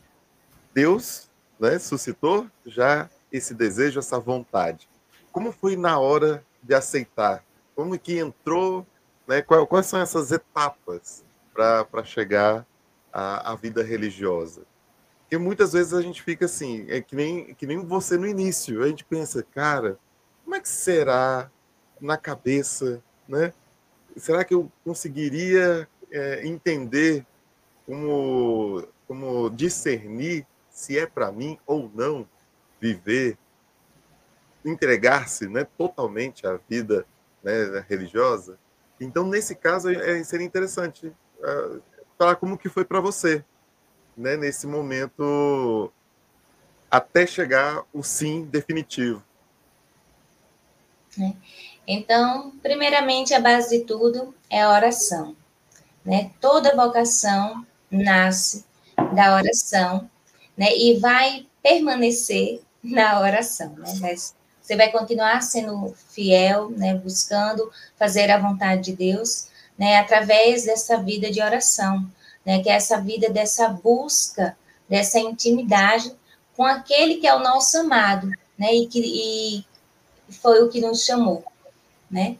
Deus 0.74 1.28
né, 1.58 1.78
suscitou 1.78 2.46
já 2.64 3.08
esse 3.32 3.54
desejo, 3.54 3.98
essa 3.98 4.18
vontade. 4.18 4.88
Como 5.32 5.52
foi 5.52 5.76
na 5.76 5.98
hora 5.98 6.44
de 6.62 6.74
aceitar? 6.74 7.44
Como 7.74 7.98
que 7.98 8.18
entrou? 8.18 8.86
Né, 9.26 9.42
quais 9.42 9.86
são 9.86 10.00
essas 10.00 10.32
etapas 10.32 11.24
para 11.54 12.04
chegar 12.04 12.66
à, 13.12 13.52
à, 13.52 13.54
vida 13.54 13.82
religiosa? 13.82 14.62
Porque 15.20 15.38
muitas 15.38 15.72
vezes 15.72 15.94
a 15.94 16.02
gente 16.02 16.20
fica 16.22 16.46
assim, 16.46 16.86
é 16.88 17.00
que 17.00 17.14
nem, 17.14 17.54
que 17.54 17.66
nem 17.66 17.78
você 17.78 18.16
no 18.16 18.26
início, 18.26 18.82
a 18.82 18.88
gente 18.88 19.04
pensa, 19.04 19.42
cara, 19.42 19.98
como 20.44 20.56
é 20.56 20.60
que 20.60 20.68
será 20.68 21.48
na 22.00 22.16
cabeça, 22.16 23.00
né? 23.28 23.52
Será 24.16 24.44
que 24.44 24.52
eu 24.52 24.70
conseguiria 24.84 25.88
é, 26.10 26.46
entender 26.46 27.24
como, 27.86 28.84
como 29.06 29.48
discernir 29.50 30.44
se 30.70 30.98
é 30.98 31.06
para 31.06 31.30
mim 31.30 31.58
ou 31.66 31.90
não 31.94 32.28
viver 32.80 33.38
entregar-se 34.64 35.48
né, 35.48 35.66
totalmente 35.76 36.46
à 36.46 36.58
vida 36.68 37.06
né, 37.42 37.84
religiosa. 37.88 38.58
Então, 39.00 39.26
nesse 39.26 39.54
caso, 39.54 39.90
é, 39.90 40.22
seria 40.22 40.46
interessante 40.46 41.06
uh, 41.06 41.82
falar 42.18 42.36
como 42.36 42.58
que 42.58 42.68
foi 42.68 42.84
para 42.84 43.00
você, 43.00 43.44
né, 44.16 44.36
nesse 44.36 44.66
momento, 44.66 45.90
até 46.90 47.26
chegar 47.26 47.82
o 47.92 48.02
sim 48.02 48.44
definitivo. 48.44 49.22
É. 51.18 51.32
Então, 51.86 52.52
primeiramente, 52.62 53.34
a 53.34 53.40
base 53.40 53.78
de 53.78 53.84
tudo 53.84 54.34
é 54.48 54.62
a 54.62 54.70
oração. 54.70 55.34
Né? 56.04 56.30
Toda 56.40 56.76
vocação 56.76 57.66
nasce 57.90 58.64
da 59.14 59.34
oração 59.34 60.08
né? 60.56 60.66
e 60.76 60.98
vai 60.98 61.46
permanecer 61.62 62.60
na 62.82 63.20
oração. 63.20 63.74
Né? 63.76 64.14
Você 64.70 64.76
vai 64.76 64.92
continuar 64.92 65.42
sendo 65.42 65.92
fiel, 66.10 66.70
né, 66.70 66.94
buscando 66.94 67.72
fazer 67.98 68.30
a 68.30 68.38
vontade 68.38 68.82
de 68.82 68.92
Deus, 68.92 69.48
né, 69.76 69.98
através 69.98 70.64
dessa 70.64 70.96
vida 70.96 71.28
de 71.28 71.42
oração, 71.42 72.08
né, 72.46 72.62
que 72.62 72.70
é 72.70 72.74
essa 72.74 73.00
vida 73.00 73.28
dessa 73.28 73.66
busca, 73.66 74.56
dessa 74.88 75.18
intimidade 75.18 76.14
com 76.56 76.64
aquele 76.64 77.16
que 77.16 77.26
é 77.26 77.34
o 77.34 77.40
nosso 77.40 77.78
amado, 77.78 78.28
né, 78.56 78.72
e 78.72 78.86
que 78.86 79.00
e 79.00 79.64
foi 80.34 80.62
o 80.62 80.68
que 80.68 80.80
nos 80.80 81.04
chamou, 81.04 81.42
né? 82.08 82.36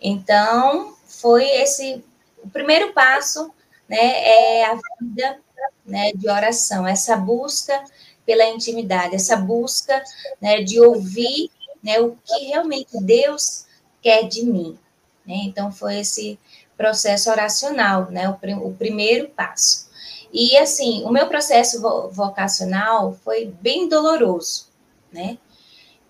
Então, 0.00 0.94
foi 1.04 1.44
esse 1.44 2.04
o 2.44 2.48
primeiro 2.48 2.92
passo, 2.92 3.52
né, 3.88 3.98
é 3.98 4.66
a 4.66 4.78
vida, 5.00 5.40
né, 5.84 6.12
de 6.14 6.30
oração, 6.30 6.86
essa 6.86 7.16
busca 7.16 7.82
pela 8.24 8.44
intimidade, 8.50 9.16
essa 9.16 9.34
busca, 9.36 10.00
né, 10.40 10.62
de 10.62 10.80
ouvir 10.80 11.50
né, 11.82 12.00
o 12.00 12.16
que 12.24 12.46
realmente 12.46 13.02
Deus 13.02 13.66
quer 14.00 14.28
de 14.28 14.44
mim. 14.44 14.78
Né? 15.26 15.36
Então, 15.44 15.70
foi 15.72 15.98
esse 16.00 16.38
processo 16.76 17.30
oracional, 17.30 18.10
né, 18.10 18.28
o, 18.28 18.68
o 18.68 18.74
primeiro 18.74 19.28
passo. 19.30 19.90
E, 20.32 20.56
assim, 20.56 21.04
o 21.04 21.10
meu 21.10 21.26
processo 21.26 21.80
vocacional 22.10 23.12
foi 23.22 23.52
bem 23.60 23.88
doloroso, 23.88 24.68
né? 25.12 25.36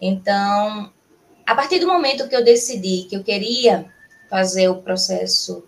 Então, 0.00 0.92
a 1.44 1.54
partir 1.54 1.80
do 1.80 1.88
momento 1.88 2.28
que 2.28 2.36
eu 2.36 2.44
decidi 2.44 3.06
que 3.08 3.16
eu 3.16 3.24
queria 3.24 3.92
fazer 4.30 4.68
o 4.68 4.80
processo 4.80 5.64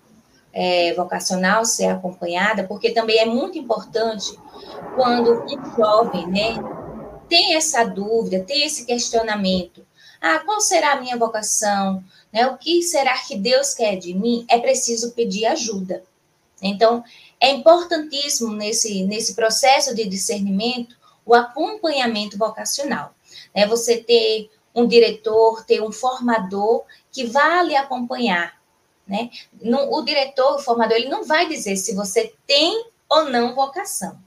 é, 0.53 0.95
vocacional, 0.95 1.65
ser 1.65 1.87
acompanhada, 1.87 2.65
porque 2.65 2.93
também 2.93 3.19
é 3.19 3.27
muito 3.27 3.59
importante 3.59 4.39
quando 4.95 5.43
um 5.43 5.77
jovem, 5.77 6.27
né, 6.29 6.55
tem 7.29 7.57
essa 7.57 7.85
dúvida, 7.85 8.45
tem 8.45 8.65
esse 8.65 8.87
questionamento, 8.87 9.85
ah, 10.27 10.39
qual 10.39 10.59
será 10.59 10.93
a 10.93 11.01
minha 11.01 11.19
vocação? 11.19 12.03
Né? 12.33 12.47
O 12.47 12.57
que 12.57 12.81
será 12.81 13.13
que 13.19 13.37
Deus 13.37 13.75
quer 13.75 13.97
de 13.97 14.15
mim? 14.15 14.47
É 14.49 14.59
preciso 14.59 15.13
pedir 15.13 15.45
ajuda. 15.45 16.03
Então, 16.63 17.05
é 17.39 17.51
importantíssimo 17.51 18.55
nesse, 18.55 19.05
nesse 19.05 19.35
processo 19.35 19.95
de 19.95 20.07
discernimento 20.07 20.97
o 21.27 21.35
acompanhamento 21.35 22.39
vocacional. 22.39 23.15
Né? 23.55 23.67
Você 23.67 23.99
ter 23.99 24.51
um 24.75 24.87
diretor, 24.87 25.63
ter 25.67 25.83
um 25.83 25.93
formador 25.93 26.85
que 27.13 27.27
vá 27.27 27.63
lhe 27.63 27.77
acompanhar. 27.77 28.59
Né? 29.07 29.29
O 29.91 30.01
diretor, 30.01 30.55
o 30.55 30.59
formador, 30.59 30.97
ele 30.97 31.11
não 31.11 31.25
vai 31.25 31.47
dizer 31.51 31.77
se 31.77 31.95
você 31.95 32.33
tem 32.47 32.87
ou 33.11 33.27
não 33.27 33.55
vocação. 33.55 34.19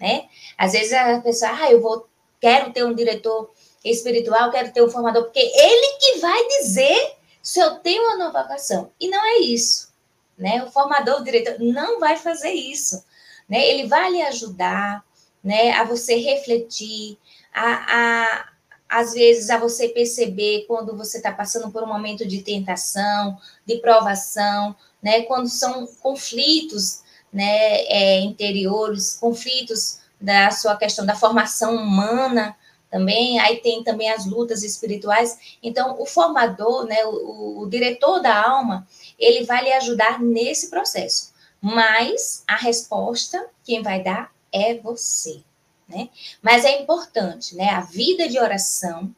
Né? 0.00 0.30
Às 0.56 0.72
vezes 0.72 0.94
a 0.94 1.20
pessoa, 1.20 1.50
ah, 1.52 1.70
eu 1.70 1.82
vou, 1.82 2.08
quero 2.40 2.72
ter 2.72 2.86
um 2.86 2.94
diretor 2.94 3.50
espiritual, 3.84 4.50
quero 4.50 4.72
ter 4.72 4.82
um 4.82 4.90
formador, 4.90 5.24
porque 5.24 5.40
ele 5.40 5.98
que 5.98 6.18
vai 6.20 6.46
dizer 6.58 7.16
se 7.42 7.58
eu 7.58 7.76
tenho 7.76 8.02
uma 8.02 8.16
nova 8.16 8.42
vocação. 8.42 8.90
E 9.00 9.08
não 9.08 9.24
é 9.24 9.38
isso. 9.38 9.92
Né? 10.38 10.62
O 10.64 10.70
formador, 10.70 11.20
o 11.20 11.24
diretor, 11.24 11.56
não 11.58 11.98
vai 11.98 12.16
fazer 12.16 12.52
isso. 12.52 13.04
Né? 13.48 13.66
Ele 13.68 13.88
vai 13.88 14.10
lhe 14.10 14.22
ajudar 14.22 15.04
né, 15.42 15.72
a 15.72 15.84
você 15.84 16.14
refletir, 16.16 17.18
a, 17.52 17.72
a, 17.96 18.48
às 18.88 19.12
vezes 19.12 19.50
a 19.50 19.58
você 19.58 19.88
perceber 19.88 20.64
quando 20.68 20.96
você 20.96 21.16
está 21.16 21.32
passando 21.32 21.70
por 21.70 21.82
um 21.82 21.88
momento 21.88 22.26
de 22.26 22.42
tentação, 22.42 23.36
de 23.66 23.78
provação, 23.78 24.76
né, 25.02 25.22
quando 25.22 25.48
são 25.48 25.86
conflitos 26.00 27.02
né, 27.32 27.84
é, 27.86 28.20
interiores, 28.20 29.14
conflitos 29.14 29.98
da 30.20 30.50
sua 30.52 30.76
questão 30.76 31.04
da 31.04 31.16
formação 31.16 31.74
humana, 31.74 32.56
também, 32.92 33.40
aí 33.40 33.56
tem 33.56 33.82
também 33.82 34.10
as 34.10 34.26
lutas 34.26 34.62
espirituais. 34.62 35.56
Então, 35.62 35.96
o 35.98 36.04
formador, 36.04 36.84
né, 36.84 37.02
o, 37.06 37.62
o 37.62 37.66
diretor 37.66 38.20
da 38.20 38.46
alma, 38.46 38.86
ele 39.18 39.44
vai 39.46 39.64
lhe 39.64 39.72
ajudar 39.72 40.20
nesse 40.20 40.68
processo. 40.68 41.32
Mas 41.58 42.44
a 42.46 42.54
resposta, 42.54 43.48
quem 43.64 43.82
vai 43.82 44.02
dar 44.02 44.30
é 44.52 44.74
você, 44.74 45.42
né? 45.88 46.10
Mas 46.42 46.66
é 46.66 46.82
importante, 46.82 47.56
né? 47.56 47.70
A 47.70 47.80
vida 47.80 48.28
de 48.28 48.38
oração, 48.38 49.10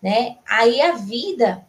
né? 0.00 0.38
Aí 0.48 0.80
a 0.80 0.92
vida, 0.92 1.62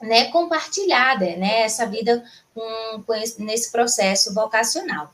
né? 0.00 0.30
Compartilhada, 0.30 1.24
né? 1.36 1.62
Essa 1.62 1.84
vida 1.84 2.24
com, 2.54 3.02
com 3.04 3.14
esse, 3.14 3.42
nesse 3.42 3.72
processo 3.72 4.32
vocacional. 4.32 5.12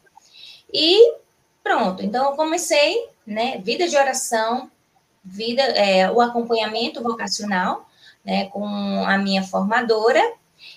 E 0.70 1.14
pronto. 1.62 2.02
Então 2.02 2.30
eu 2.30 2.36
comecei, 2.36 3.08
né? 3.26 3.58
Vida 3.64 3.88
de 3.88 3.96
oração, 3.96 4.70
vida, 5.24 5.62
é, 5.62 6.10
o 6.10 6.20
acompanhamento 6.20 7.02
vocacional, 7.02 7.88
né, 8.24 8.46
com 8.46 8.64
a 8.66 9.18
minha 9.18 9.42
formadora, 9.42 10.22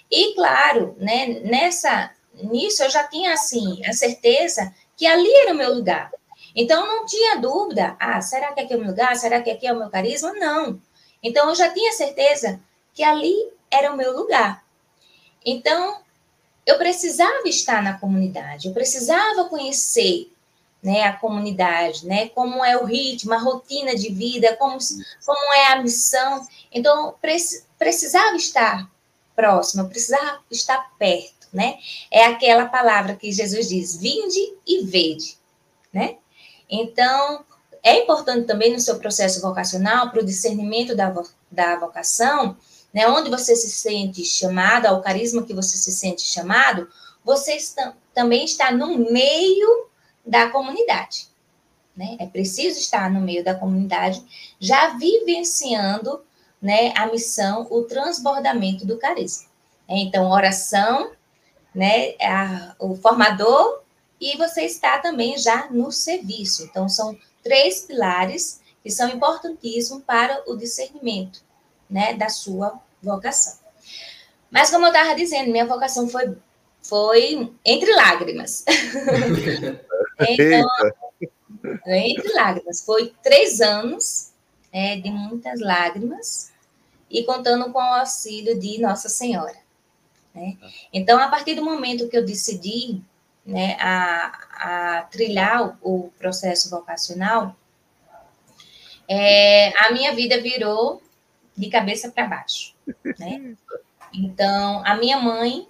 e 0.10 0.34
claro, 0.36 0.96
né, 0.98 1.42
nessa, 1.44 2.12
nisso 2.36 2.84
eu 2.84 2.90
já 2.90 3.04
tinha, 3.04 3.34
assim, 3.34 3.86
a 3.86 3.94
certeza 3.94 4.74
que 4.96 5.06
ali 5.06 5.32
era 5.42 5.54
o 5.54 5.58
meu 5.58 5.74
lugar. 5.74 6.12
Então, 6.56 6.86
não 6.86 7.06
tinha 7.06 7.38
dúvida, 7.38 7.96
ah, 8.00 8.22
será 8.22 8.54
que 8.54 8.62
aqui 8.62 8.74
é 8.74 8.78
o 8.78 8.80
meu 8.80 8.90
lugar? 8.90 9.16
Será 9.16 9.42
que 9.42 9.50
aqui 9.50 9.66
é 9.66 9.74
o 9.74 9.78
meu 9.78 9.90
carisma? 9.90 10.34
Não. 10.34 10.80
Então, 11.22 11.50
eu 11.50 11.56
já 11.56 11.74
tinha 11.74 11.92
certeza 11.94 12.60
que 12.94 13.04
ali 13.04 13.34
era 13.72 13.92
o 13.92 13.98
meu 13.98 14.16
lugar. 14.16 14.64
Então, 15.44 16.02
eu 16.66 16.78
precisava 16.78 17.48
estar 17.48 17.82
na 17.82 17.98
comunidade, 17.98 18.68
eu 18.68 18.74
precisava 18.74 19.46
conhecer 19.46 20.32
né, 20.84 21.04
a 21.04 21.14
comunidade, 21.14 22.06
né, 22.06 22.28
como 22.30 22.64
é 22.64 22.78
o 22.78 22.84
ritmo, 22.84 23.34
a 23.34 23.38
rotina 23.38 23.96
de 23.96 24.10
vida, 24.12 24.56
como, 24.58 24.78
como 25.26 25.54
é 25.54 25.72
a 25.72 25.82
missão. 25.82 26.46
Então, 26.72 27.16
precisava 27.80 28.36
estar 28.36 28.92
próximo, 29.36 29.88
precisava 29.88 30.42
estar 30.52 30.92
perto, 31.00 31.48
né? 31.52 31.78
É 32.12 32.26
aquela 32.26 32.66
palavra 32.66 33.16
que 33.16 33.32
Jesus 33.32 33.70
diz: 33.70 33.96
vinde 33.96 34.40
e 34.68 34.84
vede, 34.86 35.38
né? 35.92 36.18
Então, 36.70 37.46
é 37.82 38.00
importante 38.00 38.48
também 38.48 38.74
no 38.74 38.80
seu 38.80 38.98
processo 39.00 39.42
vocacional, 39.42 40.10
para 40.10 40.22
o 40.22 40.26
discernimento 40.26 40.96
da, 40.96 41.14
da 41.52 41.78
vocação, 41.78 42.58
né, 42.94 43.08
onde 43.08 43.30
você 43.30 43.56
se 43.56 43.70
sente 43.70 44.24
chamado, 44.24 44.86
ao 44.86 45.02
carisma 45.02 45.44
que 45.44 45.54
você 45.54 45.78
se 45.78 45.92
sente 45.92 46.22
chamado, 46.22 46.88
você 47.26 47.54
está, 47.56 47.94
também 48.14 48.46
está 48.46 48.72
no 48.72 48.98
meio 49.12 49.88
da 50.26 50.50
comunidade. 50.50 51.28
Né? 51.96 52.18
É 52.20 52.26
preciso 52.26 52.80
estar 52.80 53.10
no 53.12 53.22
meio 53.22 53.44
da 53.44 53.54
comunidade, 53.54 54.24
já 54.60 54.98
vivenciando 54.98 56.24
né, 56.62 56.94
a 56.96 57.08
missão, 57.08 57.68
o 57.70 57.84
transbordamento 57.84 58.86
do 58.86 58.98
carisma. 58.98 59.48
Então, 59.88 60.32
oração, 60.32 61.12
né, 61.76 62.16
a, 62.22 62.76
o 62.80 62.96
formador, 62.96 63.82
e 64.20 64.38
você 64.38 64.62
está 64.62 64.98
também 65.00 65.38
já 65.38 65.70
no 65.70 65.92
serviço. 65.92 66.64
Então, 66.64 66.88
são 66.88 67.18
três 67.44 67.82
pilares 67.82 68.62
que 68.82 68.90
são 68.90 69.10
importantíssimos 69.10 70.04
para 70.04 70.42
o 70.48 70.56
discernimento 70.56 71.42
né, 71.90 72.14
da 72.14 72.30
sua 72.30 72.80
vocação. 73.02 73.60
Mas, 74.50 74.70
como 74.70 74.86
eu 74.86 74.92
estava 74.92 75.16
dizendo, 75.16 75.52
minha 75.52 75.66
vocação 75.66 76.08
foi, 76.08 76.36
foi 76.82 77.52
entre 77.66 77.94
lágrimas. 77.94 78.64
então, 80.30 80.70
entre 81.86 82.34
lágrimas. 82.34 82.84
Foi 82.86 83.14
três 83.22 83.62
anos 83.62 84.32
é, 84.72 84.98
de 84.98 85.10
muitas 85.12 85.60
lágrimas 85.60 86.52
e 87.10 87.24
contando 87.24 87.72
com 87.72 87.80
o 87.80 87.94
auxílio 87.94 88.60
de 88.60 88.80
Nossa 88.80 89.08
Senhora. 89.08 89.58
Né? 90.34 90.58
Então, 90.92 91.20
a 91.20 91.28
partir 91.28 91.54
do 91.54 91.64
momento 91.64 92.10
que 92.10 92.18
eu 92.18 92.26
decidi 92.26 93.02
né, 93.46 93.78
a, 93.80 94.98
a 94.98 95.02
trilhar 95.04 95.78
o, 95.82 96.06
o 96.06 96.12
processo 96.18 96.70
vocacional, 96.70 97.56
é, 99.08 99.74
a 99.86 99.92
minha 99.92 100.14
vida 100.14 100.42
virou 100.42 101.02
de 101.56 101.70
cabeça 101.70 102.10
para 102.10 102.28
baixo. 102.28 102.74
Né? 103.20 103.56
Então, 104.14 104.82
a 104.86 104.96
minha 104.96 105.20
mãe, 105.20 105.68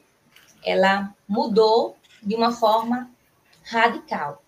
ela 0.64 1.14
mudou 1.28 1.98
de 2.22 2.36
uma 2.36 2.52
forma 2.52 3.10
radical. 3.64 4.43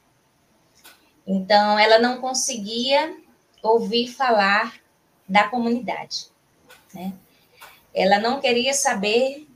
Então, 1.25 1.79
ela 1.79 1.99
não 1.99 2.19
conseguia 2.19 3.15
ouvir 3.63 4.07
falar 4.07 4.75
da 5.27 5.47
comunidade. 5.47 6.27
Né? 6.93 7.13
Ela 7.93 8.19
não 8.19 8.39
queria 8.39 8.73
saber 8.73 9.47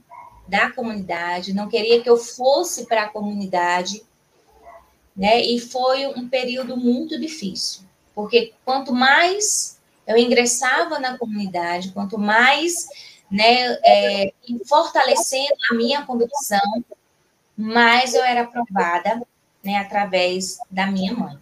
da 0.47 0.71
comunidade, 0.71 1.53
não 1.53 1.69
queria 1.69 2.01
que 2.01 2.09
eu 2.09 2.17
fosse 2.17 2.87
para 2.87 3.03
a 3.03 3.09
comunidade, 3.09 4.03
né? 5.15 5.39
E 5.39 5.59
foi 5.59 6.07
um 6.07 6.27
período 6.27 6.75
muito 6.75 7.19
difícil, 7.19 7.83
porque 8.15 8.53
quanto 8.65 8.91
mais 8.91 9.79
eu 10.07 10.17
ingressava 10.17 10.97
na 10.97 11.19
comunidade, 11.19 11.91
quanto 11.91 12.17
mais, 12.17 12.87
né, 13.29 13.77
é, 13.85 14.33
fortalecendo 14.67 15.53
a 15.69 15.75
minha 15.75 16.03
convicção, 16.03 16.83
mais 17.55 18.15
eu 18.15 18.23
era 18.23 18.41
aprovada, 18.41 19.21
né, 19.63 19.75
através 19.75 20.57
da 20.71 20.87
minha 20.87 21.13
mãe. 21.13 21.37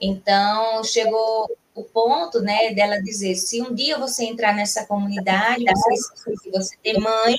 Então, 0.00 0.82
chegou 0.84 1.50
o 1.74 1.82
ponto, 1.82 2.40
né, 2.40 2.72
dela 2.72 3.00
dizer, 3.02 3.34
se 3.34 3.60
um 3.60 3.74
dia 3.74 3.98
você 3.98 4.24
entrar 4.24 4.54
nessa 4.54 4.86
comunidade, 4.86 5.64
você, 5.64 6.50
você 6.52 6.76
tem 6.82 7.00
mãe, 7.00 7.36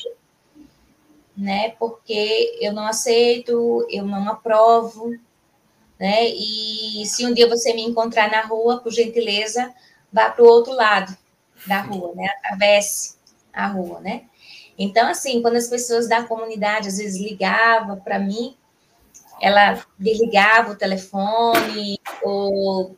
né, 1.36 1.70
porque 1.80 2.58
eu 2.62 2.74
não 2.74 2.86
aceito, 2.86 3.86
eu 3.90 4.06
não 4.06 4.28
aprovo, 4.30 5.12
né, 6.00 6.28
e 6.28 7.06
se 7.06 7.26
um 7.26 7.34
dia 7.34 7.48
você 7.48 7.74
me 7.74 7.84
encontrar 7.84 8.30
na 8.30 8.42
rua, 8.42 8.80
por 8.80 8.92
gentileza, 8.92 9.74
vá 10.12 10.30
para 10.30 10.44
o 10.44 10.48
outro 10.48 10.74
lado 10.74 11.16
da 11.66 11.82
rua, 11.82 12.14
né, 12.16 12.28
atravesse 12.38 13.16
a 13.54 13.68
rua, 13.68 14.02
né. 14.02 14.24
Então, 14.78 15.08
assim, 15.08 15.42
quando 15.42 15.56
as 15.56 15.70
pessoas 15.70 16.10
da 16.10 16.24
comunidade 16.24 16.90
às 16.90 16.98
vezes 16.98 17.22
ligavam 17.22 17.98
para 18.02 18.20
mim, 18.20 18.58
ela 19.42 19.84
desligava 19.98 20.72
o 20.72 20.76
telefone 20.76 22.00
ou 22.24 22.96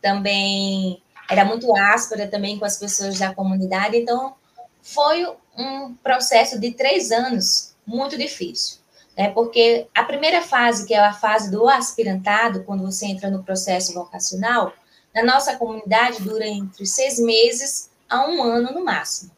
também 0.00 1.02
era 1.28 1.44
muito 1.44 1.74
áspera 1.74 2.28
também 2.28 2.58
com 2.58 2.64
as 2.64 2.76
pessoas 2.76 3.18
da 3.18 3.34
comunidade, 3.34 3.96
então 3.96 4.34
foi 4.82 5.26
um 5.56 5.94
processo 5.94 6.60
de 6.60 6.72
três 6.72 7.10
anos 7.10 7.74
muito 7.86 8.18
difícil, 8.18 8.80
né? 9.16 9.30
Porque 9.30 9.86
a 9.94 10.04
primeira 10.04 10.42
fase, 10.42 10.86
que 10.86 10.92
é 10.92 10.98
a 10.98 11.12
fase 11.12 11.50
do 11.50 11.68
aspirantado, 11.68 12.64
quando 12.64 12.84
você 12.84 13.06
entra 13.06 13.30
no 13.30 13.42
processo 13.42 13.94
vocacional, 13.94 14.72
na 15.14 15.22
nossa 15.22 15.56
comunidade 15.56 16.22
dura 16.22 16.46
entre 16.46 16.84
seis 16.84 17.18
meses 17.18 17.90
a 18.08 18.28
um 18.28 18.42
ano 18.42 18.72
no 18.72 18.84
máximo. 18.84 19.30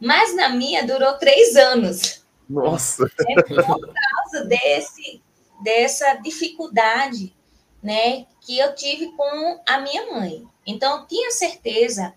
Mas 0.00 0.34
na 0.34 0.48
minha 0.48 0.84
durou 0.84 1.14
três 1.18 1.54
anos. 1.56 2.24
Nossa! 2.48 3.06
É 3.28 3.42
por 3.42 3.94
causa 3.94 4.44
desse, 4.46 5.22
dessa 5.62 6.14
dificuldade 6.14 7.34
né, 7.82 8.26
que 8.40 8.58
eu 8.58 8.74
tive 8.74 9.12
com 9.12 9.60
a 9.68 9.78
minha 9.78 10.10
mãe. 10.10 10.42
Então, 10.66 11.00
eu 11.00 11.06
tinha 11.06 11.30
certeza 11.30 12.14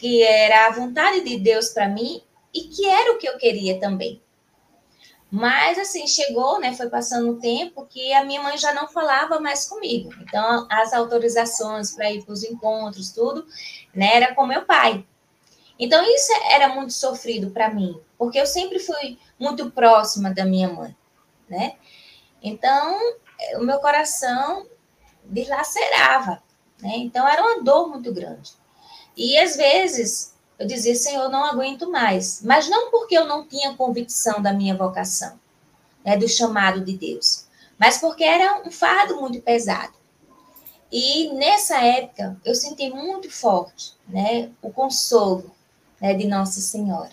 que 0.00 0.22
era 0.22 0.66
a 0.66 0.72
vontade 0.72 1.22
de 1.22 1.38
Deus 1.38 1.68
para 1.68 1.88
mim 1.88 2.20
e 2.52 2.62
que 2.62 2.84
era 2.84 3.12
o 3.12 3.18
que 3.18 3.28
eu 3.28 3.38
queria 3.38 3.78
também. 3.78 4.20
Mas, 5.30 5.78
assim, 5.78 6.06
chegou, 6.06 6.60
né, 6.60 6.74
foi 6.74 6.88
passando 6.88 7.30
o 7.30 7.40
tempo 7.40 7.86
que 7.86 8.12
a 8.12 8.24
minha 8.24 8.42
mãe 8.42 8.56
já 8.58 8.72
não 8.72 8.88
falava 8.88 9.38
mais 9.38 9.68
comigo. 9.68 10.10
Então, 10.20 10.66
as 10.70 10.92
autorizações 10.92 11.92
para 11.92 12.10
ir 12.10 12.24
para 12.24 12.32
os 12.32 12.42
encontros, 12.42 13.10
tudo, 13.10 13.46
né, 13.94 14.16
era 14.16 14.34
com 14.34 14.46
meu 14.46 14.64
pai. 14.64 15.04
Então, 15.78 16.02
isso 16.04 16.32
era 16.50 16.68
muito 16.68 16.92
sofrido 16.92 17.50
para 17.50 17.72
mim, 17.72 18.00
porque 18.16 18.40
eu 18.40 18.46
sempre 18.46 18.78
fui 18.78 19.18
muito 19.38 19.70
próxima 19.70 20.32
da 20.32 20.44
minha 20.44 20.68
mãe, 20.68 20.96
né? 21.48 21.74
Então, 22.46 22.96
o 23.56 23.64
meu 23.64 23.80
coração 23.80 24.66
dilacerava, 25.24 26.40
né? 26.80 26.92
Então 26.98 27.26
era 27.26 27.42
uma 27.42 27.60
dor 27.60 27.88
muito 27.88 28.12
grande. 28.12 28.52
E 29.16 29.36
às 29.36 29.56
vezes 29.56 30.32
eu 30.56 30.64
dizia, 30.64 30.94
Senhor, 30.94 31.28
não 31.28 31.44
aguento 31.44 31.90
mais, 31.90 32.40
mas 32.44 32.68
não 32.68 32.88
porque 32.92 33.18
eu 33.18 33.26
não 33.26 33.44
tinha 33.46 33.74
convicção 33.74 34.40
da 34.40 34.52
minha 34.52 34.76
vocação, 34.76 35.38
né, 36.04 36.16
do 36.16 36.28
chamado 36.28 36.84
de 36.84 36.96
Deus, 36.96 37.46
mas 37.76 37.98
porque 37.98 38.22
era 38.22 38.62
um 38.62 38.70
fardo 38.70 39.20
muito 39.20 39.40
pesado. 39.42 39.94
E 40.90 41.32
nessa 41.32 41.82
época 41.82 42.40
eu 42.44 42.54
senti 42.54 42.88
muito 42.90 43.28
forte, 43.28 43.94
né, 44.08 44.50
o 44.62 44.70
consolo, 44.70 45.50
né, 46.00 46.14
de 46.14 46.28
Nossa 46.28 46.60
Senhora, 46.60 47.12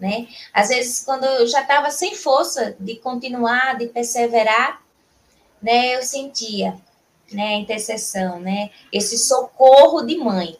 né? 0.00 0.26
Às 0.52 0.68
vezes 0.68 1.04
quando 1.04 1.24
eu 1.24 1.46
já 1.46 1.60
estava 1.60 1.90
sem 1.90 2.14
força 2.14 2.74
de 2.80 2.96
continuar, 2.96 3.76
de 3.76 3.86
perseverar, 3.86 4.82
né, 5.62 5.96
eu 5.96 6.02
sentia, 6.02 6.74
né, 7.30 7.54
a 7.54 7.58
intercessão, 7.58 8.40
né, 8.40 8.70
esse 8.90 9.18
socorro 9.18 10.02
de 10.02 10.16
mãe 10.16 10.56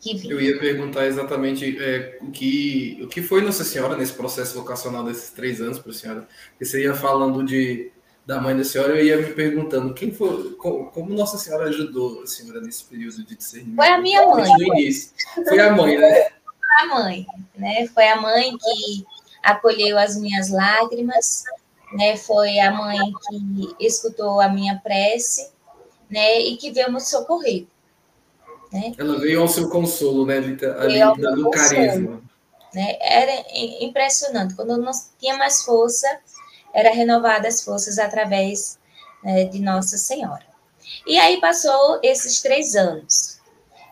que 0.00 0.16
vinha. 0.16 0.32
Eu 0.32 0.40
ia 0.40 0.58
perguntar 0.58 1.06
exatamente 1.06 1.76
é, 1.78 2.18
o, 2.22 2.30
que, 2.30 2.98
o 3.02 3.08
que 3.08 3.20
foi 3.22 3.42
Nossa 3.42 3.64
Senhora 3.64 3.96
nesse 3.96 4.14
processo 4.14 4.58
vocacional 4.58 5.04
desses 5.04 5.30
três 5.30 5.60
anos 5.60 5.78
para 5.78 5.90
a 5.90 5.94
senhora. 5.94 6.28
Porque 6.52 6.64
você 6.64 6.82
ia 6.82 6.94
falando 6.94 7.44
de, 7.44 7.92
da 8.24 8.40
mãe 8.40 8.56
da 8.56 8.64
senhora, 8.64 8.94
eu 8.94 9.04
ia 9.04 9.16
me 9.18 9.34
perguntando 9.34 9.92
quem 9.92 10.10
foi, 10.10 10.52
como, 10.54 11.14
Nossa 11.14 11.36
Senhora 11.36 11.68
ajudou 11.68 12.22
a 12.22 12.26
senhora 12.26 12.60
nesse 12.60 12.84
período 12.84 13.24
de 13.24 13.36
discernimento? 13.36 13.76
Foi 13.76 13.88
a 13.88 14.00
minha 14.00 14.26
mãe. 14.26 14.46
Foi 15.46 15.60
a 15.60 15.72
mãe, 15.72 15.98
né? 15.98 16.28
A 16.78 16.86
mãe, 16.86 17.26
né? 17.56 17.86
Foi 17.88 18.06
a 18.06 18.20
mãe 18.20 18.56
que 18.56 19.06
acolheu 19.42 19.98
as 19.98 20.16
minhas 20.16 20.48
lágrimas, 20.48 21.44
né? 21.92 22.16
Foi 22.16 22.58
a 22.58 22.70
mãe 22.70 22.98
que 23.28 23.76
escutou 23.80 24.40
a 24.40 24.48
minha 24.48 24.78
prece, 24.78 25.50
né? 26.08 26.40
E 26.40 26.56
que 26.56 26.70
veio 26.70 26.92
me 26.92 27.00
socorrer. 27.00 27.66
Né? 28.72 28.94
Ela 28.96 29.18
veio 29.18 29.40
ao 29.40 29.48
seu 29.48 29.68
consolo, 29.68 30.24
né? 30.24 30.38
Ali, 30.38 31.02
ali 31.02 31.20
dando 31.20 31.50
carisma. 31.50 32.22
Né? 32.72 32.96
Era 33.00 33.44
impressionante. 33.80 34.54
Quando 34.54 34.76
não 34.76 34.92
tinha 35.18 35.36
mais 35.36 35.62
força, 35.62 36.06
era 36.72 36.90
renovada 36.90 37.48
as 37.48 37.64
forças 37.64 37.98
através 37.98 38.78
né, 39.24 39.44
de 39.44 39.60
Nossa 39.60 39.98
Senhora. 39.98 40.46
E 41.06 41.18
aí 41.18 41.40
passou 41.40 41.98
esses 42.02 42.40
três 42.40 42.74
anos. 42.74 43.39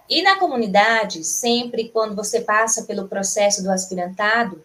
E 0.09 0.23
na 0.23 0.37
comunidade, 0.37 1.23
sempre 1.25 1.91
quando 1.91 2.17
você 2.17 2.41
passa 2.41 2.85
pelo 2.85 3.09
processo 3.09 3.63
do 3.63 3.71
aspirantado, 3.71 4.65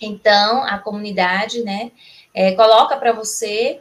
então 0.00 0.62
a 0.64 0.78
comunidade, 0.78 1.62
né, 1.62 1.90
é, 2.34 2.52
coloca 2.52 2.96
para 2.96 3.12
você 3.12 3.80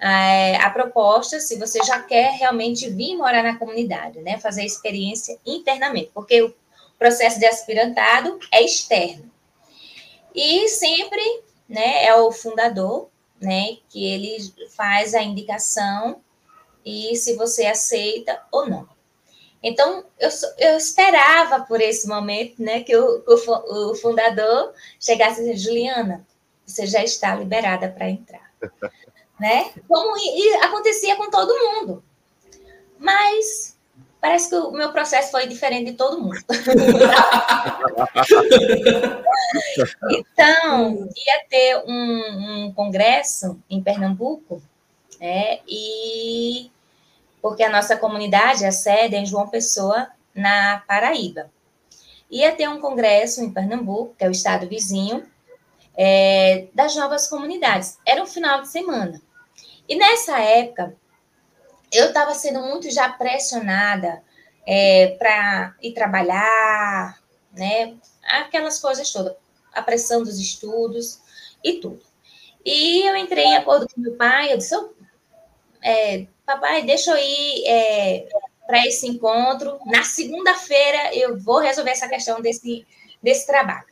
é, 0.00 0.56
a 0.56 0.70
proposta 0.70 1.40
se 1.40 1.58
você 1.58 1.80
já 1.84 2.00
quer 2.00 2.32
realmente 2.32 2.88
vir 2.88 3.16
morar 3.16 3.42
na 3.42 3.58
comunidade, 3.58 4.20
né? 4.20 4.38
Fazer 4.38 4.64
experiência 4.64 5.38
internamente, 5.44 6.10
porque 6.14 6.40
o 6.40 6.54
processo 6.98 7.38
de 7.38 7.46
aspirantado 7.46 8.38
é 8.52 8.62
externo. 8.62 9.30
E 10.34 10.68
sempre, 10.68 11.20
né, 11.68 12.04
é 12.04 12.14
o 12.14 12.30
fundador, 12.30 13.08
né, 13.40 13.78
que 13.88 14.04
ele 14.04 14.36
faz 14.76 15.14
a 15.14 15.22
indicação 15.22 16.20
e 16.84 17.16
se 17.16 17.34
você 17.34 17.66
aceita 17.66 18.40
ou 18.52 18.68
não. 18.68 18.88
Então, 19.62 20.04
eu, 20.18 20.28
eu 20.58 20.76
esperava 20.76 21.60
por 21.60 21.80
esse 21.80 22.06
momento, 22.06 22.62
né, 22.62 22.82
que 22.82 22.96
o, 22.96 23.24
o, 23.26 23.90
o 23.90 23.94
fundador 23.96 24.72
chegasse 25.00 25.42
e 25.42 25.52
disse, 25.52 25.64
Juliana, 25.64 26.24
você 26.64 26.86
já 26.86 27.02
está 27.02 27.34
liberada 27.34 27.88
para 27.88 28.08
entrar. 28.08 28.52
né? 29.38 29.70
Como 29.86 30.16
e 30.16 30.54
acontecia 30.56 31.14
com 31.16 31.30
todo 31.30 31.54
mundo. 31.54 32.02
Mas 32.98 33.76
parece 34.20 34.48
que 34.50 34.56
o 34.56 34.72
meu 34.72 34.90
processo 34.92 35.30
foi 35.30 35.46
diferente 35.46 35.92
de 35.92 35.96
todo 35.96 36.20
mundo. 36.20 36.36
então, 40.10 41.08
ia 41.16 41.44
ter 41.48 41.76
um, 41.86 42.66
um, 42.66 42.72
congresso 42.74 43.58
em 43.70 43.80
Pernambuco, 43.82 44.60
né? 45.20 45.60
E 45.68 46.70
porque 47.48 47.62
a 47.62 47.70
nossa 47.70 47.96
comunidade, 47.96 48.66
a 48.66 48.70
sede 48.70 49.14
é 49.14 49.20
em 49.20 49.24
João 49.24 49.48
Pessoa, 49.48 50.10
na 50.34 50.84
Paraíba. 50.86 51.50
Ia 52.30 52.52
ter 52.52 52.68
um 52.68 52.78
congresso 52.78 53.42
em 53.42 53.50
Pernambuco, 53.50 54.14
que 54.18 54.22
é 54.22 54.28
o 54.28 54.32
estado 54.32 54.68
vizinho, 54.68 55.26
é, 55.96 56.66
das 56.74 56.94
novas 56.94 57.26
comunidades. 57.26 57.98
Era 58.06 58.22
um 58.22 58.26
final 58.26 58.60
de 58.60 58.68
semana. 58.68 59.18
E 59.88 59.96
nessa 59.96 60.38
época, 60.38 60.94
eu 61.90 62.08
estava 62.08 62.34
sendo 62.34 62.60
muito 62.60 62.90
já 62.90 63.08
pressionada 63.08 64.22
é, 64.66 65.16
para 65.18 65.74
ir 65.80 65.94
trabalhar, 65.94 67.18
né? 67.50 67.96
Aquelas 68.24 68.78
coisas 68.78 69.10
todas, 69.10 69.34
a 69.72 69.80
pressão 69.80 70.22
dos 70.22 70.38
estudos 70.38 71.18
e 71.64 71.80
tudo. 71.80 72.02
E 72.62 73.08
eu 73.08 73.16
entrei 73.16 73.46
em 73.46 73.56
acordo 73.56 73.88
com 73.88 74.02
meu 74.02 74.16
pai, 74.16 74.52
eu 74.52 74.58
disse, 74.58 74.76
oh, 74.76 74.90
é, 75.82 76.26
papai, 76.44 76.82
deixa 76.82 77.10
eu 77.10 77.16
ir 77.16 77.66
é, 77.66 78.28
para 78.66 78.86
esse 78.86 79.06
encontro. 79.06 79.78
Na 79.86 80.02
segunda-feira 80.02 81.14
eu 81.14 81.38
vou 81.38 81.58
resolver 81.58 81.90
essa 81.90 82.08
questão 82.08 82.40
desse, 82.40 82.86
desse 83.22 83.46
trabalho. 83.46 83.86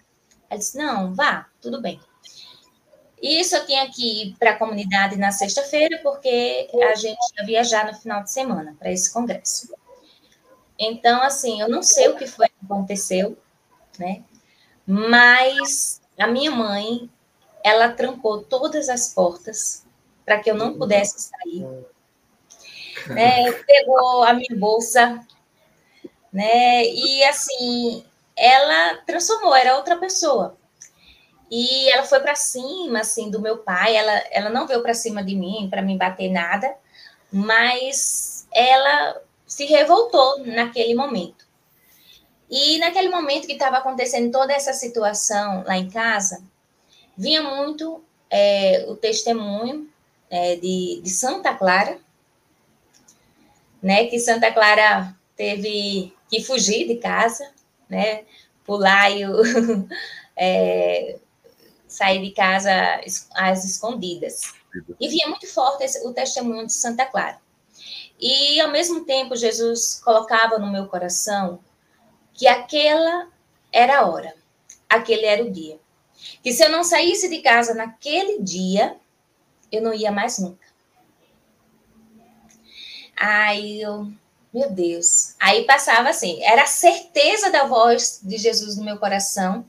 Ele 0.50 0.58
disse, 0.58 0.76
não, 0.76 1.14
vá, 1.14 1.46
tudo 1.60 1.80
bem. 1.80 2.00
Isso 3.20 3.56
eu 3.56 3.64
tinha 3.64 3.90
que 3.90 4.22
ir 4.22 4.36
para 4.38 4.50
a 4.50 4.58
comunidade 4.58 5.16
na 5.16 5.32
sexta-feira, 5.32 5.98
porque 6.02 6.68
a 6.90 6.94
gente 6.94 7.18
ia 7.38 7.46
viajar 7.46 7.86
no 7.86 7.98
final 7.98 8.22
de 8.22 8.30
semana 8.30 8.76
para 8.78 8.92
esse 8.92 9.12
congresso. 9.12 9.74
Então, 10.78 11.22
assim, 11.22 11.60
eu 11.60 11.68
não 11.68 11.82
sei 11.82 12.08
o 12.08 12.16
que 12.16 12.26
foi 12.26 12.48
que 12.48 12.54
aconteceu, 12.64 13.36
né? 13.98 14.22
Mas 14.86 16.00
a 16.18 16.26
minha 16.26 16.50
mãe, 16.50 17.10
ela 17.64 17.88
trancou 17.88 18.42
todas 18.42 18.88
as 18.90 19.12
portas 19.14 19.85
para 20.26 20.40
que 20.40 20.50
eu 20.50 20.56
não 20.56 20.76
pudesse 20.76 21.30
sair. 21.30 21.64
Né? 23.06 23.52
Pegou 23.52 24.24
a 24.24 24.34
minha 24.34 24.58
bolsa, 24.58 25.24
né? 26.32 26.84
E 26.84 27.22
assim, 27.24 28.04
ela 28.34 28.96
transformou, 29.06 29.54
era 29.54 29.76
outra 29.76 29.96
pessoa. 29.96 30.58
E 31.48 31.88
ela 31.92 32.02
foi 32.02 32.18
para 32.18 32.34
cima, 32.34 33.00
assim, 33.00 33.30
do 33.30 33.40
meu 33.40 33.58
pai. 33.58 33.96
Ela, 33.96 34.12
ela 34.32 34.50
não 34.50 34.66
veio 34.66 34.82
para 34.82 34.92
cima 34.92 35.22
de 35.22 35.36
mim 35.36 35.68
para 35.70 35.80
me 35.80 35.96
bater 35.96 36.28
nada, 36.28 36.74
mas 37.32 38.48
ela 38.52 39.22
se 39.46 39.64
revoltou 39.64 40.44
naquele 40.44 40.94
momento. 40.96 41.46
E 42.50 42.78
naquele 42.78 43.08
momento 43.08 43.46
que 43.46 43.52
estava 43.52 43.78
acontecendo 43.78 44.32
toda 44.32 44.52
essa 44.52 44.72
situação 44.72 45.62
lá 45.64 45.76
em 45.76 45.88
casa, 45.88 46.42
vinha 47.16 47.42
muito 47.42 48.02
é, 48.28 48.84
o 48.88 48.96
testemunho 48.96 49.88
é, 50.30 50.56
de, 50.56 51.00
de 51.02 51.10
Santa 51.10 51.54
Clara, 51.54 51.98
né? 53.82 54.06
Que 54.06 54.18
Santa 54.18 54.52
Clara 54.52 55.14
teve 55.36 56.14
que 56.28 56.42
fugir 56.42 56.86
de 56.86 56.96
casa, 56.96 57.50
né? 57.88 58.24
Pular 58.64 59.10
e 59.10 59.26
o, 59.26 59.42
é, 60.36 61.18
sair 61.86 62.22
de 62.22 62.32
casa 62.32 62.70
às 63.34 63.64
escondidas. 63.64 64.54
E 65.00 65.08
vinha 65.08 65.28
muito 65.28 65.46
forte 65.46 65.84
o 66.04 66.12
testemunho 66.12 66.66
de 66.66 66.72
Santa 66.72 67.06
Clara. 67.06 67.38
E, 68.18 68.60
ao 68.60 68.70
mesmo 68.70 69.04
tempo, 69.04 69.36
Jesus 69.36 70.00
colocava 70.02 70.58
no 70.58 70.70
meu 70.70 70.86
coração 70.86 71.60
que 72.32 72.46
aquela 72.46 73.28
era 73.72 74.00
a 74.00 74.06
hora, 74.06 74.34
aquele 74.88 75.24
era 75.24 75.42
o 75.42 75.50
dia. 75.50 75.78
Que 76.42 76.52
se 76.52 76.64
eu 76.64 76.70
não 76.70 76.82
saísse 76.82 77.28
de 77.28 77.40
casa 77.40 77.74
naquele 77.74 78.42
dia, 78.42 78.96
eu 79.70 79.82
não 79.82 79.94
ia 79.94 80.10
mais 80.10 80.38
nunca. 80.38 80.66
Aí 83.16 83.80
eu, 83.80 84.10
meu 84.52 84.70
Deus. 84.70 85.34
Aí 85.40 85.64
passava 85.64 86.10
assim, 86.10 86.42
era 86.42 86.62
a 86.62 86.66
certeza 86.66 87.50
da 87.50 87.64
voz 87.64 88.20
de 88.22 88.36
Jesus 88.36 88.76
no 88.76 88.84
meu 88.84 88.98
coração, 88.98 89.66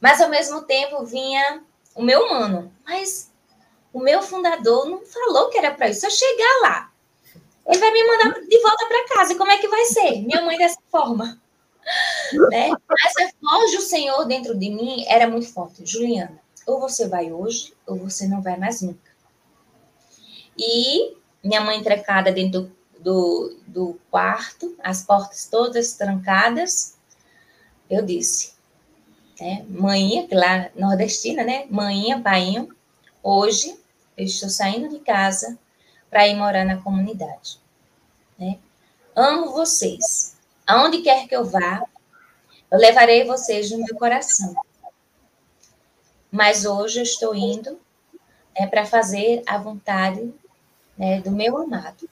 mas 0.00 0.20
ao 0.20 0.28
mesmo 0.28 0.62
tempo 0.62 1.04
vinha 1.04 1.62
o 1.94 2.02
meu 2.02 2.26
humano. 2.26 2.72
Mas 2.84 3.30
o 3.92 4.00
meu 4.00 4.22
fundador 4.22 4.88
não 4.88 5.04
falou 5.06 5.48
que 5.50 5.58
era 5.58 5.72
para 5.72 5.88
isso. 5.88 6.00
Se 6.00 6.06
eu 6.06 6.10
chegar 6.10 6.60
lá, 6.62 6.92
ele 7.66 7.78
vai 7.78 7.92
me 7.92 8.04
mandar 8.04 8.40
de 8.40 8.58
volta 8.60 8.86
para 8.86 9.08
casa. 9.14 9.32
E 9.32 9.38
como 9.38 9.50
é 9.50 9.58
que 9.58 9.68
vai 9.68 9.84
ser? 9.84 10.22
Minha 10.22 10.42
mãe 10.42 10.58
dessa 10.58 10.80
forma. 10.90 11.40
né? 12.50 12.70
Essa 13.06 13.32
voz 13.40 13.72
do 13.72 13.80
Senhor 13.80 14.24
dentro 14.24 14.58
de 14.58 14.70
mim 14.70 15.04
era 15.06 15.28
muito 15.28 15.52
forte. 15.52 15.86
Juliana, 15.86 16.41
ou 16.66 16.80
você 16.80 17.08
vai 17.08 17.32
hoje, 17.32 17.74
ou 17.86 17.96
você 17.96 18.26
não 18.26 18.40
vai 18.40 18.56
mais 18.56 18.82
nunca. 18.82 19.10
E 20.58 21.16
minha 21.42 21.60
mãe 21.60 21.82
trancada 21.82 22.30
dentro 22.30 22.70
do, 23.00 23.56
do, 23.66 24.00
quarto, 24.10 24.76
as 24.82 25.02
portas 25.02 25.46
todas 25.50 25.94
trancadas, 25.94 26.96
eu 27.90 28.04
disse, 28.04 28.54
né? 29.40 29.64
Mãinha, 29.68 30.26
que 30.28 30.34
lá 30.34 30.70
nordestina, 30.76 31.42
né? 31.42 31.66
Mãinha, 31.68 32.20
painho, 32.20 32.68
hoje 33.22 33.76
eu 34.16 34.24
estou 34.24 34.48
saindo 34.48 34.88
de 34.88 35.00
casa 35.00 35.58
para 36.08 36.28
ir 36.28 36.36
morar 36.36 36.64
na 36.64 36.80
comunidade. 36.80 37.58
Né? 38.38 38.58
Amo 39.16 39.52
vocês. 39.52 40.36
Aonde 40.66 41.02
quer 41.02 41.26
que 41.26 41.34
eu 41.34 41.44
vá, 41.44 41.82
eu 42.70 42.78
levarei 42.78 43.24
vocês 43.24 43.70
no 43.70 43.78
meu 43.78 43.96
coração. 43.96 44.54
Mas 46.32 46.64
hoje 46.64 46.98
eu 46.98 47.02
estou 47.02 47.34
indo 47.34 47.78
né, 48.58 48.66
para 48.66 48.86
fazer 48.86 49.42
a 49.46 49.58
vontade 49.58 50.32
né, 50.96 51.20
do 51.20 51.30
meu 51.30 51.58
amado. 51.58 52.08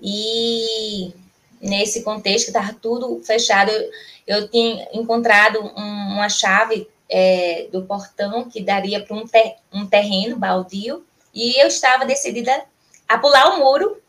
E 0.00 1.12
nesse 1.60 2.02
contexto 2.02 2.46
que 2.46 2.50
estava 2.58 2.72
tudo 2.72 3.20
fechado, 3.22 3.70
eu, 3.70 3.90
eu 4.26 4.48
tinha 4.48 4.88
encontrado 4.94 5.60
um, 5.60 6.14
uma 6.14 6.30
chave 6.30 6.88
é, 7.10 7.68
do 7.70 7.84
portão 7.84 8.48
que 8.48 8.62
daria 8.62 9.04
para 9.04 9.16
um, 9.16 9.26
ter, 9.26 9.56
um 9.72 9.86
terreno 9.86 10.36
baldio, 10.36 11.04
e 11.34 11.60
eu 11.60 11.66
estava 11.66 12.06
decidida 12.06 12.64
a 13.06 13.18
pular 13.18 13.54
o 13.54 13.58
muro, 13.58 14.00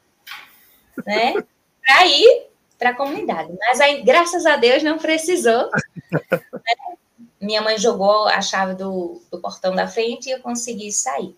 né, 1.05 1.33
para 1.85 2.05
ir 2.05 2.47
para 2.77 2.91
a 2.91 2.95
comunidade. 2.95 3.51
Mas 3.59 3.81
aí, 3.81 4.01
graças 4.03 4.45
a 4.45 4.55
Deus, 4.55 4.83
não 4.83 4.97
precisou. 4.97 5.69
Né? 6.11 6.97
Minha 7.39 7.61
mãe 7.61 7.77
jogou 7.77 8.27
a 8.27 8.41
chave 8.41 8.75
do, 8.75 9.21
do 9.31 9.39
portão 9.39 9.73
da 9.73 9.87
frente 9.87 10.27
e 10.27 10.31
eu 10.31 10.41
consegui 10.41 10.91
sair. 10.91 11.35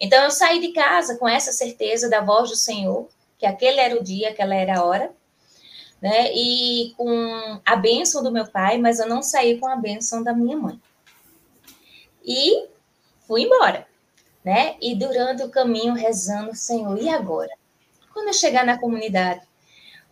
Então, 0.00 0.24
eu 0.24 0.30
saí 0.30 0.60
de 0.60 0.72
casa 0.72 1.16
com 1.16 1.28
essa 1.28 1.52
certeza 1.52 2.08
da 2.08 2.20
voz 2.20 2.50
do 2.50 2.56
Senhor, 2.56 3.08
que 3.38 3.46
aquele 3.46 3.80
era 3.80 3.98
o 3.98 4.02
dia, 4.02 4.30
aquela 4.30 4.54
era 4.54 4.78
a 4.78 4.84
hora, 4.84 5.12
né? 6.00 6.32
E 6.34 6.94
com 6.96 7.60
a 7.64 7.76
bênção 7.76 8.22
do 8.22 8.32
meu 8.32 8.46
pai, 8.46 8.78
mas 8.78 8.98
eu 8.98 9.08
não 9.08 9.22
saí 9.22 9.58
com 9.58 9.66
a 9.66 9.76
bênção 9.76 10.22
da 10.22 10.32
minha 10.32 10.56
mãe. 10.56 10.80
E 12.24 12.66
fui 13.26 13.42
embora, 13.42 13.86
né? 14.44 14.76
E 14.80 14.94
durante 14.94 15.42
o 15.42 15.50
caminho 15.50 15.94
rezando, 15.94 16.54
Senhor, 16.54 17.00
e 17.00 17.08
agora? 17.08 17.52
Quando 18.12 18.28
eu 18.28 18.34
chegar 18.34 18.64
na 18.64 18.78
comunidade, 18.78 19.46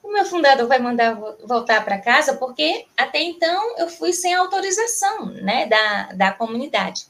o 0.04 0.12
meu 0.12 0.26
fundador 0.26 0.68
vai 0.68 0.78
mandar 0.78 1.14
voltar 1.44 1.82
para 1.82 1.98
casa, 1.98 2.36
porque 2.36 2.86
até 2.94 3.22
então 3.22 3.78
eu 3.78 3.88
fui 3.88 4.12
sem 4.12 4.34
autorização, 4.34 5.26
né, 5.26 5.66
da, 5.66 6.12
da 6.12 6.32
comunidade. 6.32 7.06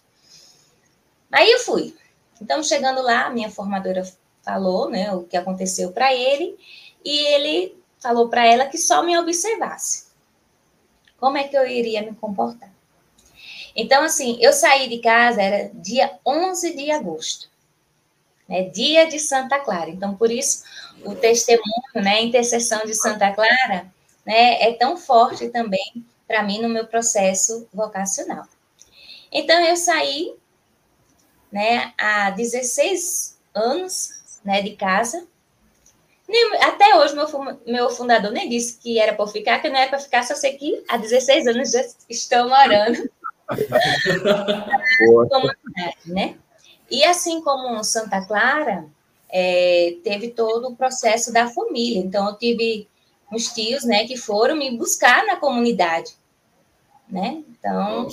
Aí 1.31 1.51
eu 1.51 1.59
fui. 1.59 1.95
Então, 2.41 2.63
chegando 2.63 3.03
lá, 3.03 3.29
minha 3.31 3.51
formadora 3.51 4.09
falou, 4.43 4.89
né, 4.89 5.13
o 5.13 5.25
que 5.25 5.37
aconteceu 5.37 5.91
para 5.91 6.15
ele, 6.15 6.57
e 7.05 7.35
ele 7.35 7.77
falou 7.99 8.29
para 8.29 8.47
ela 8.47 8.67
que 8.67 8.79
só 8.79 9.03
me 9.03 9.19
observasse. 9.19 10.07
Como 11.19 11.37
é 11.37 11.49
que 11.49 11.57
eu 11.57 11.67
iria 11.67 12.03
me 12.03 12.15
comportar? 12.15 12.73
Então, 13.75 14.05
assim, 14.05 14.39
eu 14.41 14.53
saí 14.53 14.89
de 14.89 14.99
casa, 14.99 15.43
era 15.43 15.71
dia 15.75 16.17
11 16.25 16.77
de 16.77 16.93
agosto, 16.93 17.49
né, 18.49 18.63
dia 18.63 19.07
de 19.07 19.19
Santa 19.19 19.59
Clara. 19.59 19.91
Então, 19.91 20.15
por 20.17 20.31
isso, 20.31 20.65
o 21.05 21.15
testemunho, 21.15 21.65
né, 21.95 22.17
a 22.17 22.23
intercessão 22.23 22.85
de 22.85 22.95
Santa 22.95 23.33
Clara, 23.33 23.93
né, 24.25 24.63
é 24.63 24.73
tão 24.75 24.97
forte 24.97 25.49
também 25.49 26.05
para 26.27 26.43
mim 26.43 26.61
no 26.61 26.69
meu 26.69 26.87
processo 26.87 27.69
vocacional. 27.73 28.47
Então, 29.31 29.61
eu 29.65 29.77
saí, 29.77 30.35
né, 31.51 31.93
há 31.99 32.31
16 32.31 33.39
anos, 33.55 34.39
né, 34.45 34.63
de 34.63 34.77
casa, 34.77 35.27
até 36.63 36.97
hoje, 36.97 37.15
meu, 37.15 37.27
meu 37.67 37.91
fundador 37.91 38.33
nem 38.33 38.49
disse 38.49 38.79
que 38.79 38.99
era 38.99 39.13
para 39.13 39.27
ficar, 39.27 39.61
que 39.61 39.69
não 39.69 39.77
era 39.77 39.91
para 39.91 39.99
ficar, 39.99 40.25
só 40.25 40.35
sei 40.35 40.57
que 40.57 40.83
há 40.89 40.97
16 40.97 41.47
anos 41.47 41.71
já 41.71 41.85
estou 42.09 42.49
morando. 42.49 43.11
comunidade, 45.29 45.99
né? 46.07 46.37
E 46.91 47.05
assim 47.05 47.41
como 47.41 47.83
Santa 47.83 48.25
Clara, 48.27 48.87
é, 49.31 49.97
teve 50.05 50.29
todo 50.31 50.69
o 50.69 50.77
processo 50.77 51.33
da 51.33 51.49
família. 51.49 51.99
Então, 51.99 52.29
eu 52.29 52.37
tive 52.37 52.89
uns 53.33 53.53
tios, 53.53 53.85
né, 53.85 54.07
que 54.07 54.17
foram 54.17 54.55
me 54.55 54.77
buscar 54.77 55.27
na 55.27 55.37
comunidade, 55.37 56.13
né? 57.09 57.43
Então, 57.49 58.09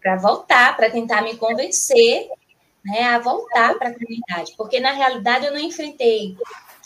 para 0.00 0.16
voltar, 0.16 0.76
para 0.76 0.90
tentar 0.90 1.22
me 1.22 1.36
convencer, 1.36 2.28
né, 2.84 3.04
a 3.04 3.18
voltar 3.18 3.74
para 3.78 3.88
a 3.88 3.92
comunidade, 3.92 4.54
porque 4.56 4.80
na 4.80 4.92
realidade 4.92 5.46
eu 5.46 5.52
não 5.52 5.58
enfrentei 5.58 6.36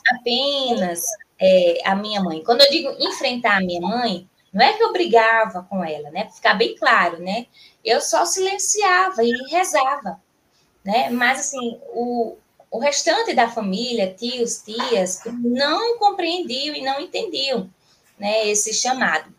apenas 0.09 1.05
é, 1.39 1.81
a 1.85 1.95
minha 1.95 2.23
mãe. 2.23 2.43
Quando 2.43 2.63
eu 2.63 2.71
digo 2.71 2.91
enfrentar 2.99 3.59
a 3.59 3.61
minha 3.61 3.81
mãe, 3.81 4.29
não 4.53 4.65
é 4.65 4.73
que 4.73 4.83
eu 4.83 4.93
brigava 4.93 5.67
com 5.69 5.85
ela, 5.85 6.11
né? 6.11 6.25
Para 6.25 6.33
ficar 6.33 6.55
bem 6.55 6.77
claro, 6.77 7.21
né? 7.21 7.47
Eu 7.85 8.01
só 8.01 8.25
silenciava 8.25 9.23
e 9.23 9.31
rezava, 9.51 10.21
né? 10.85 11.09
Mas 11.11 11.41
assim, 11.41 11.79
o, 11.93 12.37
o 12.71 12.79
restante 12.79 13.35
da 13.35 13.49
família, 13.49 14.13
tios, 14.13 14.59
tias, 14.59 15.21
não 15.27 15.99
compreendiam 15.99 16.75
e 16.75 16.83
não 16.83 17.01
entendiam, 17.01 17.71
né? 18.19 18.49
Esse 18.49 18.73
chamado. 18.75 19.33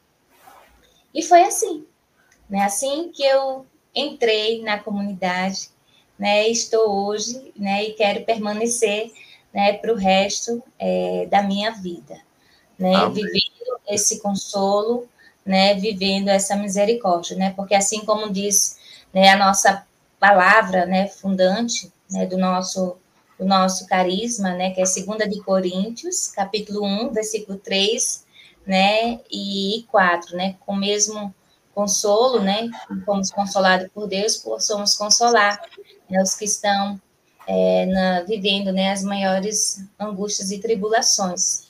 E 1.13 1.21
foi 1.21 1.43
assim, 1.43 1.85
né? 2.49 2.63
Assim 2.63 3.11
que 3.13 3.23
eu 3.23 3.65
entrei 3.93 4.61
na 4.61 4.79
comunidade, 4.79 5.69
né? 6.17 6.47
Estou 6.47 7.07
hoje, 7.07 7.53
né? 7.55 7.83
E 7.83 7.93
quero 7.93 8.25
permanecer, 8.25 9.11
né? 9.53 9.73
Para 9.73 9.93
o 9.93 9.97
resto 9.97 10.63
é, 10.79 11.27
da 11.29 11.43
minha 11.43 11.71
vida, 11.71 12.19
né? 12.77 12.95
Amém. 12.95 13.23
Vivendo 13.23 13.79
esse 13.87 14.19
consolo, 14.19 15.07
né, 15.45 15.75
vivendo 15.75 16.29
essa 16.29 16.55
misericórdia, 16.55 17.37
né, 17.37 17.53
porque 17.55 17.75
assim 17.75 18.03
como 18.03 18.31
diz, 18.31 18.79
né, 19.13 19.29
a 19.29 19.37
nossa 19.37 19.85
palavra, 20.25 20.87
né, 20.87 21.07
fundante, 21.07 21.91
né, 22.09 22.25
do 22.25 22.37
nosso 22.37 22.97
do 23.37 23.45
nosso 23.45 23.85
carisma, 23.85 24.53
né, 24.53 24.71
que 24.71 24.79
é 24.79 24.85
segunda 24.85 25.27
de 25.27 25.41
Coríntios, 25.41 26.27
capítulo 26.27 26.85
1, 26.85 27.11
versículo 27.11 27.57
3, 27.57 28.25
né, 28.65 29.19
e 29.29 29.85
4, 29.91 30.37
né, 30.37 30.55
com 30.65 30.71
o 30.71 30.77
mesmo 30.77 31.35
consolo, 31.73 32.41
né, 32.41 32.69
fomos 33.05 33.29
consolados 33.29 33.89
por 33.93 34.07
Deus, 34.07 34.37
possamos 34.37 34.95
consolar 34.95 35.61
né, 36.09 36.21
os 36.21 36.33
que 36.33 36.45
estão 36.45 36.99
é, 37.45 37.85
na, 37.87 38.21
vivendo, 38.21 38.71
né, 38.71 38.93
as 38.93 39.03
maiores 39.03 39.83
angústias 39.99 40.49
e 40.49 40.59
tribulações. 40.59 41.69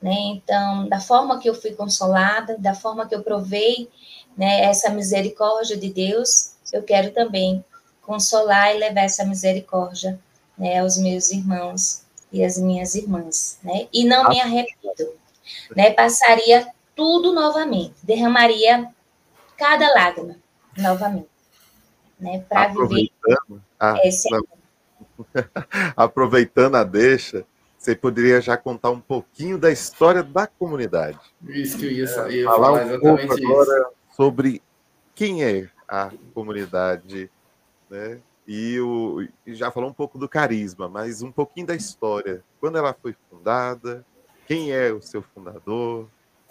Né? 0.00 0.14
Então, 0.32 0.88
da 0.88 0.98
forma 0.98 1.38
que 1.38 1.50
eu 1.50 1.54
fui 1.54 1.72
consolada, 1.72 2.56
da 2.56 2.74
forma 2.74 3.06
que 3.06 3.14
eu 3.14 3.22
provei 3.22 3.86
né, 4.34 4.62
essa 4.62 4.88
misericórdia 4.88 5.76
de 5.76 5.92
Deus, 5.92 6.52
eu 6.72 6.82
quero 6.82 7.10
também 7.12 7.62
consolar 8.06 8.74
e 8.74 8.78
levar 8.78 9.02
essa 9.02 9.24
misericórdia 9.24 10.18
né, 10.56 10.78
aos 10.78 10.96
meus 10.96 11.30
irmãos 11.30 12.04
e 12.32 12.44
às 12.44 12.56
minhas 12.56 12.94
irmãs. 12.94 13.58
Né? 13.62 13.88
E 13.92 14.04
não 14.04 14.28
me 14.28 14.40
arrependo. 14.40 15.14
Né? 15.76 15.90
Passaria 15.90 16.68
tudo 16.94 17.32
novamente, 17.32 17.94
derramaria 18.02 18.88
cada 19.58 19.92
lágrima 19.92 20.36
novamente. 20.76 21.28
Né, 22.18 22.42
para 22.48 22.68
viver 22.68 23.10
esse 24.02 24.28
Aproveitando 25.96 26.76
a 26.76 26.84
deixa, 26.84 27.44
você 27.76 27.94
poderia 27.94 28.40
já 28.40 28.56
contar 28.56 28.90
um 28.90 29.00
pouquinho 29.00 29.58
da 29.58 29.70
história 29.70 30.22
da 30.22 30.46
comunidade. 30.46 31.18
Isso 31.46 31.78
que 31.78 31.86
eu 31.86 31.90
ia, 31.92 32.28
ia 32.30 32.44
falar, 32.46 32.80
falar 32.80 32.96
um 32.96 33.00
pouco 33.00 33.32
agora 33.32 33.80
isso. 33.80 34.16
sobre 34.16 34.62
quem 35.14 35.44
é 35.44 35.68
a 35.88 36.10
comunidade, 36.34 37.30
né? 37.90 38.20
E, 38.46 38.78
o, 38.80 39.26
já 39.46 39.70
falou 39.70 39.90
um 39.90 39.94
pouco 39.94 40.18
do 40.18 40.28
carisma, 40.28 40.88
mas 40.88 41.20
um 41.20 41.32
pouquinho 41.32 41.66
da 41.66 41.74
história. 41.74 42.44
Quando 42.60 42.78
ela 42.78 42.94
foi 42.94 43.14
fundada, 43.28 44.04
quem 44.46 44.72
é 44.72 44.92
o 44.92 45.02
seu 45.02 45.20
fundador, 45.22 46.08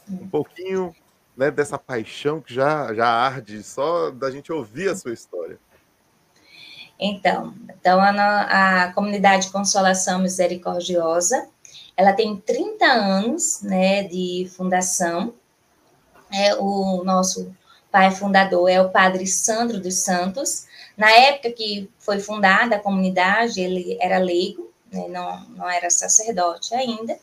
um 0.09 0.27
pouquinho 0.27 0.93
né, 1.35 1.49
dessa 1.49 1.77
paixão 1.77 2.41
que 2.41 2.53
já, 2.53 2.93
já 2.93 3.07
arde 3.07 3.63
só 3.63 4.11
da 4.11 4.29
gente 4.29 4.51
ouvir 4.51 4.89
a 4.89 4.95
sua 4.95 5.13
história. 5.13 5.57
Então, 6.99 7.53
então 7.69 7.99
a, 7.99 8.83
a 8.83 8.93
comunidade 8.93 9.49
Consolação 9.49 10.19
Misericordiosa, 10.19 11.47
ela 11.95 12.13
tem 12.13 12.37
30 12.37 12.85
anos, 12.85 13.61
né, 13.61 14.03
de 14.03 14.49
fundação. 14.55 15.33
É, 16.31 16.55
o 16.55 17.03
nosso 17.03 17.53
pai 17.91 18.11
fundador 18.11 18.69
é 18.69 18.81
o 18.81 18.89
padre 18.89 19.27
Sandro 19.27 19.79
dos 19.79 19.95
Santos. 19.95 20.67
Na 20.97 21.11
época 21.11 21.51
que 21.51 21.89
foi 21.99 22.19
fundada 22.19 22.75
a 22.75 22.79
comunidade, 22.79 23.59
ele 23.59 23.97
era 23.99 24.17
leigo, 24.17 24.71
né, 24.91 25.07
não, 25.09 25.41
não 25.49 25.69
era 25.69 25.89
sacerdote 25.89 26.73
ainda. 26.73 27.17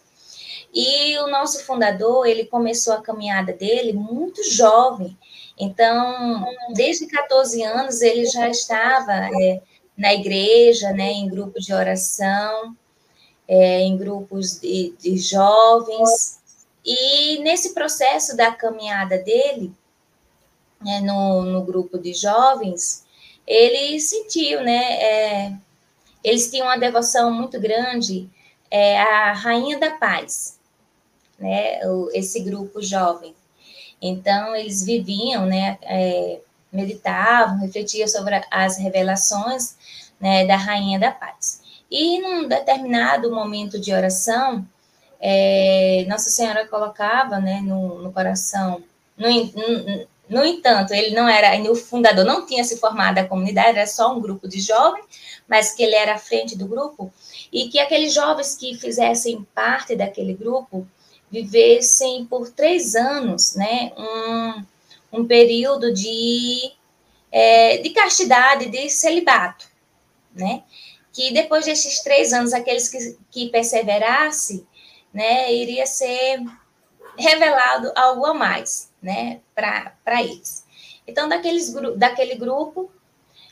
E 0.74 1.18
o 1.18 1.26
nosso 1.28 1.64
fundador, 1.64 2.26
ele 2.26 2.46
começou 2.46 2.94
a 2.94 3.02
caminhada 3.02 3.52
dele 3.52 3.92
muito 3.92 4.42
jovem, 4.50 5.16
então, 5.58 6.44
desde 6.74 7.06
14 7.06 7.62
anos, 7.62 8.00
ele 8.02 8.26
já 8.26 8.48
estava 8.48 9.12
é, 9.12 9.60
na 9.96 10.12
igreja, 10.14 10.92
né, 10.92 11.12
em 11.12 11.28
grupos 11.28 11.64
de 11.64 11.72
oração, 11.72 12.76
é, 13.46 13.80
em 13.80 13.96
grupos 13.96 14.58
de, 14.58 14.94
de 14.98 15.16
jovens. 15.18 16.40
E 16.84 17.38
nesse 17.44 17.74
processo 17.74 18.36
da 18.36 18.50
caminhada 18.52 19.18
dele, 19.18 19.72
né, 20.80 21.00
no, 21.00 21.42
no 21.42 21.62
grupo 21.62 21.98
de 21.98 22.12
jovens, 22.12 23.04
ele 23.52 24.00
sentiu, 24.00 24.62
né? 24.62 25.02
É, 25.02 25.52
eles 26.24 26.50
tinham 26.50 26.66
uma 26.66 26.78
devoção 26.78 27.32
muito 27.32 27.60
grande 27.60 28.28
é, 28.70 29.00
à 29.00 29.32
Rainha 29.32 29.78
da 29.78 29.90
Paz, 29.90 30.58
né? 31.38 31.86
O, 31.86 32.08
esse 32.14 32.40
grupo 32.40 32.80
jovem. 32.80 33.34
Então, 34.00 34.56
eles 34.56 34.84
viviam, 34.84 35.46
né, 35.46 35.78
é, 35.82 36.40
meditavam, 36.72 37.58
refletiam 37.60 38.08
sobre 38.08 38.40
as 38.50 38.76
revelações 38.76 39.76
né, 40.18 40.44
da 40.44 40.56
Rainha 40.56 40.98
da 40.98 41.12
Paz. 41.12 41.62
E 41.88 42.20
num 42.20 42.48
determinado 42.48 43.30
momento 43.30 43.78
de 43.78 43.92
oração, 43.92 44.66
é, 45.20 46.04
Nossa 46.08 46.30
Senhora 46.30 46.66
colocava 46.66 47.38
né, 47.38 47.60
no, 47.60 48.02
no 48.02 48.12
coração. 48.12 48.82
No, 49.16 49.28
no, 49.28 50.08
no, 50.32 50.42
entanto, 50.46 50.94
ele 50.94 51.14
não 51.14 51.28
era, 51.28 51.54
o 51.70 51.74
fundador 51.74 52.24
não 52.24 52.46
tinha 52.46 52.64
se 52.64 52.78
formado 52.78 53.18
a 53.18 53.24
comunidade, 53.24 53.76
era 53.76 53.86
só 53.86 54.16
um 54.16 54.20
grupo 54.20 54.48
de 54.48 54.60
jovens, 54.60 55.04
mas 55.46 55.74
que 55.74 55.82
ele 55.82 55.94
era 55.94 56.14
à 56.14 56.18
frente 56.18 56.56
do 56.56 56.66
grupo, 56.66 57.12
e 57.52 57.68
que 57.68 57.78
aqueles 57.78 58.14
jovens 58.14 58.56
que 58.56 58.74
fizessem 58.74 59.46
parte 59.54 59.94
daquele 59.94 60.32
grupo 60.32 60.88
vivessem 61.30 62.24
por 62.24 62.50
três 62.50 62.94
anos, 62.94 63.54
né, 63.54 63.92
um, 63.98 65.20
um 65.20 65.26
período 65.26 65.92
de, 65.92 66.72
é, 67.30 67.76
de 67.76 67.90
castidade, 67.90 68.70
de 68.70 68.88
celibato, 68.88 69.66
né, 70.34 70.62
que 71.12 71.30
depois 71.34 71.66
desses 71.66 72.00
três 72.02 72.32
anos, 72.32 72.54
aqueles 72.54 72.88
que, 72.88 73.18
que 73.30 73.50
perseverassem, 73.50 74.66
né, 75.12 75.52
iria 75.52 75.84
ser 75.84 76.40
revelado 77.18 77.92
algo 77.94 78.24
a 78.24 78.32
mais, 78.32 78.91
né, 79.02 79.40
para 79.54 80.22
eles. 80.22 80.64
Então, 81.06 81.28
daqueles, 81.28 81.74
daquele 81.96 82.36
grupo, 82.36 82.90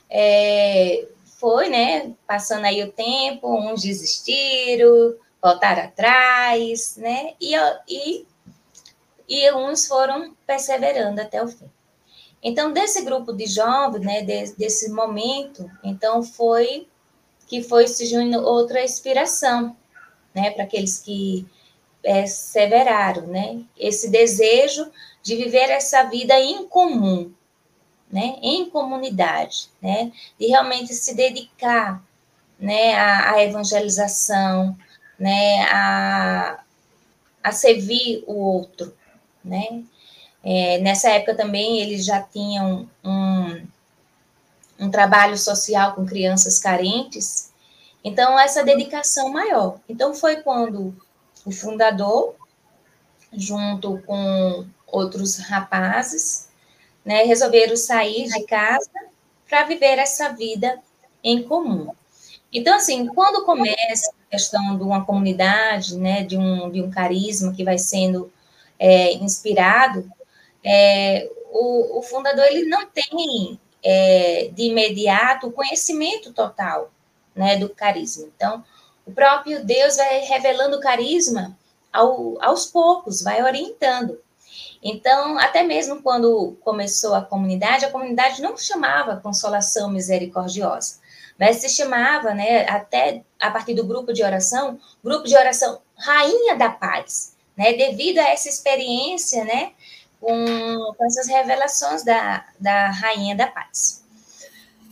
é, 0.08 1.08
foi, 1.38 1.68
né, 1.68 2.12
passando 2.26 2.64
aí 2.64 2.82
o 2.82 2.92
tempo, 2.92 3.48
uns 3.48 3.82
desistiram, 3.82 5.16
voltar 5.42 5.78
atrás, 5.78 6.96
né? 6.96 7.34
E, 7.40 7.54
e, 7.88 8.26
e 9.28 9.52
uns 9.52 9.86
foram 9.86 10.36
perseverando 10.46 11.20
até 11.20 11.42
o 11.42 11.48
fim. 11.48 11.70
Então, 12.42 12.72
desse 12.72 13.02
grupo 13.02 13.32
de 13.32 13.46
jovens, 13.46 14.04
né, 14.04 14.22
desse, 14.22 14.58
desse 14.58 14.90
momento, 14.90 15.70
então 15.82 16.22
foi 16.22 16.88
que 17.46 17.62
foi 17.62 17.88
surgindo 17.88 18.40
outra 18.40 18.82
inspiração, 18.82 19.76
né, 20.34 20.50
para 20.52 20.64
aqueles 20.64 20.98
que 21.00 21.46
perseveraram, 22.00 23.26
né? 23.26 23.62
Esse 23.76 24.08
desejo 24.08 24.90
de 25.22 25.36
viver 25.36 25.70
essa 25.70 26.04
vida 26.04 26.38
em 26.38 26.66
comum, 26.66 27.32
né, 28.10 28.36
em 28.42 28.68
comunidade, 28.68 29.68
né, 29.80 30.10
de 30.38 30.46
realmente 30.46 30.92
se 30.94 31.14
dedicar, 31.14 32.02
né, 32.58 32.94
à, 32.94 33.32
à 33.32 33.42
evangelização, 33.44 34.76
né, 35.18 35.62
a, 35.70 36.60
a 37.42 37.52
servir 37.52 38.24
o 38.26 38.34
outro, 38.34 38.94
né? 39.44 39.82
É, 40.42 40.78
nessa 40.78 41.10
época 41.10 41.34
também 41.34 41.80
eles 41.80 42.04
já 42.04 42.22
tinham 42.22 42.88
um, 43.04 43.66
um 44.78 44.90
trabalho 44.90 45.36
social 45.36 45.94
com 45.94 46.06
crianças 46.06 46.58
carentes, 46.58 47.52
então 48.02 48.38
essa 48.38 48.64
dedicação 48.64 49.30
maior. 49.30 49.78
Então 49.86 50.14
foi 50.14 50.36
quando 50.36 50.96
o 51.44 51.50
fundador, 51.52 52.34
junto 53.32 54.00
com 54.06 54.66
outros 54.92 55.38
rapazes, 55.38 56.48
né, 57.04 57.22
resolveram 57.22 57.76
sair 57.76 58.28
de 58.28 58.44
casa 58.44 58.90
para 59.48 59.64
viver 59.64 59.98
essa 59.98 60.28
vida 60.30 60.78
em 61.22 61.42
comum. 61.42 61.92
Então, 62.52 62.74
assim, 62.74 63.06
quando 63.06 63.44
começa 63.44 64.10
a 64.10 64.30
questão 64.30 64.76
de 64.76 64.82
uma 64.82 65.04
comunidade, 65.04 65.96
né, 65.96 66.22
de 66.22 66.36
um, 66.36 66.70
de 66.70 66.82
um 66.82 66.90
carisma 66.90 67.52
que 67.52 67.64
vai 67.64 67.78
sendo 67.78 68.32
é, 68.78 69.14
inspirado, 69.14 70.10
é, 70.64 71.30
o, 71.50 71.98
o, 71.98 72.02
fundador 72.02 72.44
ele 72.44 72.66
não 72.66 72.86
tem 72.86 73.58
é, 73.82 74.50
de 74.52 74.64
imediato 74.64 75.46
o 75.46 75.52
conhecimento 75.52 76.32
total 76.32 76.90
né, 77.34 77.56
do 77.56 77.68
carisma. 77.68 78.28
Então, 78.34 78.64
o 79.06 79.12
próprio 79.12 79.64
Deus 79.64 79.96
vai 79.96 80.20
revelando 80.20 80.76
o 80.76 80.80
carisma 80.80 81.56
ao, 81.92 82.42
aos 82.42 82.66
poucos, 82.66 83.22
vai 83.22 83.42
orientando. 83.42 84.18
Então, 84.82 85.38
até 85.38 85.62
mesmo 85.62 86.02
quando 86.02 86.56
começou 86.62 87.14
a 87.14 87.22
comunidade, 87.22 87.84
a 87.84 87.90
comunidade 87.90 88.40
não 88.40 88.56
chamava 88.56 89.20
Consolação 89.20 89.90
Misericordiosa, 89.90 91.00
mas 91.38 91.56
se 91.56 91.68
chamava, 91.68 92.32
né, 92.32 92.66
até 92.68 93.22
a 93.38 93.50
partir 93.50 93.74
do 93.74 93.86
grupo 93.86 94.12
de 94.12 94.22
oração, 94.22 94.78
grupo 95.04 95.26
de 95.26 95.36
oração 95.36 95.80
Rainha 95.96 96.56
da 96.56 96.70
Paz, 96.70 97.36
né, 97.56 97.74
devido 97.74 98.18
a 98.18 98.28
essa 98.28 98.48
experiência, 98.48 99.44
né, 99.44 99.72
com, 100.18 100.94
com 100.96 101.06
essas 101.06 101.28
revelações 101.28 102.02
da, 102.02 102.46
da 102.58 102.90
Rainha 102.90 103.36
da 103.36 103.46
Paz. 103.46 104.00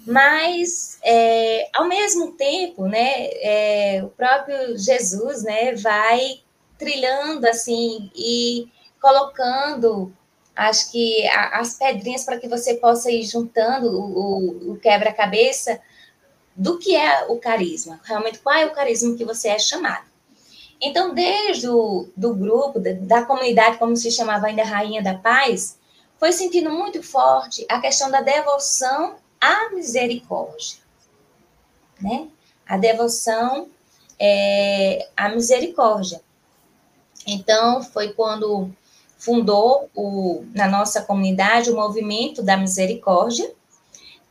Mas, 0.07 0.99
é, 1.03 1.69
ao 1.75 1.87
mesmo 1.87 2.33
tempo, 2.33 2.87
né, 2.87 3.29
é, 3.43 4.01
o 4.03 4.09
próprio 4.09 4.77
Jesus, 4.79 5.43
né, 5.43 5.75
vai 5.75 6.41
trilhando, 6.79 7.47
assim, 7.47 8.11
e 8.15 8.69
colocando, 9.01 10.13
acho 10.55 10.91
que 10.91 11.27
a, 11.29 11.61
as 11.61 11.75
pedrinhas 11.75 12.25
para 12.25 12.39
que 12.39 12.49
você 12.49 12.75
possa 12.75 13.11
ir 13.11 13.25
juntando 13.25 13.89
o, 13.99 14.73
o 14.73 14.79
quebra-cabeça 14.79 15.81
do 16.55 16.79
que 16.79 16.97
é 16.97 17.27
o 17.29 17.39
carisma, 17.39 18.01
realmente 18.03 18.41
qual 18.41 18.57
é 18.57 18.67
o 18.67 18.73
carisma 18.73 19.17
que 19.17 19.25
você 19.25 19.49
é 19.49 19.59
chamado. 19.59 20.07
Então, 20.81 21.15
desde 21.15 21.69
o 21.69 22.09
do 22.17 22.35
grupo, 22.35 22.79
da, 22.79 22.93
da 22.93 23.23
comunidade, 23.25 23.79
como 23.79 23.97
se 23.97 24.11
chamava 24.11 24.47
ainda 24.47 24.65
Rainha 24.65 25.03
da 25.03 25.15
Paz, 25.15 25.79
foi 26.19 26.33
sentindo 26.33 26.71
muito 26.71 27.03
forte 27.03 27.65
a 27.69 27.81
questão 27.81 28.11
da 28.11 28.21
devoção 28.21 29.17
à 29.41 29.71
misericórdia, 29.71 30.79
né? 32.01 32.29
A 32.67 32.77
devoção 32.77 33.69
é, 34.19 35.09
à 35.17 35.29
misericórdia. 35.29 36.21
Então, 37.27 37.83
foi 37.83 38.13
quando 38.13 38.71
fundou 39.19 39.91
o, 39.95 40.45
na 40.55 40.69
nossa 40.69 41.03
comunidade 41.03 41.71
o 41.71 41.75
movimento 41.75 42.43
da 42.43 42.57
misericórdia, 42.57 43.51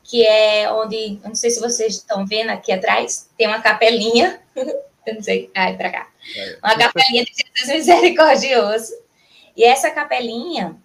que 0.04 0.26
é 0.26 0.72
onde, 0.72 1.20
não 1.24 1.36
sei 1.36 1.50
se 1.50 1.60
vocês 1.60 1.96
estão 1.96 2.26
vendo 2.26 2.50
aqui 2.50 2.72
atrás, 2.72 3.30
tem 3.38 3.46
uma 3.46 3.62
capelinha, 3.62 4.42
eu 4.56 5.16
não 5.16 5.22
sei, 5.22 5.52
ai, 5.54 5.76
para 5.76 5.92
cá, 5.92 6.08
uma 6.64 6.78
capelinha 6.78 7.26
de 7.26 7.32
Jesus 7.36 7.88
misericordioso, 7.88 8.94
e 9.56 9.64
essa 9.64 9.92
capelinha, 9.92 10.78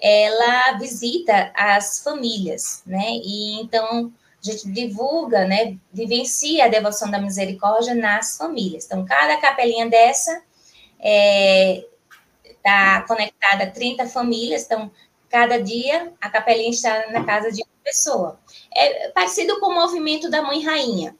ela 0.00 0.78
visita 0.78 1.50
as 1.56 1.98
famílias, 2.00 2.82
né, 2.86 3.10
e 3.10 3.60
então 3.60 4.12
a 4.40 4.50
gente 4.50 4.70
divulga, 4.70 5.44
né, 5.44 5.76
vivencia 5.92 6.66
a 6.66 6.68
devoção 6.68 7.10
da 7.10 7.20
misericórdia 7.20 7.92
nas 7.92 8.36
famílias. 8.36 8.84
Então, 8.86 9.04
cada 9.04 9.36
capelinha 9.38 9.88
dessa 9.88 10.40
é, 11.00 11.84
está 12.68 13.02
conectada 13.02 13.64
a 13.64 13.70
30 13.70 14.06
famílias, 14.08 14.64
então 14.64 14.90
cada 15.28 15.60
dia 15.60 16.12
a 16.20 16.28
capelinha 16.28 16.70
está 16.70 17.10
na 17.10 17.24
casa 17.24 17.50
de 17.50 17.62
uma 17.62 17.82
pessoa. 17.82 18.38
É 18.74 19.08
parecido 19.08 19.58
com 19.60 19.66
o 19.66 19.74
movimento 19.74 20.30
da 20.30 20.42
Mãe 20.42 20.62
Rainha, 20.62 21.16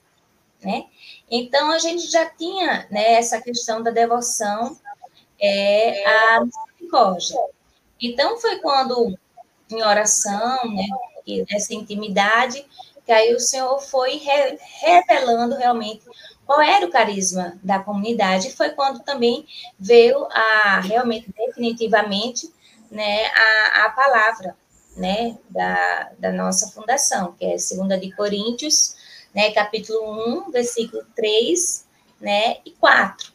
né? 0.63 0.85
Então 1.31 1.71
a 1.71 1.79
gente 1.79 2.11
já 2.11 2.27
tinha 2.27 2.87
né, 2.91 3.15
essa 3.15 3.41
questão 3.41 3.83
da 3.83 3.91
devoção 3.91 4.79
é, 5.41 6.07
à 6.07 6.45
misericórdia. 6.45 7.39
Então 8.01 8.39
foi 8.39 8.59
quando, 8.59 9.19
em 9.71 9.83
oração, 9.83 10.59
né, 10.71 10.87
nessa 11.51 11.75
intimidade, 11.75 12.65
que 13.05 13.13
aí 13.13 13.35
o 13.35 13.41
Senhor 13.41 13.79
foi 13.81 14.17
re 14.17 14.59
revelando 14.81 15.57
realmente 15.57 16.05
qual 16.49 16.63
era 16.63 16.87
o 16.87 16.91
carisma 16.91 17.59
da 17.63 17.79
comunidade, 17.79 18.57
foi 18.57 18.71
quando 18.71 19.01
também 19.01 19.47
veio 19.79 20.27
a 20.31 20.81
realmente 20.81 21.31
definitivamente 21.31 22.51
né, 22.91 23.27
a, 23.27 23.85
a 23.85 23.91
palavra 23.91 24.57
né, 24.97 25.37
da, 25.51 26.11
da 26.19 26.33
nossa 26.33 26.69
fundação, 26.69 27.35
que 27.39 27.45
é 27.45 27.51
2 27.51 28.01
de 28.01 28.17
Coríntios, 28.17 28.97
né, 29.35 29.51
capítulo 29.51 30.47
1, 30.47 30.51
versículo 30.51 31.05
3 31.15 31.87
né, 32.19 32.57
e 32.65 32.71
4. 32.71 33.31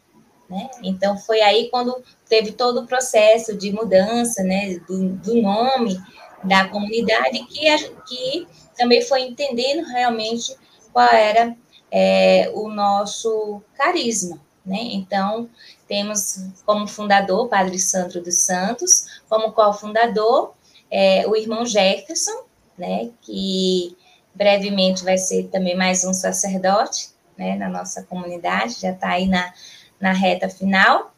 Né? 0.50 0.72
Então, 0.82 1.16
foi 1.16 1.40
aí 1.42 1.70
quando 1.70 2.04
teve 2.28 2.52
todo 2.52 2.82
o 2.82 2.88
processo 2.88 3.56
de 3.56 3.72
mudança 3.72 4.42
né, 4.42 4.80
do, 4.88 5.10
do 5.10 5.40
nome 5.40 6.02
da 6.44 6.68
comunidade, 6.68 7.46
que, 7.46 7.78
que 8.08 8.48
também 8.76 9.04
foi 9.04 9.22
entendendo 9.22 9.86
realmente 9.86 10.58
qual 10.92 11.10
era 11.10 11.56
é, 11.96 12.52
o 12.56 12.70
nosso 12.70 13.62
carisma. 13.76 14.42
Né? 14.66 14.80
Então, 14.82 15.48
temos 15.88 16.40
como 16.66 16.88
fundador 16.88 17.48
Padre 17.48 17.78
Sandro 17.78 18.20
dos 18.20 18.40
Santos, 18.40 19.22
como 19.30 19.52
cofundador 19.52 20.54
é, 20.90 21.28
o 21.28 21.36
irmão 21.36 21.66
Jefferson, 21.66 22.46
né, 22.78 23.12
que 23.22 23.96
brevemente 24.34 25.04
vai 25.04 25.18
ser 25.18 25.50
também 25.50 25.76
mais 25.76 26.04
um 26.04 26.14
sacerdote 26.14 27.10
né, 27.38 27.56
na 27.56 27.70
nossa 27.70 28.04
comunidade, 28.04 28.80
já 28.80 28.92
está 28.92 29.10
aí 29.10 29.28
na, 29.28 29.54
na 30.00 30.14
reta 30.14 30.50
final. 30.50 31.14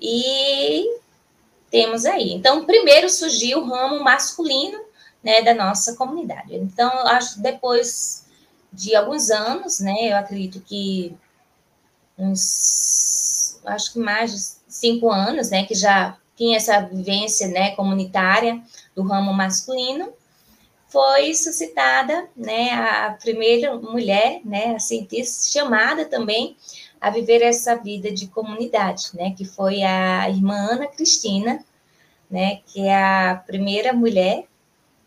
E 0.00 0.98
temos 1.70 2.04
aí. 2.06 2.32
Então, 2.32 2.64
primeiro 2.64 3.08
surgiu 3.10 3.60
o 3.60 3.68
ramo 3.68 4.02
masculino 4.02 4.80
né, 5.22 5.42
da 5.42 5.54
nossa 5.54 5.94
comunidade. 5.96 6.54
Então, 6.54 6.90
acho 7.06 7.40
depois 7.40 8.24
de 8.72 8.94
alguns 8.94 9.30
anos, 9.30 9.80
né? 9.80 10.12
Eu 10.12 10.16
acredito 10.16 10.60
que 10.60 11.14
uns, 12.16 13.60
acho 13.64 13.92
que 13.92 13.98
mais 13.98 14.32
de 14.32 14.72
cinco 14.72 15.10
anos, 15.10 15.50
né? 15.50 15.64
Que 15.64 15.74
já 15.74 16.16
tinha 16.36 16.56
essa 16.56 16.80
vivência, 16.80 17.48
né? 17.48 17.74
Comunitária 17.74 18.62
do 18.94 19.02
ramo 19.02 19.32
masculino, 19.32 20.12
foi 20.88 21.34
suscitada, 21.34 22.28
né? 22.36 22.70
A 22.72 23.16
primeira 23.20 23.76
mulher, 23.76 24.40
né? 24.44 24.74
A 24.74 24.78
cientista 24.78 25.50
chamada 25.50 26.04
também 26.04 26.56
a 27.00 27.10
viver 27.10 27.42
essa 27.42 27.76
vida 27.76 28.10
de 28.10 28.26
comunidade, 28.26 29.10
né? 29.14 29.32
Que 29.36 29.44
foi 29.44 29.82
a 29.82 30.28
irmã 30.28 30.56
Ana 30.72 30.86
Cristina, 30.86 31.64
né? 32.30 32.60
Que 32.66 32.86
é 32.86 32.96
a 32.96 33.42
primeira 33.46 33.92
mulher, 33.92 34.44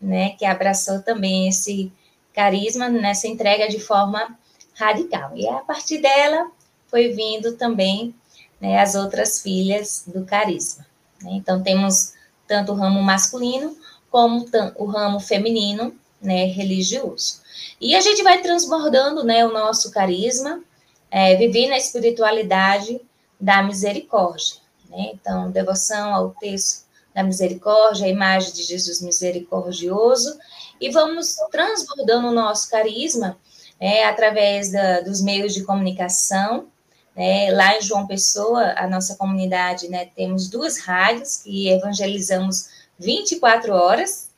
né? 0.00 0.30
Que 0.30 0.44
abraçou 0.44 1.02
também 1.02 1.48
esse 1.48 1.92
carisma 2.32 2.88
nessa 2.88 3.28
entrega 3.28 3.68
de 3.68 3.78
forma 3.78 4.36
radical. 4.74 5.32
E 5.36 5.48
a 5.48 5.58
partir 5.58 5.98
dela 5.98 6.50
foi 6.88 7.08
vindo 7.08 7.56
também 7.56 8.14
né, 8.60 8.80
as 8.80 8.94
outras 8.94 9.42
filhas 9.42 10.04
do 10.06 10.24
carisma. 10.24 10.86
Né? 11.22 11.32
Então, 11.32 11.62
temos 11.62 12.14
tanto 12.46 12.72
o 12.72 12.74
ramo 12.74 13.02
masculino 13.02 13.76
como 14.10 14.46
o 14.76 14.84
ramo 14.84 15.18
feminino 15.20 15.94
né, 16.20 16.44
religioso. 16.44 17.40
E 17.80 17.94
a 17.96 18.00
gente 18.00 18.22
vai 18.22 18.40
transbordando 18.40 19.24
né, 19.24 19.44
o 19.44 19.52
nosso 19.52 19.90
carisma, 19.90 20.62
é, 21.10 21.34
vivendo 21.36 21.72
a 21.72 21.76
espiritualidade 21.76 23.00
da 23.40 23.62
misericórdia. 23.62 24.56
Né? 24.88 25.12
Então, 25.14 25.50
devoção 25.50 26.14
ao 26.14 26.30
texto 26.30 26.81
da 27.14 27.22
misericórdia, 27.22 28.06
a 28.06 28.10
imagem 28.10 28.52
de 28.52 28.62
Jesus 28.62 29.00
misericordioso, 29.02 30.38
e 30.80 30.90
vamos 30.90 31.36
transbordando 31.50 32.28
o 32.28 32.32
nosso 32.32 32.70
carisma 32.70 33.38
é, 33.78 34.04
através 34.04 34.72
da, 34.72 35.00
dos 35.00 35.20
meios 35.20 35.54
de 35.54 35.64
comunicação. 35.64 36.68
Né? 37.16 37.50
Lá 37.52 37.76
em 37.76 37.82
João 37.82 38.06
Pessoa, 38.06 38.74
a 38.76 38.86
nossa 38.88 39.16
comunidade, 39.16 39.88
né, 39.88 40.06
temos 40.06 40.48
duas 40.48 40.78
rádios 40.78 41.36
que 41.38 41.68
evangelizamos 41.68 42.68
24 42.98 43.72
horas. 43.74 44.30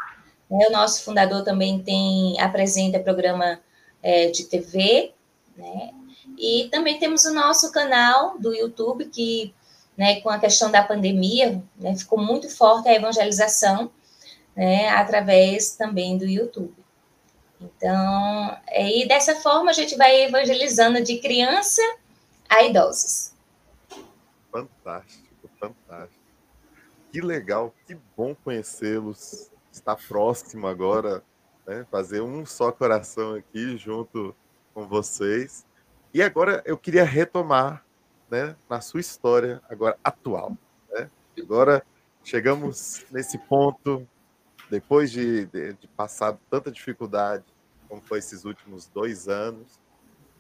Né? 0.50 0.66
O 0.68 0.72
nosso 0.72 1.02
fundador 1.02 1.44
também 1.44 1.82
tem 1.82 2.40
apresenta 2.40 2.98
programa 2.98 3.60
é, 4.02 4.28
de 4.30 4.44
TV, 4.44 5.12
né? 5.56 5.90
E 6.38 6.68
também 6.70 6.98
temos 6.98 7.24
o 7.24 7.32
nosso 7.32 7.70
canal 7.70 8.38
do 8.38 8.54
YouTube 8.54 9.06
que, 9.06 9.54
né, 9.96 10.20
com 10.20 10.28
a 10.28 10.38
questão 10.38 10.70
da 10.70 10.82
pandemia, 10.82 11.62
né, 11.76 11.96
ficou 11.96 12.18
muito 12.18 12.48
forte 12.48 12.88
a 12.88 12.94
evangelização 12.94 13.90
né, 14.56 14.88
através 14.88 15.76
também 15.76 16.16
do 16.18 16.26
YouTube. 16.26 16.74
Então, 17.60 18.58
e 18.72 19.06
dessa 19.06 19.34
forma 19.36 19.70
a 19.70 19.74
gente 19.74 19.96
vai 19.96 20.24
evangelizando 20.24 21.02
de 21.02 21.18
criança 21.18 21.82
a 22.48 22.62
idosos. 22.62 23.32
Fantástico, 24.50 25.50
fantástico. 25.58 26.24
Que 27.10 27.20
legal, 27.20 27.72
que 27.86 27.96
bom 28.16 28.34
conhecê-los, 28.34 29.50
estar 29.72 29.96
próximo 29.96 30.66
agora, 30.66 31.22
né? 31.66 31.86
fazer 31.90 32.20
um 32.20 32.44
só 32.44 32.70
coração 32.70 33.34
aqui 33.34 33.76
junto 33.76 34.34
com 34.74 34.86
vocês. 34.86 35.64
E 36.12 36.22
agora 36.22 36.62
eu 36.66 36.76
queria 36.76 37.04
retomar 37.04 37.83
né, 38.34 38.56
na 38.68 38.80
sua 38.80 38.98
história 38.98 39.62
agora 39.70 39.96
atual. 40.02 40.58
Né? 40.90 41.08
Agora 41.38 41.86
chegamos 42.24 43.04
nesse 43.12 43.38
ponto, 43.38 44.06
depois 44.68 45.12
de, 45.12 45.46
de, 45.46 45.74
de 45.74 45.86
passar 45.86 46.36
tanta 46.50 46.68
dificuldade, 46.72 47.44
como 47.88 48.02
foi 48.02 48.18
esses 48.18 48.44
últimos 48.44 48.88
dois 48.88 49.28
anos, 49.28 49.78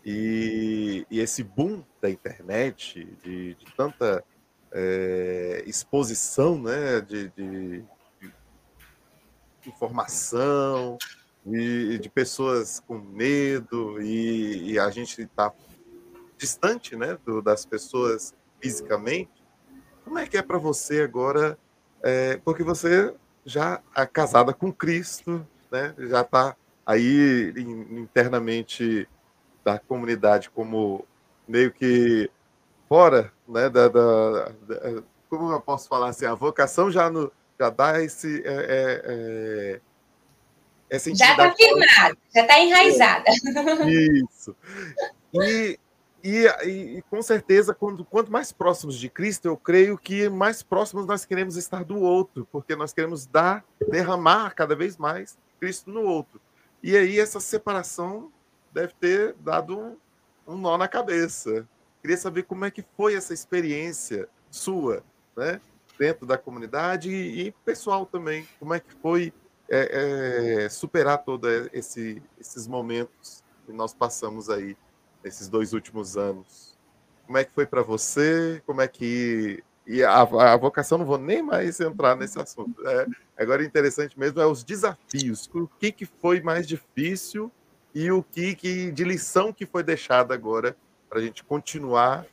e, 0.04 1.06
e 1.08 1.20
esse 1.20 1.44
boom 1.44 1.84
da 2.02 2.10
internet, 2.10 3.04
de, 3.22 3.54
de 3.54 3.64
tanta 3.76 4.24
é, 4.72 5.62
exposição 5.64 6.60
né, 6.60 7.00
de, 7.00 7.28
de, 7.30 7.84
informação, 9.66 10.98
de, 11.46 11.98
de, 12.00 12.10
pessoas 12.10 12.80
com 12.80 12.98
medo, 12.98 14.02
e, 14.02 14.72
e 14.72 14.78
a 14.80 14.90
gente 14.90 15.22
está 15.22 15.50
distante 16.36 16.96
né, 16.96 17.18
do, 17.24 17.40
das 17.40 17.64
pessoas 17.64 18.34
fisicamente. 18.60 19.30
Como 20.04 20.18
é 20.18 20.26
que 20.26 20.36
é 20.36 20.42
para 20.42 20.58
você 20.58 21.02
agora? 21.02 21.58
É, 22.02 22.38
porque 22.44 22.62
você 22.62 23.14
já 23.44 23.80
é 23.96 24.06
casada 24.06 24.52
com 24.52 24.72
Cristo, 24.72 25.46
né, 25.70 25.94
já 25.98 26.20
está 26.20 26.56
aí 26.84 27.52
internamente 27.56 29.08
da 29.64 29.78
comunidade 29.78 30.50
como 30.50 31.06
meio 31.48 31.72
que 31.72 32.30
fora, 32.88 33.32
né, 33.48 33.68
da, 33.70 33.88
da, 33.88 34.48
da, 34.66 35.02
como 35.28 35.50
eu 35.50 35.60
posso 35.60 35.88
falar 35.88 36.08
assim, 36.08 36.26
a 36.26 36.34
vocação 36.34 36.90
já 36.90 37.08
no, 37.10 37.32
já 37.58 37.70
dá 37.70 38.02
esse 38.02 38.42
é, 38.44 38.52
é, 38.52 39.02
é 39.04 39.80
essa 40.90 41.14
já 41.14 41.30
está 41.30 41.52
firmada, 41.52 42.16
já 42.34 42.42
está 42.42 42.60
enraizada. 42.60 43.24
Isso. 43.88 44.54
E, 45.34 45.78
e, 46.24 46.46
e, 46.66 47.02
com 47.02 47.20
certeza, 47.20 47.74
quando, 47.74 48.02
quanto 48.02 48.32
mais 48.32 48.50
próximos 48.50 48.96
de 48.96 49.10
Cristo, 49.10 49.44
eu 49.44 49.58
creio 49.58 49.98
que 49.98 50.26
mais 50.30 50.62
próximos 50.62 51.04
nós 51.04 51.26
queremos 51.26 51.54
estar 51.56 51.84
do 51.84 51.98
outro, 52.00 52.48
porque 52.50 52.74
nós 52.74 52.94
queremos 52.94 53.26
dar, 53.26 53.62
derramar 53.90 54.54
cada 54.54 54.74
vez 54.74 54.96
mais 54.96 55.36
Cristo 55.60 55.90
no 55.90 56.00
outro. 56.00 56.40
E 56.82 56.96
aí 56.96 57.20
essa 57.20 57.40
separação 57.40 58.32
deve 58.72 58.94
ter 58.98 59.34
dado 59.34 59.78
um, 59.78 59.96
um 60.46 60.56
nó 60.56 60.78
na 60.78 60.88
cabeça. 60.88 61.68
Queria 62.00 62.16
saber 62.16 62.44
como 62.44 62.64
é 62.64 62.70
que 62.70 62.82
foi 62.96 63.14
essa 63.14 63.34
experiência 63.34 64.26
sua, 64.50 65.04
né? 65.36 65.60
Dentro 65.98 66.24
da 66.24 66.38
comunidade 66.38 67.10
e, 67.10 67.48
e 67.48 67.52
pessoal 67.66 68.06
também. 68.06 68.48
Como 68.58 68.72
é 68.72 68.80
que 68.80 68.92
foi 69.02 69.30
é, 69.68 70.64
é, 70.64 70.68
superar 70.70 71.18
todos 71.18 71.68
esse, 71.70 72.22
esses 72.40 72.66
momentos 72.66 73.44
que 73.66 73.72
nós 73.72 73.92
passamos 73.92 74.48
aí 74.48 74.74
nesses 75.24 75.48
dois 75.48 75.72
últimos 75.72 76.16
anos? 76.16 76.76
Como 77.26 77.38
é 77.38 77.44
que 77.44 77.52
foi 77.52 77.66
para 77.66 77.82
você? 77.82 78.62
Como 78.66 78.80
é 78.80 78.86
que 78.86 79.64
e 79.86 80.02
a, 80.02 80.22
a, 80.22 80.56
vocação 80.56 80.96
não 80.96 81.04
vou 81.04 81.18
nem 81.18 81.42
mais 81.42 81.78
entrar 81.78 82.16
nesse 82.16 82.40
assunto. 82.40 82.74
É, 82.88 83.06
agora 83.36 83.62
interessante 83.62 84.18
mesmo 84.18 84.40
é 84.40 84.46
os 84.46 84.64
desafios. 84.64 85.48
O 85.52 85.68
que, 85.78 85.92
que 85.92 86.06
foi 86.06 86.40
mais 86.40 86.66
difícil 86.66 87.52
e 87.94 88.10
o 88.10 88.22
que, 88.22 88.54
que 88.54 88.90
de 88.90 89.04
lição 89.04 89.52
que 89.52 89.66
foi 89.66 89.82
deixada 89.82 90.32
agora 90.32 90.74
para 91.08 91.18
a 91.18 91.22
gente 91.22 91.44
continuar 91.44 92.26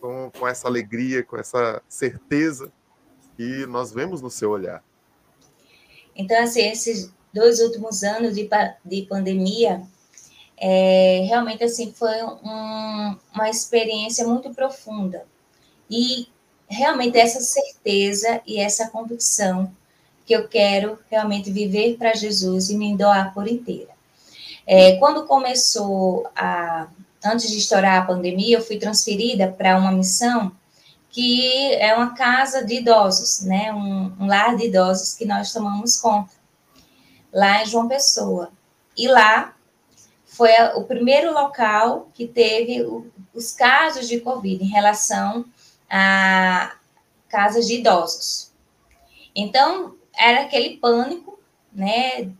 com, 0.00 0.30
com 0.38 0.46
essa 0.46 0.68
alegria, 0.68 1.24
com 1.24 1.36
essa 1.38 1.82
certeza 1.88 2.70
que 3.36 3.64
nós 3.66 3.90
vemos 3.90 4.20
no 4.20 4.30
seu 4.30 4.50
olhar. 4.50 4.84
Então, 6.14 6.40
assim, 6.42 6.68
esses 6.68 7.12
dois 7.32 7.60
últimos 7.60 8.02
anos 8.02 8.34
de, 8.34 8.48
de 8.84 9.02
pandemia, 9.08 9.82
é, 10.60 11.24
realmente, 11.26 11.62
assim, 11.62 11.92
foi 11.92 12.22
um, 12.22 13.16
uma 13.32 13.48
experiência 13.48 14.26
muito 14.26 14.50
profunda. 14.50 15.24
E, 15.90 16.28
realmente, 16.66 17.16
essa 17.18 17.40
certeza 17.40 18.40
e 18.46 18.58
essa 18.58 18.88
convicção 18.88 19.70
que 20.26 20.34
eu 20.34 20.46
quero 20.48 20.98
realmente 21.10 21.50
viver 21.50 21.96
para 21.96 22.14
Jesus 22.14 22.68
e 22.68 22.76
me 22.76 22.96
doar 22.96 23.32
por 23.32 23.48
inteira. 23.48 23.92
É, 24.66 24.96
quando 24.96 25.26
começou 25.26 26.28
a. 26.36 26.88
Antes 27.24 27.50
de 27.50 27.58
estourar 27.58 28.00
a 28.00 28.06
pandemia, 28.06 28.58
eu 28.58 28.62
fui 28.62 28.78
transferida 28.78 29.48
para 29.48 29.76
uma 29.76 29.90
missão 29.90 30.52
que 31.10 31.74
é 31.74 31.92
uma 31.96 32.14
casa 32.14 32.64
de 32.64 32.74
idosos, 32.74 33.40
né? 33.40 33.72
Um, 33.72 34.12
um 34.20 34.26
lar 34.26 34.56
de 34.56 34.66
idosos 34.66 35.14
que 35.14 35.24
nós 35.24 35.52
tomamos 35.52 35.96
conta, 35.96 36.30
lá 37.32 37.62
em 37.62 37.66
João 37.66 37.88
Pessoa. 37.88 38.52
E 38.96 39.08
lá 39.08 39.52
foi 40.38 40.52
o 40.76 40.84
primeiro 40.84 41.34
local 41.34 42.08
que 42.14 42.28
teve 42.28 42.80
os 43.34 43.50
casos 43.50 44.06
de 44.06 44.20
Covid 44.20 44.62
em 44.62 44.68
relação 44.68 45.44
a 45.90 46.76
casas 47.28 47.66
de 47.66 47.74
idosos. 47.74 48.52
Então, 49.34 49.96
era 50.16 50.42
aquele 50.42 50.76
pânico, 50.76 51.40
né? 51.72 52.30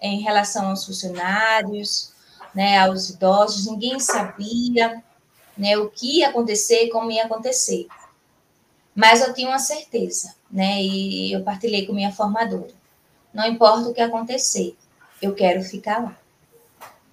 em 0.00 0.20
relação 0.20 0.70
aos 0.70 0.86
funcionários, 0.86 2.12
né, 2.54 2.78
aos 2.78 3.10
idosos, 3.10 3.66
ninguém 3.66 3.98
sabia 3.98 5.02
né, 5.56 5.76
o 5.76 5.90
que 5.90 6.20
ia 6.20 6.28
acontecer, 6.28 6.88
como 6.88 7.10
ia 7.10 7.24
acontecer. 7.24 7.86
Mas 8.94 9.20
eu 9.20 9.34
tinha 9.34 9.48
uma 9.48 9.58
certeza, 9.58 10.34
né, 10.50 10.82
e 10.82 11.32
eu 11.32 11.42
partilhei 11.42 11.86
com 11.86 11.92
minha 11.92 12.12
formadora. 12.12 12.74
Não 13.32 13.46
importa 13.46 13.88
o 13.88 13.94
que 13.94 14.00
acontecer, 14.00 14.76
eu 15.20 15.34
quero 15.34 15.62
ficar 15.62 16.02
lá. 16.02 16.16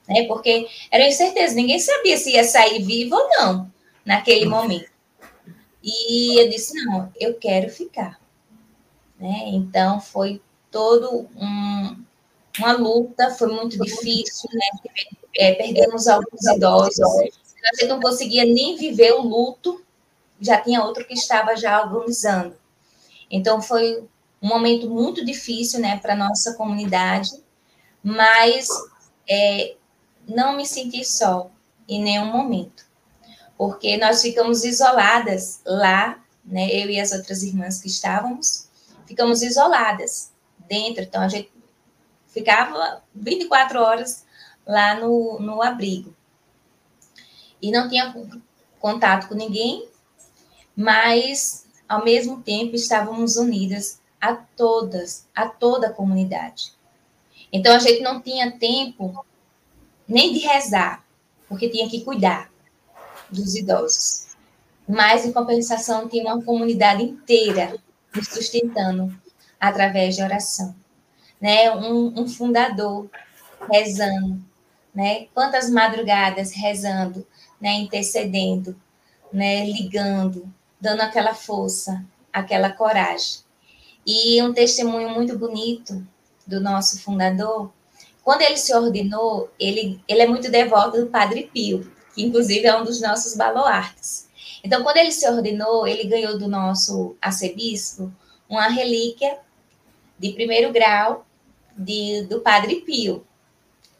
Né, 0.07 0.25
porque 0.27 0.67
era 0.91 1.07
incerteza, 1.07 1.55
ninguém 1.55 1.79
sabia 1.79 2.17
se 2.17 2.31
ia 2.31 2.43
sair 2.43 2.83
vivo 2.83 3.15
ou 3.15 3.29
não 3.29 3.71
naquele 4.05 4.45
momento. 4.45 4.91
E 5.81 6.41
eu 6.41 6.49
disse: 6.49 6.73
não, 6.85 7.11
eu 7.19 7.35
quero 7.35 7.69
ficar. 7.69 8.19
Né? 9.19 9.43
Então, 9.47 9.99
foi 9.99 10.41
todo 10.71 11.27
um, 11.35 12.03
uma 12.59 12.73
luta, 12.73 13.31
foi 13.31 13.49
muito 13.49 13.77
difícil, 13.81 14.49
né? 14.53 14.91
É, 15.37 15.53
perdemos 15.53 16.07
alguns 16.07 16.45
idosos. 16.55 16.99
A 16.99 17.75
gente 17.75 17.87
não 17.87 17.99
conseguia 17.99 18.45
nem 18.45 18.75
viver 18.75 19.13
o 19.13 19.21
luto, 19.21 19.83
já 20.39 20.59
tinha 20.59 20.83
outro 20.83 21.05
que 21.05 21.13
estava 21.13 21.55
já 21.55 21.77
agonizando. 21.77 22.55
Então, 23.31 23.61
foi 23.61 24.03
um 24.41 24.47
momento 24.47 24.89
muito 24.89 25.23
difícil, 25.25 25.79
né, 25.79 25.97
para 25.97 26.15
nossa 26.15 26.53
comunidade, 26.55 27.31
mas 28.03 28.67
é, 29.27 29.75
não 30.27 30.55
me 30.55 30.65
senti 30.65 31.03
só 31.03 31.49
em 31.87 32.01
nenhum 32.01 32.25
momento, 32.25 32.85
porque 33.57 33.97
nós 33.97 34.21
ficamos 34.21 34.63
isoladas 34.63 35.61
lá, 35.65 36.23
né, 36.43 36.67
eu 36.69 36.89
e 36.89 36.99
as 36.99 37.11
outras 37.11 37.43
irmãs 37.43 37.81
que 37.81 37.87
estávamos, 37.87 38.69
ficamos 39.05 39.41
isoladas 39.41 40.31
dentro, 40.67 41.03
então 41.03 41.21
a 41.21 41.27
gente 41.27 41.51
ficava 42.27 43.03
24 43.13 43.79
horas 43.79 44.25
lá 44.65 44.99
no, 44.99 45.39
no 45.39 45.61
abrigo. 45.61 46.15
E 47.61 47.71
não 47.71 47.87
tinha 47.87 48.13
contato 48.79 49.29
com 49.29 49.35
ninguém, 49.35 49.87
mas 50.75 51.67
ao 51.87 52.03
mesmo 52.03 52.41
tempo 52.41 52.75
estávamos 52.75 53.37
unidas 53.37 54.01
a 54.19 54.33
todas, 54.33 55.27
a 55.35 55.47
toda 55.47 55.87
a 55.87 55.93
comunidade. 55.93 56.73
Então 57.51 57.75
a 57.75 57.79
gente 57.79 58.01
não 58.01 58.19
tinha 58.19 58.51
tempo 58.51 59.25
nem 60.07 60.33
de 60.33 60.39
rezar, 60.39 61.03
porque 61.47 61.69
tinha 61.69 61.89
que 61.89 62.01
cuidar 62.01 62.51
dos 63.29 63.55
idosos. 63.55 64.27
Mas 64.87 65.25
em 65.25 65.31
compensação 65.31 66.07
tinha 66.07 66.23
uma 66.23 66.43
comunidade 66.43 67.03
inteira 67.03 67.75
nos 68.13 68.27
sustentando 68.27 69.15
através 69.59 70.15
de 70.15 70.21
oração 70.23 70.75
né? 71.43 71.69
Um, 71.75 72.21
um 72.21 72.25
fundador 72.25 73.09
rezando, 73.69 74.41
né? 74.95 75.25
Quantas 75.33 75.69
madrugadas 75.69 76.53
rezando, 76.53 77.27
né? 77.59 77.73
Intercedendo, 77.73 78.73
né? 79.31 79.65
Ligando, 79.65 80.49
dando 80.79 81.01
aquela 81.01 81.33
força, 81.33 82.01
aquela 82.31 82.71
coragem. 82.71 83.41
E 84.07 84.41
um 84.41 84.53
testemunho 84.53 85.09
muito 85.09 85.37
bonito 85.37 86.07
do 86.47 86.61
nosso 86.61 87.01
fundador, 87.01 87.73
quando 88.23 88.41
ele 88.41 88.57
se 88.57 88.73
ordenou, 88.73 89.51
ele, 89.59 90.01
ele 90.07 90.21
é 90.21 90.27
muito 90.27 90.49
devoto 90.49 91.01
do 91.01 91.07
Padre 91.07 91.49
Pio, 91.53 91.91
que 92.15 92.23
inclusive 92.23 92.65
é 92.65 92.75
um 92.75 92.83
dos 92.83 93.01
nossos 93.01 93.35
baluartes. 93.35 94.29
Então, 94.63 94.81
quando 94.81 94.97
ele 94.97 95.11
se 95.11 95.27
ordenou, 95.29 95.85
ele 95.85 96.05
ganhou 96.05 96.37
do 96.37 96.47
nosso 96.47 97.17
arcebispo 97.21 98.11
uma 98.47 98.67
relíquia 98.67 99.37
de 100.17 100.31
primeiro 100.31 100.71
grau 100.71 101.25
de, 101.77 102.25
do 102.29 102.39
Padre 102.39 102.81
Pio, 102.81 103.25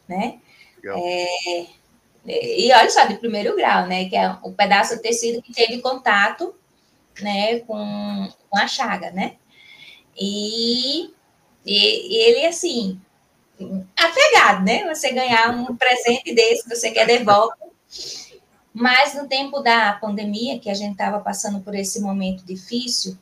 né? 0.08 0.38
É, 0.82 1.66
e 2.26 2.72
olha 2.72 2.90
só, 2.90 3.04
de 3.04 3.16
primeiro 3.16 3.54
grau, 3.54 3.86
né? 3.86 4.08
Que 4.08 4.16
é 4.16 4.36
o 4.42 4.52
pedaço 4.52 4.96
de 4.96 5.02
tecido 5.02 5.42
que 5.42 5.52
teve 5.52 5.82
contato 5.82 6.54
né, 7.20 7.60
com, 7.60 8.28
com 8.48 8.58
a 8.58 8.66
chaga, 8.66 9.10
né? 9.10 9.36
E, 10.16 11.10
e, 11.66 12.16
ele, 12.16 12.46
assim, 12.46 13.00
apegado, 13.96 14.64
né? 14.64 14.84
Você 14.94 15.12
ganhar 15.12 15.50
um 15.50 15.76
presente 15.76 16.34
desse, 16.34 16.68
você 16.68 16.90
quer 16.90 17.06
de 17.06 17.24
volta. 17.24 17.56
Mas 18.72 19.14
no 19.14 19.28
tempo 19.28 19.60
da 19.60 19.92
pandemia, 19.94 20.58
que 20.58 20.68
a 20.68 20.74
gente 20.74 20.92
estava 20.92 21.20
passando 21.20 21.60
por 21.60 21.74
esse 21.74 22.00
momento 22.00 22.44
difícil, 22.44 23.16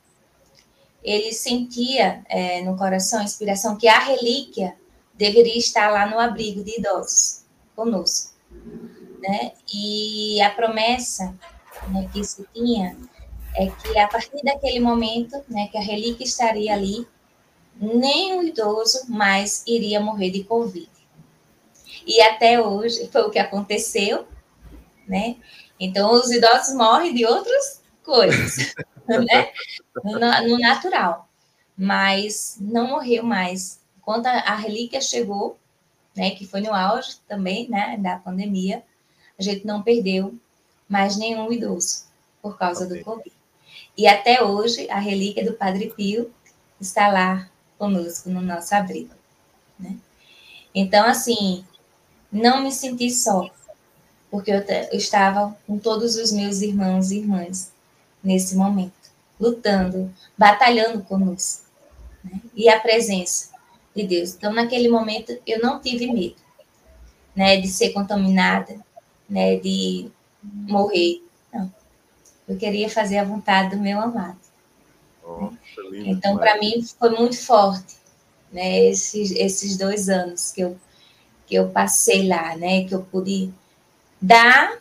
ele 1.02 1.32
sentia 1.32 2.24
é, 2.28 2.62
no 2.62 2.76
coração 2.76 3.20
a 3.20 3.24
inspiração 3.24 3.76
que 3.76 3.88
a 3.88 3.98
relíquia 3.98 4.76
deveria 5.14 5.58
estar 5.58 5.90
lá 5.90 6.06
no 6.06 6.18
abrigo 6.18 6.64
de 6.64 6.78
idosos 6.78 7.44
conosco, 7.76 8.32
né? 9.20 9.52
E 9.72 10.40
a 10.40 10.50
promessa 10.50 11.34
né, 11.88 12.08
que 12.12 12.24
se 12.24 12.46
tinha 12.54 12.96
é 13.54 13.66
que 13.66 13.98
a 13.98 14.08
partir 14.08 14.42
daquele 14.42 14.80
momento, 14.80 15.36
né, 15.48 15.68
que 15.70 15.76
a 15.76 15.82
relíquia 15.82 16.24
estaria 16.24 16.72
ali, 16.72 17.06
nem 17.82 18.38
o 18.38 18.44
idoso 18.44 19.06
mais 19.08 19.64
iria 19.66 20.00
morrer 20.00 20.30
de 20.30 20.44
Covid. 20.44 20.88
E 22.06 22.20
até 22.22 22.60
hoje 22.60 23.08
foi 23.08 23.22
o 23.22 23.30
que 23.30 23.40
aconteceu, 23.40 24.24
né? 25.06 25.36
Então, 25.80 26.12
os 26.12 26.30
idosos 26.30 26.74
morrem 26.76 27.12
de 27.12 27.26
outras 27.26 27.82
coisas, 28.04 28.72
né? 29.08 29.50
No, 30.04 30.18
no, 30.48 30.58
natural. 30.58 31.28
Mas 31.76 32.56
não 32.60 32.86
morreu 32.86 33.24
mais. 33.24 33.80
Quando 34.00 34.28
a, 34.28 34.30
a 34.30 34.54
relíquia 34.54 35.00
chegou, 35.00 35.58
né, 36.16 36.30
que 36.30 36.46
foi 36.46 36.60
no 36.60 36.72
auge 36.72 37.16
também, 37.26 37.68
né, 37.68 37.96
da 37.98 38.16
pandemia, 38.16 38.84
a 39.36 39.42
gente 39.42 39.66
não 39.66 39.82
perdeu 39.82 40.38
mais 40.88 41.16
nenhum 41.16 41.50
idoso 41.52 42.04
por 42.40 42.56
causa 42.56 42.84
okay. 42.84 42.98
do 42.98 43.04
Covid. 43.04 43.36
E 43.96 44.06
até 44.06 44.42
hoje, 44.42 44.88
a 44.88 45.00
relíquia 45.00 45.44
do 45.44 45.54
Padre 45.54 45.92
Pio 45.96 46.32
está 46.80 47.08
lá 47.08 47.50
conosco 47.82 48.30
no 48.30 48.40
nosso 48.40 48.72
abrigo. 48.76 49.12
Né? 49.76 49.96
Então, 50.72 51.04
assim, 51.04 51.64
não 52.30 52.62
me 52.62 52.70
senti 52.70 53.10
só, 53.10 53.50
porque 54.30 54.52
eu, 54.52 54.60
eu 54.60 54.96
estava 54.96 55.56
com 55.66 55.76
todos 55.76 56.14
os 56.14 56.30
meus 56.30 56.62
irmãos 56.62 57.10
e 57.10 57.18
irmãs 57.18 57.72
nesse 58.22 58.54
momento, 58.54 59.10
lutando, 59.40 60.14
batalhando 60.38 61.02
conosco. 61.02 61.64
Né? 62.22 62.40
E 62.54 62.68
a 62.68 62.78
presença 62.78 63.50
de 63.96 64.06
Deus. 64.06 64.36
Então, 64.36 64.52
naquele 64.52 64.88
momento, 64.88 65.36
eu 65.44 65.60
não 65.60 65.80
tive 65.80 66.06
medo 66.06 66.36
né, 67.34 67.56
de 67.56 67.66
ser 67.66 67.90
contaminada, 67.90 68.78
né, 69.28 69.56
de 69.56 70.08
morrer. 70.40 71.20
Não. 71.52 71.74
Eu 72.46 72.56
queria 72.56 72.88
fazer 72.88 73.18
a 73.18 73.24
vontade 73.24 73.74
do 73.74 73.82
meu 73.82 74.00
amado. 74.00 74.38
Oh, 75.24 75.50
então, 76.04 76.36
para 76.36 76.58
mim, 76.58 76.84
foi 76.98 77.10
muito 77.10 77.38
forte, 77.38 77.96
né, 78.52 78.86
esses, 78.86 79.30
esses 79.32 79.76
dois 79.76 80.08
anos 80.08 80.52
que 80.52 80.60
eu, 80.60 80.76
que 81.46 81.54
eu 81.54 81.68
passei 81.70 82.28
lá, 82.28 82.56
né, 82.56 82.84
que 82.84 82.94
eu 82.94 83.02
pude 83.02 83.52
dar 84.20 84.78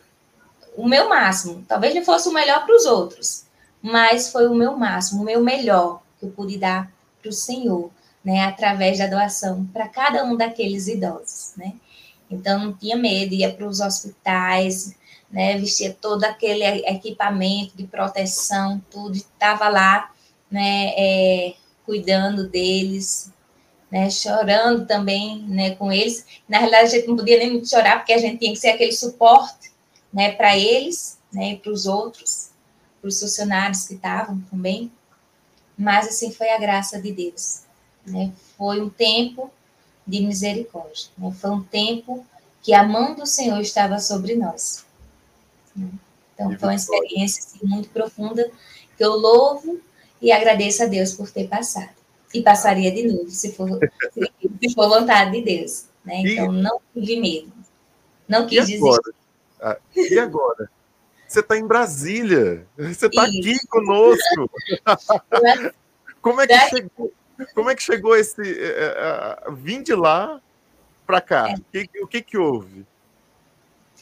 o 0.76 0.86
meu 0.86 1.08
máximo. 1.08 1.64
Talvez 1.66 1.94
não 1.94 2.04
fosse 2.04 2.28
o 2.28 2.32
melhor 2.32 2.64
para 2.64 2.76
os 2.76 2.84
outros, 2.84 3.44
mas 3.80 4.30
foi 4.30 4.46
o 4.46 4.54
meu 4.54 4.76
máximo, 4.76 5.22
o 5.22 5.24
meu 5.24 5.40
melhor 5.40 6.02
que 6.18 6.26
eu 6.26 6.30
pude 6.30 6.58
dar 6.58 6.92
para 7.20 7.30
o 7.30 7.32
Senhor, 7.32 7.90
né, 8.24 8.44
através 8.44 8.98
da 8.98 9.06
doação 9.06 9.64
para 9.72 9.88
cada 9.88 10.24
um 10.24 10.36
daqueles 10.36 10.86
idosos, 10.88 11.52
né. 11.56 11.74
Então, 12.30 12.58
não 12.58 12.72
tinha 12.72 12.96
medo, 12.96 13.34
ia 13.34 13.52
para 13.52 13.66
os 13.66 13.80
hospitais, 13.80 14.94
né, 15.30 15.58
vestia 15.58 15.96
todo 15.98 16.24
aquele 16.24 16.64
equipamento 16.86 17.76
de 17.76 17.84
proteção, 17.84 18.82
tudo, 18.90 19.16
estava 19.16 19.68
lá, 19.68 20.10
né, 20.52 20.92
é, 20.96 21.54
cuidando 21.86 22.46
deles, 22.46 23.32
né, 23.90 24.10
chorando 24.10 24.86
também, 24.86 25.42
né, 25.48 25.74
com 25.74 25.90
eles. 25.90 26.26
Na 26.46 26.58
realidade, 26.58 26.84
a 26.84 26.90
gente 26.90 27.08
não 27.08 27.16
podia 27.16 27.38
nem 27.38 27.64
chorar, 27.64 27.96
porque 27.96 28.12
a 28.12 28.18
gente 28.18 28.38
tinha 28.38 28.52
que 28.52 28.58
ser 28.58 28.68
aquele 28.68 28.92
suporte, 28.92 29.72
né, 30.12 30.32
para 30.32 30.56
eles, 30.56 31.18
né, 31.32 31.56
para 31.56 31.72
os 31.72 31.86
outros, 31.86 32.50
para 33.00 33.08
os 33.08 33.18
funcionários 33.18 33.86
que 33.86 33.94
estavam 33.94 34.40
também. 34.50 34.92
Mas, 35.76 36.06
assim, 36.06 36.30
foi 36.30 36.50
a 36.50 36.58
graça 36.58 37.00
de 37.00 37.10
Deus, 37.10 37.62
né, 38.06 38.30
foi 38.58 38.80
um 38.80 38.90
tempo 38.90 39.50
de 40.06 40.20
misericórdia, 40.20 41.08
né, 41.16 41.32
foi 41.40 41.50
um 41.50 41.62
tempo 41.62 42.26
que 42.62 42.74
a 42.74 42.82
mão 42.82 43.14
do 43.14 43.26
Senhor 43.26 43.60
estava 43.60 43.98
sobre 43.98 44.36
nós. 44.36 44.84
Então, 46.34 46.58
foi 46.58 46.68
uma 46.68 46.74
experiência 46.74 47.42
assim, 47.42 47.66
muito 47.66 47.88
profunda 47.88 48.50
que 48.96 49.02
eu 49.02 49.16
louvo 49.16 49.80
e 50.22 50.30
agradeço 50.30 50.84
a 50.84 50.86
Deus 50.86 51.12
por 51.12 51.30
ter 51.30 51.48
passado. 51.48 51.90
E 52.32 52.40
passaria 52.40 52.90
de 52.90 53.06
novo, 53.06 53.28
se 53.28 53.52
for, 53.52 53.68
se 53.68 54.74
for 54.74 54.88
vontade 54.88 55.32
de 55.32 55.42
Deus. 55.42 55.86
Né? 56.04 56.22
Então, 56.24 56.52
não 56.52 56.80
tive 56.94 57.20
medo. 57.20 57.52
Não 58.26 58.46
quis 58.46 58.68
e 58.68 58.76
agora? 58.76 59.02
desistir. 59.02 59.22
Ah, 59.60 59.78
e 59.94 60.18
agora? 60.18 60.70
Você 61.28 61.40
está 61.40 61.58
em 61.58 61.66
Brasília. 61.66 62.66
Você 62.78 63.06
está 63.06 63.24
aqui 63.24 63.58
conosco. 63.68 64.50
como, 66.22 66.40
é 66.40 66.46
que 66.46 66.68
chegou, 66.68 67.12
como 67.54 67.70
é 67.70 67.74
que 67.74 67.82
chegou 67.82 68.16
esse. 68.16 68.40
Uh, 68.40 69.50
uh, 69.50 69.54
vim 69.54 69.82
de 69.82 69.94
lá 69.94 70.40
para 71.06 71.20
cá. 71.20 71.50
É. 71.50 71.54
O, 71.54 71.64
que, 71.70 72.02
o 72.02 72.06
que, 72.06 72.22
que 72.22 72.38
houve? 72.38 72.86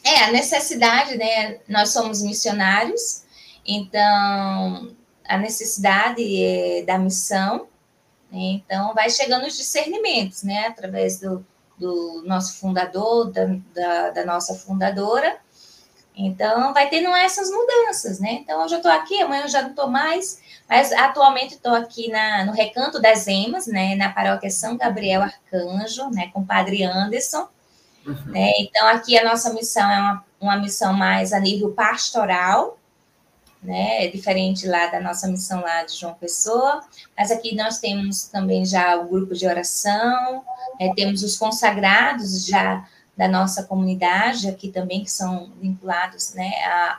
É, 0.03 0.23
a 0.23 0.31
necessidade, 0.31 1.17
né? 1.17 1.59
Nós 1.67 1.89
somos 1.89 2.21
missionários, 2.21 3.23
então 3.65 4.95
a 5.31 5.37
necessidade 5.37 6.21
é 6.43 6.83
da 6.83 6.97
missão, 6.97 7.67
né? 8.29 8.39
então 8.39 8.93
vai 8.93 9.09
chegando 9.09 9.45
os 9.47 9.55
discernimentos, 9.55 10.43
né? 10.43 10.67
Através 10.67 11.21
do, 11.21 11.45
do 11.77 12.21
nosso 12.25 12.59
fundador, 12.59 13.31
da, 13.31 13.45
da, 13.73 14.09
da, 14.09 14.25
nossa 14.25 14.53
fundadora. 14.55 15.37
Então, 16.13 16.73
vai 16.73 16.89
tendo 16.89 17.07
essas 17.15 17.49
mudanças, 17.49 18.19
né? 18.19 18.33
Então, 18.33 18.61
hoje 18.61 18.75
eu 18.75 18.79
estou 18.79 18.91
aqui, 18.91 19.21
amanhã 19.21 19.43
eu 19.43 19.47
já 19.47 19.61
não 19.61 19.69
estou 19.69 19.87
mais, 19.87 20.41
mas 20.67 20.91
atualmente 20.91 21.53
estou 21.53 21.73
aqui 21.73 22.09
na, 22.09 22.43
no 22.43 22.51
Recanto 22.51 23.01
das 23.01 23.25
Emas, 23.25 23.67
né? 23.67 23.95
Na 23.95 24.11
paróquia 24.11 24.49
São 24.49 24.75
Gabriel 24.75 25.21
Arcanjo, 25.21 26.09
né? 26.09 26.29
Com 26.33 26.41
o 26.41 26.45
Padre 26.45 26.83
Anderson. 26.83 27.47
Uhum. 28.05 28.31
Né? 28.31 28.51
Então, 28.59 28.85
aqui 28.87 29.17
a 29.17 29.23
nossa 29.23 29.53
missão 29.53 29.89
é 29.89 29.97
uma, 29.97 30.25
uma 30.41 30.57
missão 30.57 30.93
mais 30.93 31.31
a 31.31 31.39
nível 31.39 31.71
pastoral, 31.71 32.77
né? 33.61 34.05
É 34.05 34.07
diferente 34.07 34.67
lá 34.67 34.87
da 34.87 34.99
nossa 34.99 35.27
missão 35.27 35.61
lá 35.61 35.83
de 35.83 35.95
João 35.95 36.13
Pessoa, 36.13 36.83
mas 37.17 37.31
aqui 37.31 37.55
nós 37.55 37.79
temos 37.79 38.23
também 38.23 38.65
já 38.65 38.95
o 38.97 39.07
grupo 39.07 39.35
de 39.35 39.45
oração, 39.45 40.43
né? 40.79 40.91
temos 40.95 41.23
os 41.23 41.37
consagrados 41.37 42.45
já 42.45 42.87
da 43.15 43.27
nossa 43.27 43.63
comunidade 43.63 44.49
aqui 44.49 44.69
também, 44.69 45.03
que 45.03 45.11
são 45.11 45.51
vinculados 45.61 46.33
né, 46.33 46.51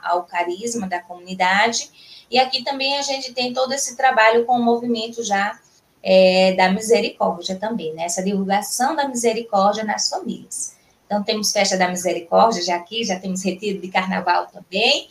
ao 0.03 0.23
carisma 0.23 0.87
da 0.87 1.01
comunidade, 1.01 1.89
e 2.31 2.39
aqui 2.39 2.63
também 2.63 2.97
a 2.97 3.01
gente 3.01 3.33
tem 3.33 3.53
todo 3.53 3.73
esse 3.73 3.97
trabalho 3.97 4.45
com 4.45 4.53
o 4.53 4.63
movimento 4.63 5.23
já 5.23 5.59
é, 6.01 6.53
da 6.53 6.71
misericórdia 6.71 7.55
também, 7.55 7.93
né? 7.93 8.03
essa 8.03 8.23
divulgação 8.23 8.95
da 8.95 9.07
misericórdia 9.07 9.83
nas 9.83 10.09
famílias. 10.09 10.75
Então, 11.05 11.23
temos 11.23 11.51
festa 11.51 11.77
da 11.77 11.87
misericórdia 11.87 12.63
já 12.63 12.75
aqui, 12.75 13.03
já 13.03 13.19
temos 13.19 13.43
retiro 13.43 13.79
de 13.79 13.87
carnaval 13.87 14.47
também, 14.47 15.09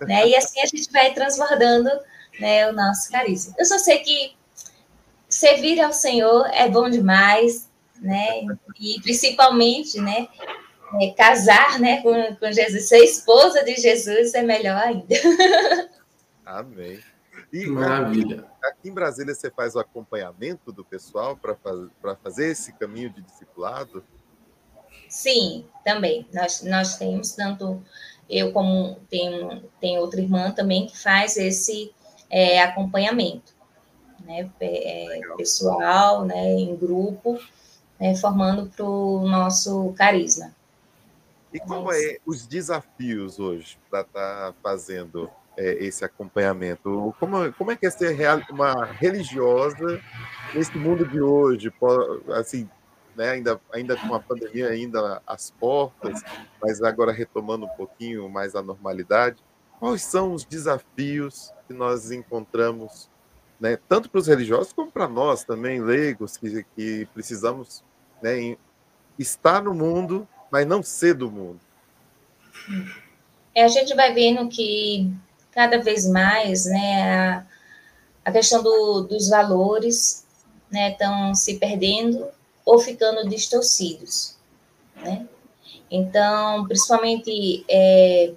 né? 0.00 0.28
E 0.28 0.36
assim 0.36 0.60
a 0.60 0.66
gente 0.66 0.90
vai 0.90 1.12
transbordando 1.12 1.90
né, 2.38 2.68
o 2.68 2.72
nosso 2.72 3.10
carisma. 3.10 3.54
Eu 3.58 3.64
só 3.64 3.78
sei 3.78 3.98
que 4.00 4.36
servir 5.28 5.80
ao 5.80 5.92
Senhor 5.92 6.46
é 6.52 6.68
bom 6.68 6.88
demais, 6.88 7.68
né? 8.00 8.42
E 8.80 9.00
principalmente, 9.02 10.00
né? 10.00 10.28
É, 11.00 11.10
casar 11.10 11.80
né, 11.80 12.00
com, 12.00 12.12
com 12.36 12.52
Jesus, 12.52 12.88
ser 12.88 12.98
esposa 12.98 13.64
de 13.64 13.74
Jesus 13.74 14.34
é 14.34 14.42
melhor 14.42 14.80
ainda. 14.80 15.14
Amém. 16.46 17.00
E 17.52 17.66
Maravilha. 17.66 18.44
Aqui, 18.62 18.88
em 18.88 18.92
Brasília 18.92 19.34
você 19.34 19.50
faz 19.50 19.74
o 19.74 19.80
acompanhamento 19.80 20.70
do 20.72 20.84
pessoal 20.84 21.36
para 21.36 21.56
faz, 21.56 21.88
fazer 22.22 22.50
esse 22.50 22.72
caminho 22.72 23.10
de 23.10 23.20
discipulado? 23.22 24.04
Sim, 25.08 25.66
também. 25.84 26.26
Nós, 26.32 26.62
nós 26.62 26.96
temos, 26.96 27.32
tanto 27.32 27.82
eu 28.28 28.52
como 28.52 28.96
tem, 29.08 29.62
tem 29.80 29.98
outra 29.98 30.20
irmã 30.20 30.50
também 30.50 30.86
que 30.86 30.98
faz 30.98 31.36
esse 31.36 31.92
é, 32.30 32.60
acompanhamento, 32.62 33.54
né? 34.24 34.50
É, 34.60 35.20
pessoal, 35.36 36.24
né, 36.24 36.52
em 36.54 36.74
grupo, 36.76 37.38
né, 37.98 38.14
formando 38.16 38.66
para 38.66 38.84
o 38.84 39.26
nosso 39.28 39.92
carisma. 39.96 40.54
E 41.52 41.60
como 41.60 41.92
é 41.92 42.18
os 42.26 42.46
desafios 42.46 43.38
hoje 43.38 43.78
para 43.88 44.00
estar 44.02 44.52
tá 44.52 44.54
fazendo 44.62 45.30
é, 45.56 45.84
esse 45.84 46.04
acompanhamento? 46.04 47.14
Como, 47.18 47.52
como 47.54 47.70
é 47.70 47.76
que 47.76 47.86
é 47.86 47.90
ser 47.90 48.16
uma 48.50 48.84
religiosa 48.84 50.02
nesse 50.54 50.76
mundo 50.76 51.06
de 51.06 51.20
hoje? 51.20 51.72
Assim, 52.34 52.68
né, 53.16 53.30
ainda, 53.30 53.60
ainda 53.72 53.96
com 53.96 54.14
a 54.14 54.20
pandemia 54.20 54.68
ainda 54.68 55.22
às 55.26 55.50
portas, 55.50 56.22
mas 56.62 56.82
agora 56.82 57.10
retomando 57.10 57.64
um 57.64 57.70
pouquinho 57.70 58.28
mais 58.28 58.54
a 58.54 58.62
normalidade. 58.62 59.38
quais 59.80 60.02
são 60.02 60.32
os 60.32 60.44
desafios 60.44 61.52
que 61.66 61.72
nós 61.72 62.10
encontramos, 62.10 63.08
né, 63.58 63.78
tanto 63.88 64.10
para 64.10 64.18
os 64.18 64.26
religiosos 64.26 64.72
como 64.72 64.92
para 64.92 65.08
nós 65.08 65.44
também, 65.44 65.80
leigos, 65.80 66.36
que, 66.36 66.64
que 66.76 67.06
precisamos 67.14 67.82
né, 68.22 68.56
estar 69.18 69.62
no 69.62 69.72
mundo, 69.72 70.28
mas 70.50 70.66
não 70.66 70.82
ser 70.82 71.14
do 71.14 71.30
mundo? 71.30 71.60
É, 73.54 73.64
a 73.64 73.68
gente 73.68 73.94
vai 73.94 74.12
vendo 74.12 74.48
que 74.48 75.10
cada 75.50 75.78
vez 75.78 76.06
mais 76.06 76.66
né, 76.66 77.16
a, 77.16 77.46
a 78.26 78.32
questão 78.32 78.62
do, 78.62 79.02
dos 79.02 79.30
valores 79.30 80.26
estão 80.70 81.28
né, 81.28 81.34
se 81.34 81.58
perdendo 81.58 82.35
ou 82.66 82.80
ficando 82.80 83.28
distorcidos. 83.28 84.36
Né? 84.96 85.26
Então, 85.90 86.66
principalmente 86.66 87.64
é, 87.68 88.32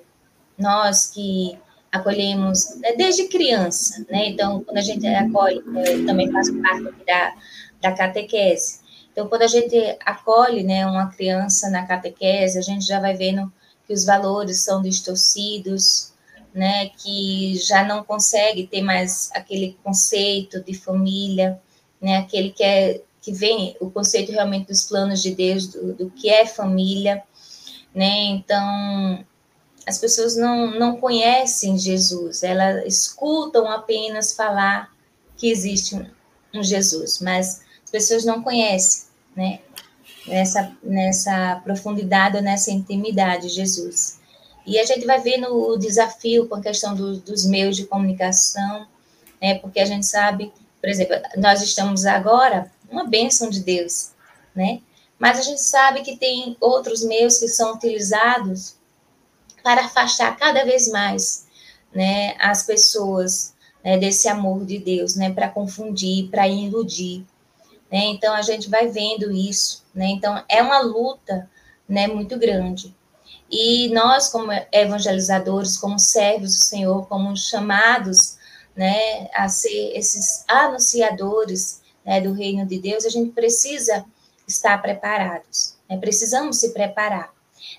nós 0.58 1.08
que 1.08 1.58
acolhemos 1.92 2.76
né, 2.78 2.94
desde 2.94 3.28
criança, 3.28 4.06
né? 4.08 4.28
Então, 4.28 4.64
quando 4.64 4.78
a 4.78 4.82
gente 4.82 5.08
acolhe, 5.08 5.64
é, 5.78 6.06
também 6.06 6.32
faz 6.32 6.52
parte 6.52 6.94
da, 7.08 7.36
da 7.82 7.92
catequese. 7.94 8.82
Então, 9.12 9.28
quando 9.28 9.42
a 9.42 9.48
gente 9.48 9.76
acolhe 10.06 10.64
né, 10.64 10.86
uma 10.86 11.08
criança 11.08 11.70
na 11.72 11.88
catequese, 11.88 12.60
a 12.60 12.62
gente 12.62 12.86
já 12.86 13.00
vai 13.00 13.16
vendo 13.16 13.52
que 13.88 13.94
os 13.94 14.06
valores 14.06 14.62
são 14.62 14.84
distorcidos, 14.84 16.14
né, 16.54 16.90
que 16.90 17.58
já 17.58 17.84
não 17.84 18.04
consegue 18.04 18.68
ter 18.68 18.84
mais 18.84 19.32
aquele 19.34 19.76
conceito 19.84 20.64
de 20.64 20.76
família, 20.76 21.60
né, 22.00 22.18
aquele 22.18 22.52
que 22.52 22.64
é 22.64 23.02
que 23.30 23.32
vem 23.32 23.78
o 23.80 23.92
conceito 23.92 24.32
realmente 24.32 24.68
dos 24.68 24.82
planos 24.82 25.22
de 25.22 25.36
Deus, 25.36 25.68
do, 25.68 25.94
do 25.94 26.10
que 26.10 26.30
é 26.30 26.48
família, 26.48 27.22
né? 27.94 28.26
Então, 28.26 29.24
as 29.86 30.00
pessoas 30.00 30.36
não, 30.36 30.72
não 30.80 30.98
conhecem 30.98 31.78
Jesus, 31.78 32.42
elas 32.42 32.84
escutam 32.88 33.70
apenas 33.70 34.34
falar 34.34 34.92
que 35.38 35.52
existe 35.52 35.96
um, 35.96 36.06
um 36.56 36.64
Jesus, 36.64 37.20
mas 37.20 37.62
as 37.84 37.92
pessoas 37.92 38.26
não 38.26 38.42
conhecem, 38.42 39.10
né? 39.36 39.60
Nessa, 40.28 40.76
nessa 40.82 41.62
profundidade, 41.64 42.42
nessa 42.42 42.72
intimidade, 42.72 43.48
Jesus. 43.50 44.20
E 44.66 44.78
a 44.80 44.86
gente 44.86 45.06
vai 45.06 45.20
ver 45.20 45.38
no 45.38 45.78
desafio 45.78 46.48
com 46.48 46.56
a 46.56 46.62
questão 46.62 46.96
do, 46.96 47.18
dos 47.18 47.46
meios 47.46 47.76
de 47.76 47.86
comunicação, 47.86 48.88
né? 49.40 49.56
Porque 49.60 49.80
a 49.80 49.86
gente 49.86 50.06
sabe, 50.06 50.52
por 50.82 50.90
exemplo, 50.90 51.16
nós 51.38 51.62
estamos 51.62 52.06
agora 52.06 52.72
uma 52.92 53.06
bênção 53.06 53.50
de 53.50 53.62
Deus, 53.62 54.12
né? 54.56 54.82
Mas 55.18 55.38
a 55.40 55.42
gente 55.42 55.62
sabe 55.62 56.02
que 56.02 56.16
tem 56.16 56.56
outros 56.62 57.04
meios 57.04 57.40
que 57.40 57.48
são 57.48 57.74
utilizados 57.74 58.76
para 59.62 59.86
afastar 59.86 60.38
cada 60.38 60.64
vez 60.64 60.88
mais, 60.88 61.46
né, 61.94 62.36
as 62.40 62.64
pessoas 62.64 63.54
né, 63.84 63.98
desse 63.98 64.28
amor 64.30 64.66
de 64.66 64.80
Deus, 64.80 65.16
né, 65.16 65.32
para 65.32 65.50
confundir, 65.50 66.30
para 66.30 66.48
iludir, 66.48 67.26
né? 67.92 68.06
Então 68.06 68.34
a 68.34 68.42
gente 68.42 68.70
vai 68.70 68.88
vendo 68.88 69.32
isso, 69.32 69.84
né? 69.94 70.08
Então 70.08 70.44
é 70.48 70.62
uma 70.62 70.80
luta, 70.80 71.50
né, 71.88 72.08
muito 72.08 72.38
grande. 72.38 72.96
E 73.52 73.90
nós 73.90 74.30
como 74.30 74.52
evangelizadores, 74.72 75.76
como 75.76 75.98
servos 75.98 76.56
do 76.56 76.64
Senhor, 76.64 77.08
como 77.08 77.36
chamados, 77.36 78.38
né, 78.76 79.30
a 79.34 79.50
ser 79.50 79.98
esses 79.98 80.46
anunciadores 80.48 81.79
né, 82.10 82.20
do 82.20 82.34
reino 82.34 82.66
de 82.66 82.80
Deus, 82.80 83.06
a 83.06 83.10
gente 83.10 83.30
precisa 83.34 84.04
estar 84.48 84.82
preparados, 84.82 85.76
né? 85.88 85.96
precisamos 85.96 86.58
se 86.60 86.74
preparar. 86.74 87.32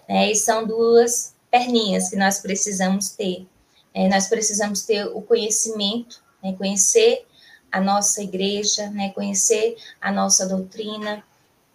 Né? 0.09 0.31
E 0.31 0.37
são 0.37 0.65
duas 0.65 1.35
perninhas 1.51 2.09
que 2.09 2.15
nós 2.15 2.39
precisamos 2.39 3.09
ter. 3.09 3.45
Né? 3.93 4.09
Nós 4.09 4.29
precisamos 4.29 4.83
ter 4.83 5.05
o 5.05 5.21
conhecimento, 5.21 6.23
né? 6.41 6.53
conhecer 6.53 7.27
a 7.73 7.81
nossa 7.81 8.23
igreja, 8.23 8.89
né? 8.91 9.11
conhecer 9.11 9.77
a 10.01 10.13
nossa 10.13 10.47
doutrina. 10.47 11.25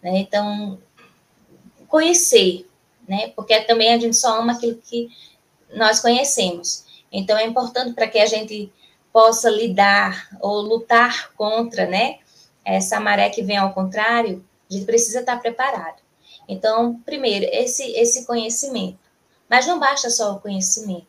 Né? 0.02 0.20
Então, 0.20 0.80
conhecer, 1.90 2.70
né? 3.06 3.34
porque 3.36 3.60
também 3.66 3.94
a 3.94 4.00
gente 4.00 4.16
só 4.16 4.40
ama 4.40 4.54
aquilo 4.54 4.78
que 4.78 5.10
nós 5.74 6.00
conhecemos. 6.00 6.86
Então, 7.12 7.38
é 7.38 7.46
importante 7.46 7.94
para 7.94 8.08
que 8.08 8.18
a 8.18 8.26
gente 8.26 8.72
possa 9.12 9.50
lidar 9.50 10.30
ou 10.40 10.62
lutar 10.62 11.34
contra, 11.36 11.86
né? 11.86 12.20
Essa 12.66 13.00
maré 13.00 13.30
que 13.30 13.44
vem 13.44 13.58
ao 13.58 13.74
contrário, 13.74 14.44
a 14.70 14.74
gente 14.74 14.86
precisa 14.86 15.20
estar 15.20 15.38
preparado. 15.38 16.02
Então, 16.48 17.00
primeiro, 17.06 17.46
esse, 17.52 17.84
esse 17.92 18.26
conhecimento. 18.26 19.00
Mas 19.50 19.68
não 19.68 19.80
basta 19.80 20.10
só 20.10 20.34
o 20.34 20.40
conhecimento. 20.40 21.08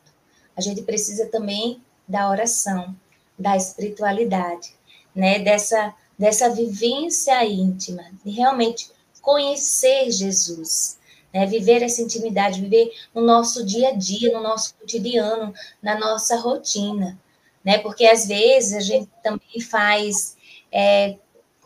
A 0.55 0.61
gente 0.61 0.83
precisa 0.83 1.25
também 1.27 1.81
da 2.07 2.29
oração, 2.29 2.95
da 3.37 3.57
espiritualidade, 3.57 4.73
né? 5.13 5.39
Dessa, 5.39 5.93
dessa 6.17 6.49
vivência 6.49 7.43
íntima, 7.45 8.05
de 8.23 8.31
realmente 8.31 8.89
conhecer 9.21 10.09
Jesus, 10.11 10.97
né? 11.33 11.45
Viver 11.45 11.83
essa 11.83 12.01
intimidade, 12.01 12.61
viver 12.61 12.91
no 13.13 13.21
nosso 13.21 13.65
dia 13.65 13.89
a 13.89 13.93
dia, 13.93 14.31
no 14.31 14.41
nosso 14.41 14.75
cotidiano, 14.75 15.53
na 15.81 15.99
nossa 15.99 16.37
rotina, 16.37 17.19
né? 17.63 17.79
Porque 17.79 18.05
às 18.05 18.27
vezes 18.27 18.73
a 18.73 18.79
gente 18.79 19.09
também 19.23 19.59
faz 19.59 20.37
é, 20.71 21.17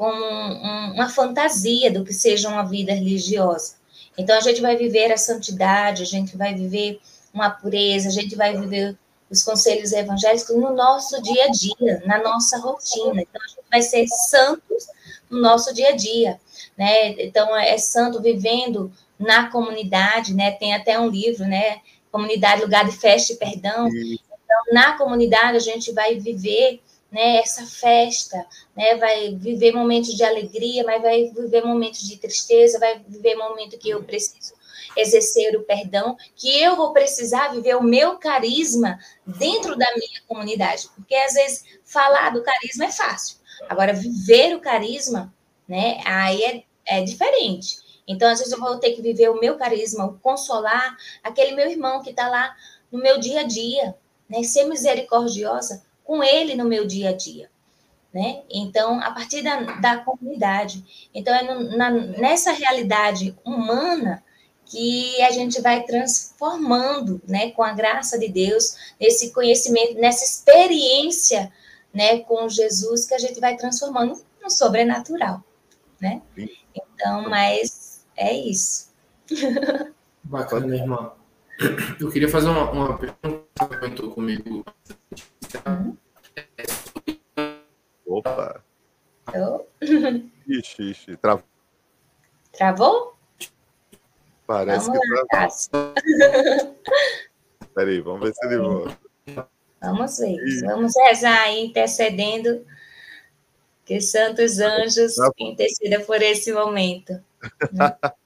com 0.02 0.12
um, 0.12 0.93
uma 0.93 1.10
fantasia 1.10 1.91
do 1.91 2.04
que 2.04 2.12
seja 2.12 2.49
uma 2.49 2.64
vida 2.64 2.91
religiosa. 2.91 3.76
Então, 4.18 4.36
a 4.36 4.41
gente 4.41 4.60
vai 4.60 4.76
viver 4.76 5.12
a 5.12 5.18
santidade, 5.18 6.02
a 6.02 6.06
gente 6.08 6.36
vai 6.36 6.56
viver 6.56 6.99
uma 7.32 7.52
pureza, 7.52 8.10
a 8.10 8.12
gente 8.12 8.36
vai 8.36 8.58
viver 8.58 8.97
os 9.30 9.43
conselhos 9.43 9.91
evangélicos 9.91 10.49
no 10.56 10.76
nosso 10.76 11.22
dia 11.22 11.45
a 11.45 11.47
dia, 11.49 12.02
na 12.04 12.18
nossa 12.18 12.58
rotina. 12.58 13.22
Então, 13.22 13.39
a 13.43 13.47
gente 13.47 13.64
vai 13.70 13.82
ser 13.84 14.08
santos 14.08 14.88
no 15.30 15.39
nosso 15.39 15.72
dia 15.72 15.89
a 15.89 15.95
dia, 15.95 16.41
né? 16.76 17.10
Então, 17.24 17.56
é 17.56 17.78
santo 17.78 18.20
vivendo 18.20 18.91
na 19.20 19.52
comunidade, 19.52 20.34
né? 20.34 20.49
Tem 20.49 20.74
até 20.74 20.99
um 20.99 21.10
livro, 21.10 21.45
né? 21.45 21.80
Comunidade, 22.12 22.64
lugar 22.64 22.86
de 22.86 22.97
festa 22.97 23.34
e 23.34 23.36
perdão. 23.36 23.88
Então, 23.88 24.74
na 24.74 24.97
comunidade, 24.97 25.58
a 25.58 25.62
gente 25.62 25.91
vai 25.91 26.16
viver 26.16 26.82
né, 27.12 27.38
essa 27.38 27.66
festa, 27.66 28.45
né, 28.76 28.95
vai 28.95 29.36
viver 29.36 29.74
momentos 29.74 30.16
de 30.16 30.24
alegria, 30.24 30.84
mas 30.86 31.01
vai 31.01 31.30
viver 31.30 31.64
momentos 31.64 32.07
de 32.07 32.18
tristeza, 32.18 32.80
vai 32.80 32.99
viver 32.99 33.36
momentos 33.36 33.78
que 33.78 33.89
eu 33.89 34.01
preciso 34.01 34.53
exercer 34.95 35.55
o 35.55 35.64
perdão, 35.64 36.18
que 36.36 36.62
eu 36.62 36.76
vou 36.76 36.93
precisar 36.93 37.49
viver 37.49 37.76
o 37.76 37.84
meu 37.84 38.18
carisma 38.18 38.97
dentro 39.26 39.78
da 39.78 39.88
minha 39.95 40.22
comunidade, 40.28 40.89
porque 40.95 41.16
às 41.16 41.34
vezes 41.34 41.66
falar 41.84 42.32
do 42.32 42.43
carisma 42.43 42.86
é 42.86 42.91
fácil, 42.91 43.38
agora 43.68 43.94
viver 43.94 44.56
o 44.56 44.61
carisma, 44.61 45.34
né, 45.68 45.99
aí 46.06 46.44
é, 46.44 46.64
é 46.86 47.03
diferente. 47.03 47.77
Então, 48.07 48.30
às 48.30 48.40
vezes 48.40 48.52
eu 48.52 48.60
vou 48.60 48.77
ter 48.77 48.91
que 48.91 49.02
viver 49.02 49.30
o 49.30 49.40
meu 49.40 49.56
carisma, 49.57 50.06
o 50.06 50.18
consolar 50.19 50.98
aquele 51.23 51.53
meu 51.53 51.69
irmão 51.69 52.02
que 52.02 52.10
está 52.10 52.27
lá 52.27 52.53
no 52.91 52.99
meu 52.99 53.19
dia 53.19 53.41
a 53.41 53.44
dia, 53.44 53.95
né, 54.27 54.44
ser 54.44 54.65
misericordiosa, 54.65 55.81
com 56.12 56.22
ele 56.22 56.56
no 56.56 56.66
meu 56.66 56.86
dia 56.86 57.12
a 57.12 57.14
dia. 57.14 57.50
Né? 58.14 58.42
Então, 58.50 59.00
a 59.00 59.12
partir 59.12 59.42
da, 59.42 59.62
da 59.80 59.98
comunidade. 60.00 61.10
Então, 61.16 61.34
é 61.34 61.42
no, 61.42 61.78
na, 61.78 61.90
nessa 61.90 62.52
realidade 62.52 63.34
humana 63.46 64.22
que 64.66 65.22
a 65.22 65.32
gente 65.32 65.62
vai 65.62 65.84
transformando, 65.84 67.22
né, 67.26 67.52
com 67.52 67.64
a 67.64 67.72
graça 67.72 68.20
de 68.20 68.28
Deus, 68.28 68.94
nesse 69.00 69.32
conhecimento, 69.32 69.94
nessa 69.94 70.26
experiência, 70.26 71.50
né, 71.94 72.20
com 72.20 72.50
Jesus, 72.50 73.06
que 73.06 73.14
a 73.14 73.18
gente 73.18 73.40
vai 73.40 73.56
transformando 73.56 74.22
no 74.44 74.50
sobrenatural, 74.50 75.42
né? 76.02 76.22
Então, 76.74 77.30
mas 77.30 78.06
é 78.18 78.34
isso. 78.34 78.92
Bacana, 80.24 80.76
irmã. 80.76 81.14
Eu 82.00 82.10
queria 82.12 82.28
fazer 82.28 82.50
uma, 82.50 82.70
uma 82.72 82.98
pergunta 82.98 83.46
que 83.56 83.66
comentou 83.66 84.12
comigo. 84.12 84.66
Opa! 88.06 88.64
Oh. 89.34 89.65
Ixi, 90.48 90.91
ixi, 90.91 91.15
travou. 91.18 91.45
Travou? 92.52 93.15
Parece 94.45 94.88
vamos 94.88 95.02
que 95.02 95.07
lá, 95.10 95.26
travou. 95.30 95.94
Peraí, 97.73 98.02
vamos 98.02 98.22
ver 98.22 98.34
se 98.34 98.45
ele 98.45 98.57
volta. 98.57 98.99
Vamos 99.82 100.18
ver. 100.19 100.38
Vamos 100.65 100.94
rezar 101.07 101.41
aí, 101.44 101.65
intercedendo. 101.65 102.65
Que 103.86 103.99
santos 104.02 104.60
anjos 104.60 105.15
intercedam 105.40 106.03
por 106.06 106.22
esse 106.22 106.53
momento. 106.53 107.23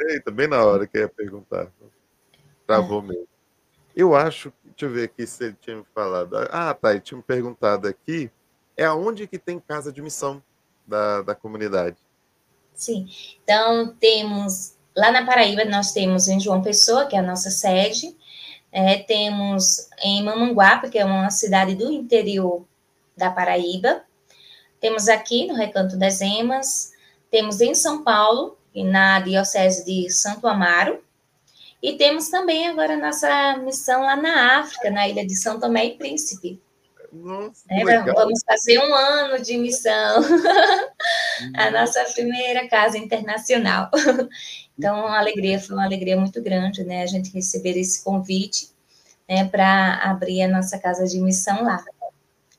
Eita, 0.00 0.30
bem 0.30 0.48
na 0.48 0.64
hora 0.64 0.86
que 0.86 0.98
ia 0.98 1.08
perguntar. 1.08 1.70
Travou 2.66 3.02
mesmo. 3.02 3.31
Eu 3.94 4.14
acho, 4.14 4.52
deixa 4.64 4.86
eu 4.86 4.90
ver 4.90 5.04
aqui 5.04 5.26
se 5.26 5.44
ele 5.44 5.56
tinha 5.60 5.76
me 5.76 5.84
falado. 5.94 6.36
Ah, 6.50 6.72
tá, 6.74 6.92
ele 6.92 7.00
tinha 7.00 7.16
me 7.16 7.22
perguntado 7.22 7.86
aqui. 7.86 8.30
É 8.76 8.84
aonde 8.84 9.26
que 9.26 9.38
tem 9.38 9.60
casa 9.60 9.92
de 9.92 10.00
missão 10.00 10.42
da, 10.86 11.22
da 11.22 11.34
comunidade? 11.34 11.96
Sim. 12.74 13.06
Então, 13.44 13.94
temos 14.00 14.76
lá 14.96 15.10
na 15.10 15.24
Paraíba, 15.26 15.64
nós 15.64 15.92
temos 15.92 16.28
em 16.28 16.40
João 16.40 16.62
Pessoa, 16.62 17.06
que 17.06 17.14
é 17.16 17.18
a 17.18 17.22
nossa 17.22 17.50
sede, 17.50 18.16
É, 18.74 18.96
temos 18.96 19.90
em 20.02 20.24
Mamanguape, 20.24 20.88
que 20.88 20.98
é 20.98 21.04
uma 21.04 21.28
cidade 21.30 21.74
do 21.74 21.92
interior 21.92 22.64
da 23.14 23.30
Paraíba. 23.30 24.02
Temos 24.80 25.08
aqui 25.08 25.46
no 25.46 25.54
Recanto 25.54 25.94
das 25.98 26.22
Emas. 26.22 26.90
Temos 27.30 27.60
em 27.60 27.74
São 27.74 28.02
Paulo, 28.02 28.56
na 28.74 29.20
Diocese 29.20 29.84
de 29.84 30.08
Santo 30.10 30.48
Amaro. 30.48 31.04
E 31.82 31.94
temos 31.96 32.28
também 32.28 32.68
agora 32.68 32.96
nossa 32.96 33.56
missão 33.58 34.02
lá 34.02 34.14
na 34.14 34.60
África, 34.60 34.90
na 34.90 35.08
ilha 35.08 35.26
de 35.26 35.34
São 35.34 35.58
Tomé 35.58 35.86
e 35.86 35.98
Príncipe. 35.98 36.62
Nossa, 37.12 37.64
é, 37.68 37.84
vamos 38.12 38.40
fazer 38.46 38.78
um 38.78 38.94
ano 38.94 39.42
de 39.42 39.58
missão. 39.58 40.22
a 41.54 41.70
nossa 41.70 42.04
primeira 42.14 42.68
casa 42.68 42.96
internacional. 42.96 43.90
então, 44.78 45.00
uma 45.00 45.18
alegria, 45.18 45.60
foi 45.60 45.76
uma 45.76 45.84
alegria 45.84 46.16
muito 46.16 46.40
grande, 46.40 46.84
né? 46.84 47.02
A 47.02 47.06
gente 47.06 47.32
receber 47.32 47.76
esse 47.76 48.02
convite 48.02 48.70
né, 49.28 49.44
para 49.46 49.96
abrir 49.96 50.42
a 50.42 50.48
nossa 50.48 50.78
casa 50.78 51.04
de 51.04 51.20
missão 51.20 51.64
lá. 51.64 51.84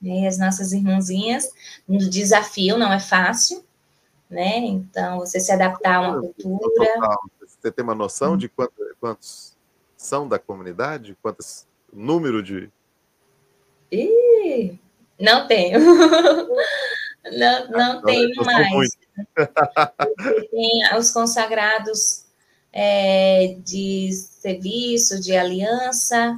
E 0.01 0.27
as 0.27 0.37
nossas 0.37 0.73
irmãzinhas, 0.73 1.49
no 1.87 1.97
desafio 1.97 2.77
não 2.77 2.91
é 2.91 2.99
fácil, 2.99 3.63
né? 4.29 4.57
Então, 4.57 5.19
você 5.19 5.39
se 5.39 5.51
adaptar 5.51 5.95
a 5.95 6.01
uma 6.01 6.19
cultura. 6.19 6.93
Você 7.63 7.71
tem 7.71 7.81
uma 7.81 7.95
noção 7.95 8.35
de 8.35 8.49
quantos, 8.49 8.75
quantos 8.99 9.57
são 9.95 10.27
da 10.27 10.37
comunidade? 10.37 11.17
Quantos 11.21 11.65
número 11.93 12.43
de 12.43 12.69
Ih, 13.89 14.77
não 15.17 15.47
tenho. 15.47 15.79
Não, 17.25 17.71
não 17.71 18.01
tenho 18.01 18.35
mais. 18.43 18.89
Tem 20.51 20.97
os 20.97 21.09
consagrados 21.09 22.25
é, 22.73 23.55
de 23.63 24.11
serviço, 24.11 25.21
de 25.21 25.33
aliança, 25.33 26.37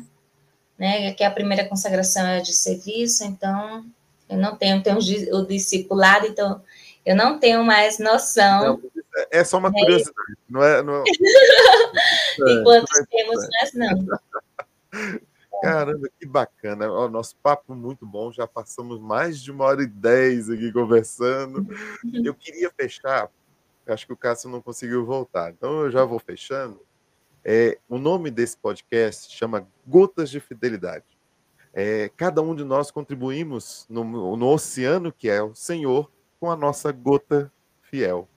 né? 0.78 1.12
Que 1.14 1.24
a 1.24 1.32
primeira 1.32 1.68
consagração 1.68 2.24
é 2.28 2.40
de 2.40 2.54
serviço, 2.54 3.24
então 3.24 3.84
eu 4.30 4.38
não 4.38 4.56
tenho, 4.56 4.84
tenho 4.84 5.00
o 5.00 5.46
discipulado, 5.48 6.28
então 6.28 6.62
eu 7.06 7.16
não 7.16 7.40
tenho 7.40 7.64
mais 7.64 8.00
noção. 8.00 8.82
Não, 8.82 8.92
é 9.32 9.44
só 9.44 9.58
uma 9.58 9.72
curiosidade, 9.72 10.38
não 10.50 10.64
é? 10.64 10.82
Não, 10.82 11.04
e 12.48 12.64
quantos 12.64 13.00
é, 13.00 13.06
temos, 13.06 13.48
mas 13.62 13.74
não. 13.74 14.20
Caramba, 15.62 16.10
que 16.20 16.26
bacana. 16.26 16.92
O 16.92 17.10
nosso 17.10 17.36
papo 17.38 17.74
muito 17.76 18.06
bom. 18.06 18.32
Já 18.32 18.46
passamos 18.46 19.00
mais 19.00 19.42
de 19.42 19.52
uma 19.52 19.66
hora 19.66 19.84
e 19.84 19.88
dez 19.88 20.50
aqui 20.50 20.72
conversando. 20.72 21.66
Eu 22.14 22.34
queria 22.36 22.72
fechar. 22.76 23.30
Acho 23.88 24.06
que 24.06 24.14
o 24.14 24.18
Cássio 24.18 24.50
não 24.50 24.62
conseguiu 24.62 25.06
voltar. 25.06 25.52
Então 25.52 25.82
eu 25.82 25.92
já 25.92 26.04
vou 26.04 26.20
fechando. 26.20 26.82
É, 27.44 27.78
o 27.88 27.98
nome 27.98 28.32
desse 28.32 28.58
podcast 28.58 29.32
chama 29.36 29.68
Gotas 29.88 30.30
de 30.30 30.40
Fidelidade. 30.40 31.06
É, 31.74 32.10
cada 32.16 32.42
um 32.42 32.56
de 32.56 32.64
nós 32.64 32.90
contribuímos 32.90 33.86
no, 33.90 34.04
no 34.36 34.48
oceano 34.48 35.12
que 35.12 35.30
é 35.30 35.44
o 35.44 35.54
Senhor 35.54 36.10
com 36.40 36.50
a 36.50 36.56
nossa 36.56 36.92
gota 36.92 37.52
fiel. 37.82 38.28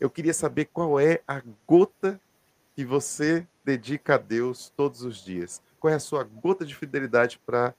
Eu 0.00 0.10
queria 0.10 0.34
saber 0.34 0.66
qual 0.66 0.98
é 0.98 1.20
a 1.26 1.42
gota 1.66 2.20
que 2.74 2.84
você 2.84 3.46
dedica 3.64 4.14
a 4.16 4.18
Deus 4.18 4.72
todos 4.76 5.02
os 5.02 5.22
dias 5.22 5.62
qual 5.82 5.92
é 5.92 5.96
a 5.96 6.00
sua 6.00 6.22
gota 6.22 6.64
de 6.64 6.76
fidelidade 6.76 7.40
para 7.44 7.74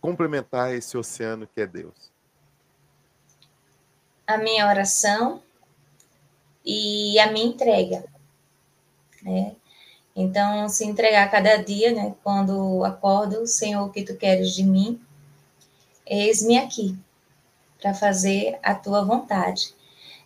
complementar 0.00 0.74
esse 0.74 0.98
oceano 0.98 1.46
que 1.46 1.60
é 1.60 1.66
Deus? 1.66 2.12
A 4.26 4.36
minha 4.36 4.66
oração 4.66 5.40
e 6.64 7.16
a 7.20 7.30
minha 7.30 7.46
entrega, 7.46 8.04
né? 9.22 9.54
Então, 10.16 10.68
se 10.68 10.84
entregar 10.84 11.30
cada 11.30 11.56
dia, 11.56 11.92
né? 11.92 12.16
Quando 12.24 12.84
acordo, 12.84 13.46
Senhor, 13.46 13.86
o 13.86 13.92
que 13.92 14.02
tu 14.02 14.16
queres 14.16 14.52
de 14.52 14.64
mim? 14.64 15.00
Eis-me 16.04 16.58
aqui 16.58 16.98
para 17.84 17.92
fazer 17.92 18.58
a 18.62 18.74
tua 18.74 19.04
vontade. 19.04 19.74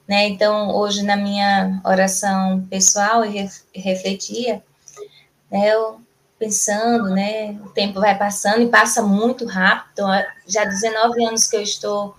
Né? 0.06 0.28
Então, 0.28 0.70
hoje 0.76 1.02
na 1.02 1.16
minha 1.16 1.80
oração 1.84 2.64
pessoal, 2.70 3.24
eu 3.24 3.48
refletia, 3.74 4.62
né? 5.50 5.74
Eu 5.74 6.00
pensando, 6.38 7.10
né? 7.10 7.58
O 7.64 7.70
tempo 7.70 7.98
vai 7.98 8.16
passando 8.16 8.62
e 8.62 8.68
passa 8.68 9.02
muito 9.02 9.44
rápido. 9.44 9.90
Então, 9.92 10.08
já 10.46 10.64
19 10.64 11.24
anos 11.24 11.48
que 11.48 11.56
eu 11.56 11.62
estou 11.62 12.14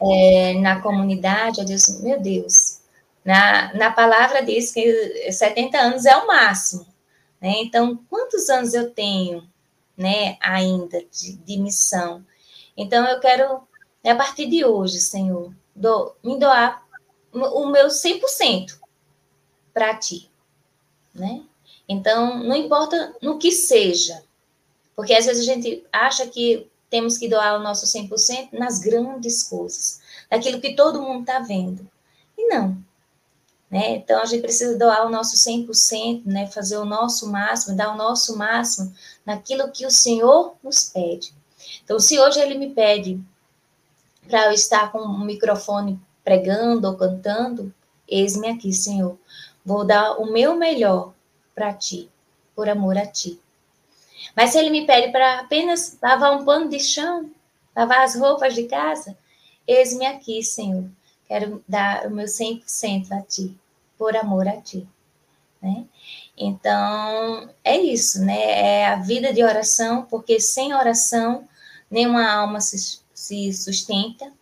é, 0.00 0.54
na 0.54 0.80
comunidade, 0.80 1.60
eu 1.60 1.66
disse, 1.66 2.02
meu 2.02 2.18
Deus, 2.18 2.80
na, 3.22 3.74
na 3.74 3.90
palavra 3.90 4.42
diz 4.42 4.72
que 4.72 5.30
70 5.30 5.76
anos 5.78 6.06
é 6.06 6.16
o 6.16 6.26
máximo. 6.26 6.86
Né? 7.38 7.52
Então, 7.58 8.00
quantos 8.08 8.48
anos 8.48 8.72
eu 8.72 8.90
tenho 8.90 9.46
né, 9.94 10.38
ainda 10.40 11.04
de, 11.12 11.36
de 11.36 11.58
missão? 11.58 12.24
Então, 12.74 13.06
eu 13.06 13.20
quero, 13.20 13.60
a 14.08 14.14
partir 14.14 14.46
de 14.46 14.64
hoje, 14.64 14.98
Senhor, 14.98 15.52
do, 15.74 16.14
me 16.22 16.38
doar 16.38 16.86
o 17.32 17.66
meu 17.66 17.88
100% 17.88 18.78
para 19.72 19.94
ti. 19.96 20.30
Né? 21.14 21.42
Então, 21.88 22.42
não 22.42 22.56
importa 22.56 23.14
no 23.20 23.38
que 23.38 23.52
seja, 23.52 24.22
porque 24.96 25.14
às 25.14 25.26
vezes 25.26 25.48
a 25.48 25.52
gente 25.52 25.84
acha 25.92 26.26
que 26.26 26.68
temos 26.88 27.18
que 27.18 27.28
doar 27.28 27.58
o 27.58 27.62
nosso 27.62 27.86
100% 27.86 28.52
nas 28.52 28.78
grandes 28.78 29.42
coisas, 29.42 30.00
naquilo 30.30 30.60
que 30.60 30.74
todo 30.74 31.02
mundo 31.02 31.20
está 31.20 31.38
vendo. 31.38 31.88
E 32.36 32.48
não. 32.48 32.76
Né? 33.70 33.96
Então, 33.96 34.20
a 34.20 34.24
gente 34.24 34.40
precisa 34.40 34.76
doar 34.76 35.06
o 35.06 35.10
nosso 35.10 35.36
100%, 35.36 36.22
né? 36.24 36.48
fazer 36.48 36.76
o 36.78 36.84
nosso 36.84 37.30
máximo, 37.30 37.76
dar 37.76 37.94
o 37.94 37.96
nosso 37.96 38.36
máximo 38.36 38.92
naquilo 39.24 39.70
que 39.70 39.86
o 39.86 39.90
Senhor 39.90 40.54
nos 40.62 40.84
pede. 40.84 41.32
Então, 41.84 42.00
se 42.00 42.18
hoje 42.18 42.40
Ele 42.40 42.58
me 42.58 42.70
pede 42.70 43.20
para 44.30 44.46
eu 44.46 44.52
estar 44.52 44.92
com 44.92 45.00
um 45.00 45.24
microfone 45.24 46.00
pregando 46.22 46.86
ou 46.86 46.96
cantando, 46.96 47.74
eis-me 48.08 48.48
aqui, 48.48 48.72
Senhor. 48.72 49.18
Vou 49.64 49.84
dar 49.84 50.12
o 50.20 50.32
meu 50.32 50.54
melhor 50.54 51.12
para 51.54 51.74
ti, 51.74 52.08
por 52.54 52.68
amor 52.68 52.96
a 52.96 53.06
ti. 53.06 53.40
Mas 54.36 54.50
se 54.50 54.58
ele 54.58 54.70
me 54.70 54.86
pede 54.86 55.10
para 55.10 55.40
apenas 55.40 55.98
lavar 56.00 56.36
um 56.36 56.44
pano 56.44 56.68
de 56.68 56.78
chão, 56.78 57.30
lavar 57.74 58.02
as 58.02 58.14
roupas 58.14 58.54
de 58.54 58.64
casa, 58.64 59.18
eis-me 59.66 60.06
aqui, 60.06 60.42
Senhor. 60.42 60.84
Quero 61.26 61.62
dar 61.68 62.06
o 62.06 62.10
meu 62.10 62.26
100% 62.26 63.12
a 63.12 63.22
ti, 63.22 63.58
por 63.98 64.16
amor 64.16 64.46
a 64.46 64.60
ti. 64.60 64.86
Né? 65.60 65.84
Então, 66.36 67.50
é 67.62 67.76
isso, 67.76 68.24
né? 68.24 68.40
É 68.40 68.86
a 68.86 68.96
vida 68.96 69.32
de 69.32 69.42
oração, 69.42 70.02
porque 70.04 70.40
sem 70.40 70.72
oração, 70.72 71.46
nenhuma 71.90 72.30
alma 72.30 72.60
se, 72.60 73.00
se 73.20 73.52
sustenta. 73.52 74.32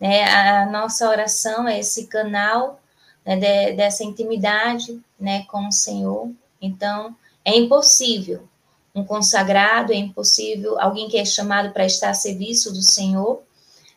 Né? 0.00 0.24
A 0.24 0.66
nossa 0.66 1.06
oração 1.06 1.68
é 1.68 1.80
esse 1.80 2.06
canal 2.06 2.80
né, 3.24 3.36
de, 3.36 3.76
dessa 3.76 4.02
intimidade 4.02 4.98
né, 5.20 5.44
com 5.44 5.68
o 5.68 5.72
Senhor. 5.72 6.30
Então, 6.60 7.14
é 7.44 7.54
impossível 7.54 8.48
um 8.94 9.04
consagrado, 9.04 9.92
é 9.92 9.96
impossível 9.96 10.80
alguém 10.80 11.06
que 11.06 11.18
é 11.18 11.24
chamado 11.26 11.70
para 11.74 11.84
estar 11.84 12.08
a 12.08 12.14
serviço 12.14 12.72
do 12.72 12.80
Senhor, 12.80 13.42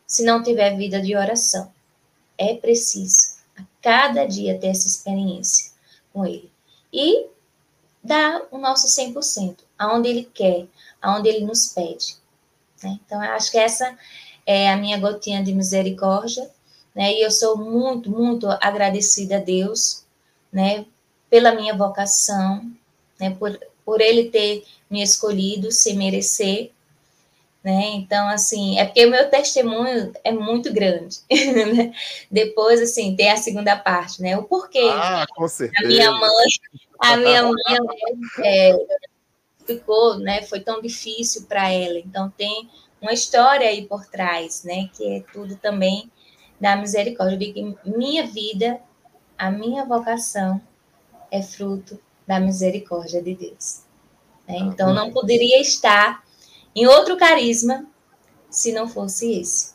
se 0.05 0.23
não 0.23 0.43
tiver 0.43 0.75
vida 0.75 1.01
de 1.01 1.15
oração. 1.15 1.71
É 2.37 2.53
preciso, 2.55 3.37
a 3.57 3.63
cada 3.81 4.25
dia, 4.25 4.59
ter 4.59 4.67
essa 4.67 4.87
experiência 4.87 5.71
com 6.11 6.25
Ele. 6.25 6.51
E 6.91 7.27
dar 8.03 8.41
o 8.51 8.57
nosso 8.57 8.87
100%, 8.87 9.59
aonde 9.77 10.09
Ele 10.09 10.29
quer, 10.33 10.67
aonde 11.01 11.29
Ele 11.29 11.45
nos 11.45 11.67
pede. 11.67 12.17
Né? 12.83 12.99
Então, 13.05 13.23
eu 13.23 13.31
acho 13.31 13.51
que 13.51 13.57
essa 13.57 13.97
é 14.45 14.71
a 14.71 14.77
minha 14.77 14.97
gotinha 14.97 15.43
de 15.43 15.53
misericórdia 15.53 16.49
né? 16.99 17.13
E 17.13 17.21
eu 17.21 17.31
sou 17.31 17.57
muito, 17.57 18.09
muito 18.09 18.47
agradecida 18.61 19.37
a 19.37 19.39
Deus, 19.39 20.03
né? 20.51 20.85
Pela 21.29 21.53
minha 21.53 21.73
vocação, 21.75 22.69
né? 23.19 23.29
Por, 23.37 23.57
por 23.85 24.01
Ele 24.01 24.25
ter 24.25 24.65
me 24.89 25.01
escolhido 25.01 25.71
sem 25.71 25.95
merecer, 25.95 26.71
né? 27.63 27.91
Então, 27.93 28.27
assim, 28.27 28.79
é 28.79 28.85
porque 28.85 29.05
o 29.05 29.09
meu 29.11 29.29
testemunho 29.29 30.11
é 30.23 30.31
muito 30.31 30.73
grande, 30.73 31.19
né? 31.29 31.93
Depois, 32.29 32.81
assim, 32.81 33.15
tem 33.15 33.31
a 33.31 33.37
segunda 33.37 33.77
parte, 33.77 34.21
né? 34.21 34.37
O 34.37 34.43
porquê. 34.43 34.89
Ah, 34.91 35.25
com 35.35 35.47
certeza. 35.47 35.85
A 35.85 35.87
minha 35.87 36.11
mãe, 36.11 36.47
a 36.99 37.17
minha 37.17 37.43
mãe 37.43 37.55
é, 38.43 38.73
ficou, 39.75 40.17
né? 40.17 40.41
Foi 40.43 40.59
tão 40.59 40.81
difícil 40.81 41.43
para 41.43 41.71
ela. 41.71 41.99
Então, 41.99 42.29
tem 42.29 42.69
uma 43.01 43.13
história 43.13 43.67
aí 43.67 43.85
por 43.85 44.05
trás, 44.05 44.63
né? 44.63 44.89
Que 44.93 45.17
é 45.17 45.23
tudo 45.31 45.55
também 45.55 46.11
da 46.59 46.75
misericórdia. 46.75 47.35
Eu 47.35 47.39
digo 47.39 47.53
que 47.53 47.89
minha 47.89 48.25
vida, 48.25 48.79
a 49.37 49.51
minha 49.51 49.85
vocação 49.85 50.61
é 51.31 51.41
fruto 51.41 51.99
da 52.27 52.39
misericórdia 52.39 53.21
de 53.21 53.35
Deus. 53.35 53.83
Né? 54.47 54.57
Então, 54.57 54.93
não 54.93 55.11
poderia 55.11 55.61
estar 55.61 56.23
em 56.75 56.87
outro 56.87 57.17
carisma 57.17 57.85
se 58.49 58.71
não 58.71 58.87
fosse 58.87 59.39
esse. 59.39 59.73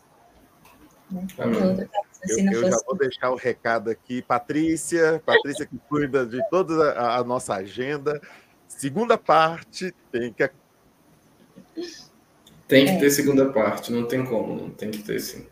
Né? 1.11 1.27
Carisma, 1.37 1.89
eu, 2.29 2.63
eu 2.63 2.71
já 2.71 2.79
vou 2.87 2.97
deixar 2.97 3.31
o 3.31 3.37
recado 3.37 3.91
aqui, 3.91 4.23
Patrícia, 4.23 5.23
Patrícia 5.25 5.67
que 5.67 5.79
cuida 5.89 6.25
de 6.25 6.43
toda 6.49 6.93
a, 6.93 7.19
a 7.19 7.25
nossa 7.25 7.55
agenda. 7.55 8.21
Segunda 8.77 9.17
parte 9.17 9.95
tem 10.11 10.33
que. 10.33 10.51
Tem 12.67 12.87
que 12.87 12.93
é. 12.93 12.99
ter 12.99 13.11
segunda 13.11 13.53
parte, 13.53 13.93
não 13.93 14.07
tem 14.07 14.25
como, 14.25 14.55
não 14.55 14.71
tem 14.71 14.91
que 14.91 15.03
ter 15.03 15.21
sim. 15.21 15.47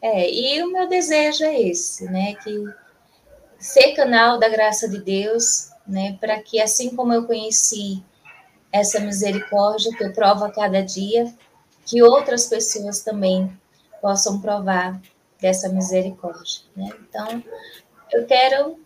É, 0.00 0.28
e 0.28 0.62
o 0.62 0.72
meu 0.72 0.88
desejo 0.88 1.44
é 1.44 1.60
esse, 1.60 2.04
né? 2.10 2.34
Que 2.34 2.64
ser 3.58 3.94
canal 3.94 4.38
da 4.38 4.48
graça 4.48 4.88
de 4.88 5.00
Deus, 5.00 5.70
né? 5.86 6.16
Para 6.20 6.42
que 6.42 6.60
assim 6.60 6.94
como 6.96 7.12
eu 7.12 7.24
conheci 7.24 8.02
essa 8.72 8.98
misericórdia 8.98 9.94
que 9.96 10.02
eu 10.02 10.12
provo 10.12 10.44
a 10.44 10.50
cada 10.50 10.82
dia, 10.82 11.32
que 11.86 12.02
outras 12.02 12.46
pessoas 12.46 13.00
também 13.00 13.56
possam 14.00 14.40
provar 14.40 15.00
dessa 15.40 15.68
misericórdia, 15.68 16.62
né? 16.74 16.90
Então, 17.08 17.42
eu 18.10 18.26
quero 18.26 18.81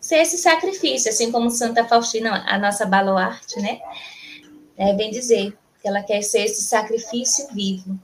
ser 0.00 0.16
esse 0.16 0.38
sacrifício, 0.38 1.10
assim 1.10 1.30
como 1.30 1.50
Santa 1.50 1.84
Faustina, 1.84 2.44
a 2.46 2.58
nossa 2.58 2.86
baluarte, 2.86 3.60
né? 3.60 3.80
É 4.76 4.94
bem 4.94 5.10
dizer 5.10 5.56
que 5.80 5.88
ela 5.88 6.02
quer 6.02 6.22
ser 6.22 6.44
esse 6.44 6.62
sacrifício 6.62 7.46
vivo, 7.52 7.98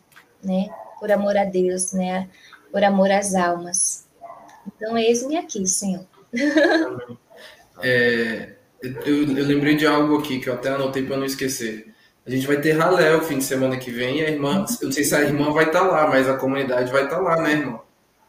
né? 0.44 0.68
Por 1.00 1.10
amor 1.10 1.36
a 1.36 1.44
Deus, 1.44 1.92
né? 1.92 2.28
Por 2.70 2.84
amor 2.84 3.10
às 3.10 3.34
almas. 3.34 4.06
Então, 4.66 4.96
eis-me 4.98 5.36
aqui, 5.36 5.66
Senhor. 5.66 6.06
É, 7.82 8.54
eu, 8.82 9.36
eu, 9.36 9.44
lembrei 9.44 9.76
de 9.76 9.86
algo 9.86 10.18
aqui 10.18 10.40
que 10.40 10.48
eu 10.48 10.54
até 10.54 10.70
anotei 10.70 11.04
para 11.04 11.18
não 11.18 11.26
esquecer. 11.26 11.94
A 12.26 12.30
gente 12.30 12.46
vai 12.46 12.60
ter 12.60 12.72
ralé 12.72 13.14
o 13.14 13.22
fim 13.22 13.38
de 13.38 13.44
semana 13.44 13.76
que 13.76 13.90
vem 13.90 14.18
e 14.18 14.24
a 14.24 14.30
irmã, 14.30 14.64
eu 14.80 14.86
não 14.86 14.92
sei 14.92 15.04
se 15.04 15.14
a 15.14 15.20
irmã 15.20 15.52
vai 15.52 15.66
estar 15.66 15.80
tá 15.80 15.86
lá, 15.86 16.08
mas 16.08 16.28
a 16.28 16.38
comunidade 16.38 16.90
vai 16.90 17.04
estar 17.04 17.16
tá 17.16 17.22
lá, 17.22 17.42
né, 17.42 17.52
irmão? 17.52 17.85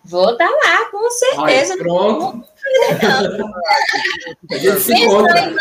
Vou 0.08 0.32
estar 0.32 0.48
tá 0.48 0.52
lá, 0.64 0.86
com 0.90 1.10
certeza. 1.12 1.74
Ai, 1.74 1.80
pronto. 1.80 2.48
a 4.52 4.58
gente 4.58 4.80
se 4.80 4.94
encontra. 4.94 5.54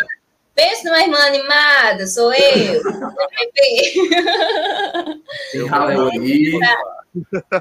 Pensa 0.54 0.84
numa 0.84 1.02
irmã 1.02 1.18
animada, 1.18 2.06
sou 2.06 2.32
eu. 2.32 2.80
Alegria. 5.70 6.78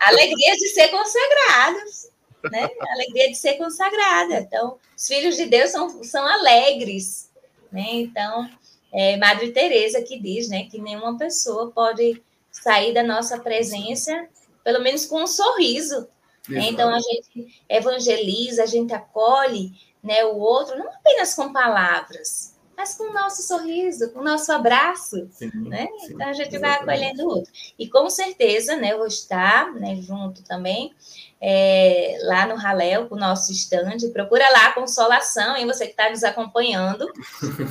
Alegria 0.02 0.56
de 0.56 0.68
ser 0.70 0.88
consagrados. 0.90 2.10
Né? 2.52 2.70
Alegria 2.94 3.30
de 3.30 3.36
ser 3.36 3.56
consagrada. 3.56 4.40
Então, 4.40 4.78
os 4.96 5.08
filhos 5.08 5.36
de 5.36 5.46
Deus 5.48 5.72
são, 5.72 6.04
são 6.04 6.26
alegres. 6.26 7.30
Né? 7.72 7.86
Então, 7.94 8.48
é 8.94 9.18
Madre 9.18 9.52
Teresa 9.52 10.02
que 10.02 10.18
diz 10.20 10.48
né, 10.48 10.68
que 10.70 10.80
nenhuma 10.80 11.18
pessoa 11.18 11.72
pode 11.72 12.24
sair 12.50 12.94
da 12.94 13.04
nossa 13.04 13.40
presença, 13.40 14.28
pelo 14.64 14.82
menos 14.82 15.06
com 15.06 15.24
um 15.24 15.28
sorriso. 15.28 16.08
Então, 16.50 16.94
a 16.94 17.00
gente 17.00 17.64
evangeliza, 17.68 18.64
a 18.64 18.68
gente 18.68 18.94
acolhe 18.94 19.72
né, 20.04 20.24
o 20.24 20.38
outro, 20.38 20.78
não 20.78 20.88
apenas 20.88 21.34
com 21.34 21.52
palavras, 21.52 22.56
mas 22.78 22.96
com 22.96 23.06
o 23.06 23.14
nosso 23.14 23.42
sorriso, 23.42 24.12
com 24.12 24.20
o 24.20 24.24
nosso 24.24 24.52
abraço, 24.52 25.28
sim, 25.32 25.50
né? 25.54 25.88
Sim, 26.00 26.14
então 26.14 26.28
a 26.28 26.34
gente 26.34 26.56
exatamente. 26.56 26.86
vai 26.86 26.96
acolhendo 26.96 27.24
o 27.24 27.30
outro. 27.30 27.52
E 27.80 27.90
com 27.90 28.10
certeza, 28.10 28.76
né, 28.76 28.92
eu 28.92 28.98
vou 28.98 29.08
estar 29.08 29.74
né, 29.74 29.96
junto 29.96 30.44
também 30.44 30.94
é, 31.42 32.18
lá 32.24 32.46
no 32.46 32.56
Raléu 32.56 33.08
com 33.08 33.16
o 33.16 33.20
nosso 33.20 33.52
stand. 33.52 33.98
Procura 34.12 34.50
lá 34.52 34.68
a 34.68 34.74
Consolação, 34.74 35.58
e 35.58 35.66
você 35.66 35.86
que 35.86 35.92
está 35.92 36.10
nos 36.10 36.24
acompanhando, 36.24 37.06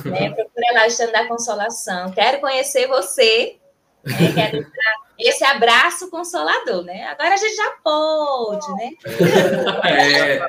né? 0.05 0.31
Procura 0.35 0.73
lá 0.73 0.83
o 0.83 0.87
stand 0.87 1.11
da 1.11 1.27
Consolação. 1.27 2.11
Quero 2.11 2.41
conhecer 2.41 2.87
você, 2.87 3.57
né? 4.03 4.33
Quero 4.33 4.61
dar 4.61 5.04
esse 5.17 5.43
abraço 5.43 6.09
consolador, 6.09 6.83
né? 6.83 7.05
Agora 7.07 7.33
a 7.33 7.37
gente 7.37 7.55
já 7.55 7.71
pode, 7.83 8.67
né? 8.75 8.91
É. 9.87 10.39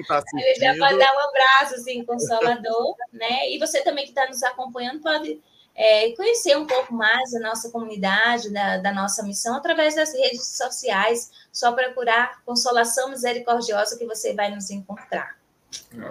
está 0.00 0.18
assistindo. 0.18 0.40
Ele 0.40 0.60
já 0.60 0.76
pode 0.76 0.98
dar 0.98 1.12
um 1.14 1.28
abraço 1.28 1.74
assim, 1.76 2.04
consolador, 2.04 2.96
né? 3.12 3.50
E 3.50 3.58
você 3.58 3.82
também 3.82 4.04
que 4.04 4.10
está 4.10 4.26
nos 4.26 4.42
acompanhando 4.42 5.00
pode 5.00 5.40
é, 5.74 6.12
conhecer 6.12 6.56
um 6.56 6.66
pouco 6.66 6.92
mais 6.92 7.32
da 7.32 7.40
nossa 7.40 7.70
comunidade, 7.70 8.52
da, 8.52 8.76
da, 8.78 8.92
nossa 8.92 9.22
missão, 9.22 9.56
através 9.56 9.94
das 9.94 10.12
redes 10.12 10.46
sociais. 10.56 11.30
Só 11.50 11.72
procurar 11.72 12.42
Consolação 12.44 13.10
Misericordiosa 13.10 13.98
que 13.98 14.06
você 14.06 14.34
vai 14.34 14.54
nos 14.54 14.70
encontrar. 14.70 15.36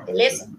Beleza? 0.05 0.49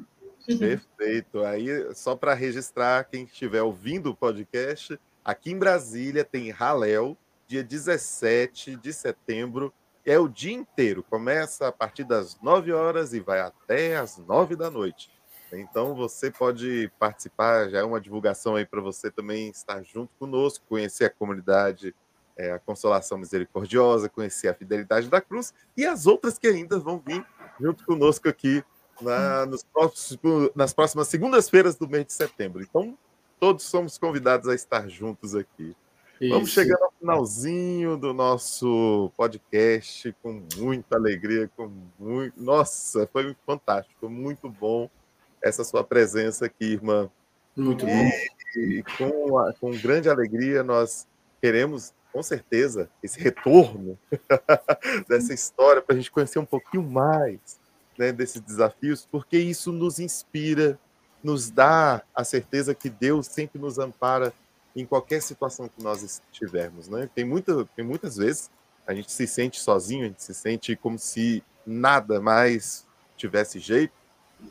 Perfeito. 0.46 1.44
Aí, 1.44 1.94
só 1.94 2.14
para 2.14 2.34
registrar, 2.34 3.04
quem 3.04 3.24
estiver 3.24 3.62
ouvindo 3.62 4.10
o 4.10 4.16
podcast, 4.16 4.98
aqui 5.24 5.52
em 5.52 5.58
Brasília 5.58 6.24
tem 6.24 6.50
Raléu, 6.50 7.16
dia 7.46 7.62
17 7.62 8.76
de 8.76 8.92
setembro, 8.92 9.72
é 10.04 10.18
o 10.18 10.28
dia 10.28 10.52
inteiro, 10.52 11.02
começa 11.02 11.68
a 11.68 11.72
partir 11.72 12.04
das 12.04 12.40
9 12.40 12.72
horas 12.72 13.12
e 13.12 13.20
vai 13.20 13.40
até 13.40 13.96
as 13.96 14.18
9 14.18 14.56
da 14.56 14.70
noite. 14.70 15.10
Então 15.52 15.94
você 15.94 16.30
pode 16.30 16.90
participar, 16.98 17.68
já 17.68 17.80
é 17.80 17.84
uma 17.84 18.00
divulgação 18.00 18.56
aí 18.56 18.64
para 18.64 18.80
você 18.80 19.10
também 19.10 19.50
estar 19.50 19.82
junto 19.82 20.10
conosco, 20.18 20.64
conhecer 20.68 21.04
a 21.04 21.10
comunidade, 21.10 21.94
é, 22.36 22.52
a 22.52 22.58
Consolação 22.58 23.18
Misericordiosa, 23.18 24.08
conhecer 24.08 24.48
a 24.48 24.54
Fidelidade 24.54 25.08
da 25.08 25.20
Cruz 25.20 25.52
e 25.76 25.84
as 25.84 26.06
outras 26.06 26.38
que 26.38 26.46
ainda 26.46 26.78
vão 26.78 27.02
vir 27.04 27.24
junto 27.60 27.84
conosco 27.84 28.28
aqui 28.28 28.64
na, 29.00 29.44
nos 29.44 29.62
próximos, 29.62 30.50
nas 30.54 30.72
próximas 30.72 31.08
segundas-feiras 31.08 31.76
do 31.76 31.88
mês 31.88 32.06
de 32.06 32.14
setembro. 32.14 32.62
Então 32.62 32.96
todos 33.42 33.64
somos 33.64 33.98
convidados 33.98 34.48
a 34.48 34.54
estar 34.54 34.88
juntos 34.88 35.34
aqui. 35.34 35.74
Isso. 36.20 36.32
Vamos 36.32 36.50
chegando 36.50 36.84
ao 36.84 36.92
finalzinho 36.92 37.96
do 37.96 38.14
nosso 38.14 39.10
podcast 39.16 40.14
com 40.22 40.40
muita 40.58 40.94
alegria, 40.94 41.50
com 41.56 41.68
muito. 41.98 42.40
Nossa, 42.40 43.04
foi 43.12 43.34
fantástico, 43.44 43.96
foi 43.98 44.08
muito 44.08 44.48
bom 44.48 44.88
essa 45.42 45.64
sua 45.64 45.82
presença 45.82 46.46
aqui, 46.46 46.66
irmã. 46.66 47.10
Muito 47.56 47.84
e, 47.84 47.88
bom. 47.88 48.10
E 48.60 48.84
com, 48.96 49.38
a, 49.38 49.52
com 49.54 49.72
grande 49.72 50.08
alegria 50.08 50.62
nós 50.62 51.08
queremos, 51.40 51.92
com 52.12 52.22
certeza, 52.22 52.88
esse 53.02 53.18
retorno 53.18 53.98
dessa 55.08 55.34
história 55.34 55.82
para 55.82 55.96
a 55.96 55.98
gente 55.98 56.12
conhecer 56.12 56.38
um 56.38 56.46
pouquinho 56.46 56.84
mais 56.84 57.58
né, 57.98 58.12
desses 58.12 58.40
desafios, 58.40 59.04
porque 59.10 59.36
isso 59.36 59.72
nos 59.72 59.98
inspira, 59.98 60.78
nos 61.22 61.50
dá 61.50 62.02
a 62.14 62.24
certeza 62.24 62.74
que 62.74 62.90
Deus 62.90 63.26
sempre 63.26 63.60
nos 63.60 63.78
ampara 63.78 64.32
em 64.74 64.86
qualquer 64.86 65.20
situação 65.20 65.68
que 65.68 65.82
nós 65.82 66.02
estivermos, 66.02 66.88
né? 66.88 67.08
Tem, 67.14 67.24
muita, 67.24 67.64
tem 67.76 67.84
muitas 67.84 68.16
vezes 68.16 68.50
a 68.86 68.94
gente 68.94 69.12
se 69.12 69.26
sente 69.26 69.60
sozinho, 69.60 70.04
a 70.04 70.08
gente 70.08 70.22
se 70.22 70.34
sente 70.34 70.74
como 70.74 70.98
se 70.98 71.42
nada 71.66 72.20
mais 72.20 72.86
tivesse 73.16 73.58
jeito. 73.58 73.92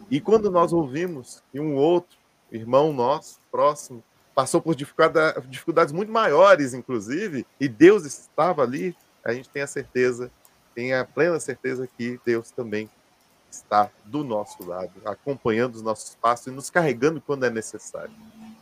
E 0.10 0.22
quando 0.22 0.50
nós 0.50 0.72
ouvimos 0.72 1.44
que 1.52 1.60
um 1.60 1.76
outro 1.76 2.18
irmão 2.52 2.94
nosso, 2.94 3.40
próximo, 3.52 4.04
passou 4.34 4.62
por 4.62 4.76
dificuldade, 4.76 5.42
dificuldades 5.48 5.94
muito 5.94 6.12
maiores, 6.12 6.74
inclusive, 6.74 7.46
e 7.60 7.68
Deus 7.68 8.06
estava 8.06 8.64
ali, 8.64 8.96
a 9.24 9.34
gente 9.34 9.50
tem 9.50 9.62
a 9.62 9.68
certeza, 9.68 10.32
tem 10.74 10.94
a 10.94 11.04
plena 11.04 11.40
certeza 11.40 11.88
que 11.98 12.20
Deus 12.26 12.52
também 12.52 12.90
está 13.52 13.90
do 14.06 14.24
nosso 14.24 14.64
lado, 14.66 14.92
acompanhando 15.06 15.76
os 15.76 15.82
nossos 15.82 16.16
passos 16.16 16.48
e 16.48 16.52
nos 16.52 16.70
carregando 16.70 17.22
quando 17.22 17.46
é 17.46 17.50
necessário. 17.50 18.14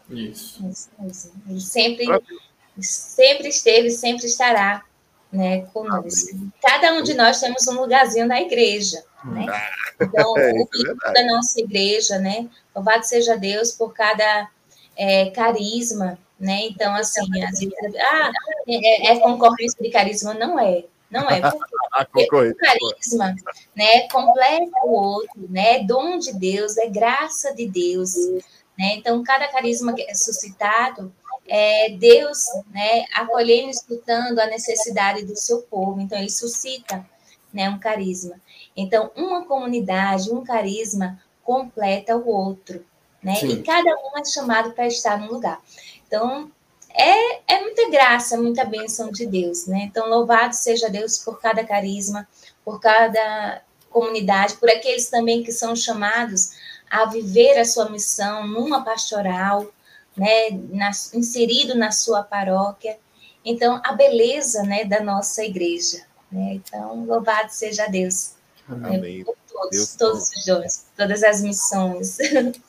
Isso. 0.10 0.66
isso, 0.68 0.90
isso. 1.06 1.32
Ele 1.48 1.62
sempre, 1.62 2.06
sempre 2.80 3.50
esteve, 3.50 3.92
sempre 3.92 4.26
estará 4.26 4.84
né, 5.32 5.62
conosco. 5.68 6.36
Cada 6.62 6.94
um 6.94 7.04
de 7.04 7.14
nós 7.14 7.40
temos 7.40 7.68
um 7.68 7.82
lugarzinho 7.82 8.26
na 8.26 8.42
igreja. 8.42 9.04
Né? 9.24 9.46
Ah, 9.50 9.70
então, 10.02 10.36
é, 10.38 10.52
o 10.54 10.68
é 11.06 11.14
da 11.14 11.26
nossa 11.28 11.60
igreja, 11.60 12.18
né? 12.18 12.50
Louvado 12.76 13.06
seja 13.06 13.38
Deus 13.38 13.72
por 13.72 13.94
cada 13.94 14.50
é, 14.96 15.30
carisma, 15.32 16.18
né? 16.40 16.68
Então, 16.68 16.96
assim, 16.96 17.44
às 17.44 17.60
vezes, 17.60 17.96
ah, 18.00 18.32
é, 18.68 19.12
é, 19.12 19.20
concorrência 19.20 19.78
de 19.82 19.90
carisma, 19.90 20.34
não 20.34 20.60
é. 20.60 20.86
Não 21.10 21.30
é, 21.30 21.42
porque 22.12 22.26
o 22.26 22.56
carisma 22.56 23.36
né, 23.76 24.08
completa 24.10 24.78
o 24.84 24.92
outro, 24.92 25.48
né, 25.50 25.78
é 25.78 25.84
dom 25.84 26.18
de 26.20 26.34
Deus, 26.34 26.78
é 26.78 26.88
graça 26.88 27.54
de 27.54 27.68
Deus, 27.68 28.16
né? 28.78 28.96
Então, 28.96 29.22
cada 29.24 29.48
carisma 29.50 29.94
que 29.94 30.04
é 30.04 30.14
suscitado 30.14 31.14
é 31.46 31.90
Deus 31.90 32.46
né, 32.72 33.04
acolhendo 33.14 33.68
e 33.68 33.72
escutando 33.72 34.40
a 34.40 34.46
necessidade 34.46 35.26
do 35.26 35.36
seu 35.36 35.64
povo. 35.64 36.00
Então, 36.00 36.18
ele 36.18 36.30
suscita 36.30 37.06
né, 37.52 37.70
um 37.70 37.80
carisma. 37.80 38.40
Então, 38.78 39.12
uma 39.16 39.44
comunidade, 39.44 40.32
um 40.32 40.44
carisma 40.44 41.20
completa 41.44 42.16
o 42.16 42.30
outro. 42.30 42.86
Né? 43.22 43.34
E 43.44 43.62
cada 43.64 43.90
um 43.90 44.18
é 44.18 44.24
chamado 44.24 44.72
para 44.72 44.88
estar 44.88 45.20
num 45.20 45.28
lugar. 45.28 45.60
Então, 46.08 46.50
é, 46.94 47.54
é 47.54 47.62
muita 47.62 47.90
graça, 47.90 48.38
muita 48.38 48.66
bênção 48.66 49.12
de 49.12 49.26
Deus. 49.26 49.66
Né? 49.68 49.84
Então, 49.90 50.10
louvado 50.10 50.56
seja 50.56 50.90
Deus 50.90 51.18
por 51.18 51.40
cada 51.40 51.64
carisma, 51.64 52.28
por 52.64 52.80
cada 52.80 53.62
comunidade, 53.90 54.56
por 54.58 54.70
aqueles 54.70 55.10
também 55.10 55.44
que 55.44 55.52
são 55.52 55.76
chamados 55.76 56.52
a 56.90 57.06
viver 57.06 57.58
a 57.58 57.66
sua 57.66 57.90
missão 57.90 58.48
numa 58.48 58.84
pastoral, 58.84 59.68
né, 60.16 60.50
na, 60.70 60.92
inserido 61.14 61.76
na 61.76 61.92
sua 61.92 62.24
paróquia. 62.24 62.98
Então, 63.46 63.82
a 63.84 63.94
beleza 63.94 64.64
né, 64.64 64.84
da 64.84 65.02
nossa 65.02 65.44
igreja. 65.44 66.04
Né? 66.32 66.56
Então, 66.56 67.06
louvado 67.06 67.52
seja 67.52 67.88
Deus 67.88 68.34
Amém. 68.68 69.24
Por 69.24 69.36
todos, 69.52 69.70
Deus 69.72 69.96
todos 69.96 70.30
os 70.30 70.46
dons, 70.46 70.86
todas 70.96 71.24
as 71.24 71.42
missões. 71.42 72.18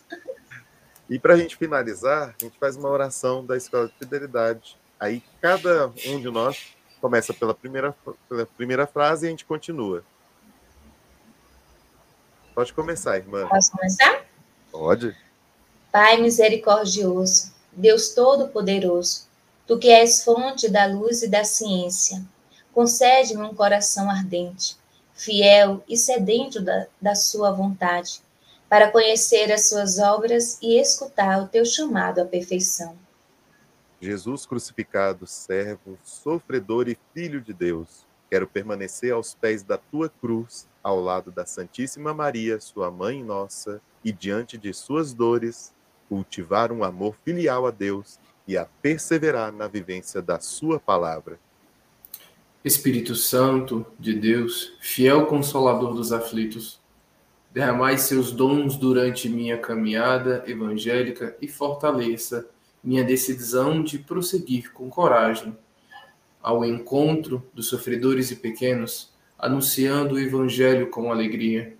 E 1.10 1.18
para 1.18 1.34
a 1.34 1.36
gente 1.36 1.56
finalizar, 1.56 2.36
a 2.40 2.44
gente 2.44 2.56
faz 2.56 2.76
uma 2.76 2.88
oração 2.88 3.44
da 3.44 3.56
Escola 3.56 3.88
de 3.88 3.94
Fidelidade. 3.94 4.78
Aí 4.98 5.20
cada 5.40 5.88
um 6.06 6.20
de 6.20 6.30
nós 6.30 6.68
começa 7.00 7.34
pela 7.34 7.52
primeira, 7.52 7.92
pela 8.28 8.46
primeira 8.46 8.86
frase 8.86 9.26
e 9.26 9.28
a 9.28 9.30
gente 9.30 9.44
continua. 9.44 10.04
Pode 12.54 12.72
começar, 12.72 13.16
irmã. 13.16 13.48
Posso 13.48 13.72
começar? 13.72 14.24
Pode. 14.70 15.16
Pai 15.90 16.18
misericordioso, 16.18 17.52
Deus 17.72 18.10
Todo-Poderoso, 18.10 19.26
tu 19.66 19.80
que 19.80 19.88
és 19.88 20.22
fonte 20.22 20.68
da 20.70 20.86
luz 20.86 21.24
e 21.24 21.28
da 21.28 21.42
ciência, 21.42 22.22
concede-me 22.72 23.42
um 23.42 23.54
coração 23.54 24.08
ardente, 24.08 24.76
fiel 25.12 25.82
e 25.88 25.96
sedento 25.96 26.60
da, 26.60 26.86
da 27.02 27.16
sua 27.16 27.50
vontade 27.50 28.22
para 28.70 28.88
conhecer 28.88 29.50
as 29.50 29.68
suas 29.68 29.98
obras 29.98 30.56
e 30.62 30.78
escutar 30.80 31.42
o 31.42 31.48
teu 31.48 31.64
chamado 31.64 32.20
à 32.20 32.24
perfeição. 32.24 32.96
Jesus 34.00 34.46
crucificado, 34.46 35.26
servo, 35.26 35.98
sofredor 36.04 36.88
e 36.88 36.96
filho 37.12 37.40
de 37.40 37.52
Deus, 37.52 38.06
quero 38.30 38.46
permanecer 38.46 39.12
aos 39.12 39.34
pés 39.34 39.64
da 39.64 39.76
tua 39.76 40.08
cruz, 40.08 40.68
ao 40.84 41.00
lado 41.00 41.32
da 41.32 41.44
Santíssima 41.44 42.14
Maria, 42.14 42.60
sua 42.60 42.92
mãe 42.92 43.24
nossa, 43.24 43.82
e 44.04 44.12
diante 44.12 44.56
de 44.56 44.72
suas 44.72 45.12
dores, 45.12 45.74
cultivar 46.08 46.70
um 46.70 46.84
amor 46.84 47.16
filial 47.24 47.66
a 47.66 47.72
Deus 47.72 48.20
e 48.46 48.56
a 48.56 48.64
perseverar 48.80 49.52
na 49.52 49.66
vivência 49.66 50.22
da 50.22 50.38
sua 50.38 50.78
palavra. 50.78 51.40
Espírito 52.64 53.16
Santo 53.16 53.84
de 53.98 54.14
Deus, 54.14 54.74
fiel 54.80 55.26
consolador 55.26 55.92
dos 55.92 56.12
aflitos, 56.12 56.79
derramai 57.52 57.98
seus 57.98 58.30
dons 58.30 58.76
durante 58.76 59.28
minha 59.28 59.58
caminhada 59.58 60.44
evangélica 60.46 61.36
e 61.40 61.48
fortaleça 61.48 62.46
minha 62.82 63.04
decisão 63.04 63.82
de 63.82 63.98
prosseguir 63.98 64.72
com 64.72 64.88
coragem 64.88 65.56
ao 66.42 66.64
encontro 66.64 67.46
dos 67.52 67.68
sofredores 67.68 68.30
e 68.30 68.36
pequenos, 68.36 69.10
anunciando 69.38 70.14
o 70.14 70.18
evangelho 70.18 70.88
com 70.90 71.10
alegria. 71.10 71.76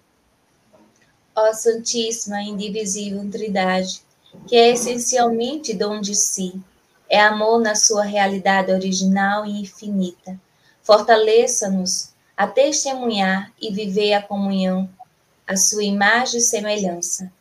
Ó 1.35 1.53
Santíssima 1.53 2.43
Indivisível 2.43 3.27
Trindade, 3.31 4.03
que 4.47 4.57
é 4.57 4.73
essencialmente 4.73 5.73
dom 5.73 6.01
de 6.01 6.15
si, 6.15 6.61
é 7.09 7.21
amor 7.21 7.61
na 7.61 7.75
sua 7.75 8.03
realidade 8.03 8.71
original 8.71 9.47
e 9.47 9.61
infinita. 9.61 10.39
Fortaleça-nos 10.83 12.13
a 12.37 12.47
testemunhar 12.47 13.53
e 13.61 13.73
viver 13.73 14.13
a 14.13 14.23
comunhão 14.23 14.89
a 15.51 15.57
sua 15.57 15.83
imagem 15.83 16.39
e 16.39 16.43
semelhança. 16.43 17.33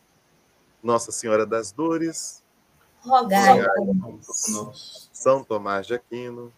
Nossa 0.81 1.11
Senhora 1.11 1.45
das 1.45 1.71
Dores, 1.71 2.41
rogai 3.01 3.63
por 3.63 3.95
nós. 3.95 5.09
São 5.13 5.43
Tomás 5.43 5.85
de 5.85 5.93
Aquino, 5.93 6.51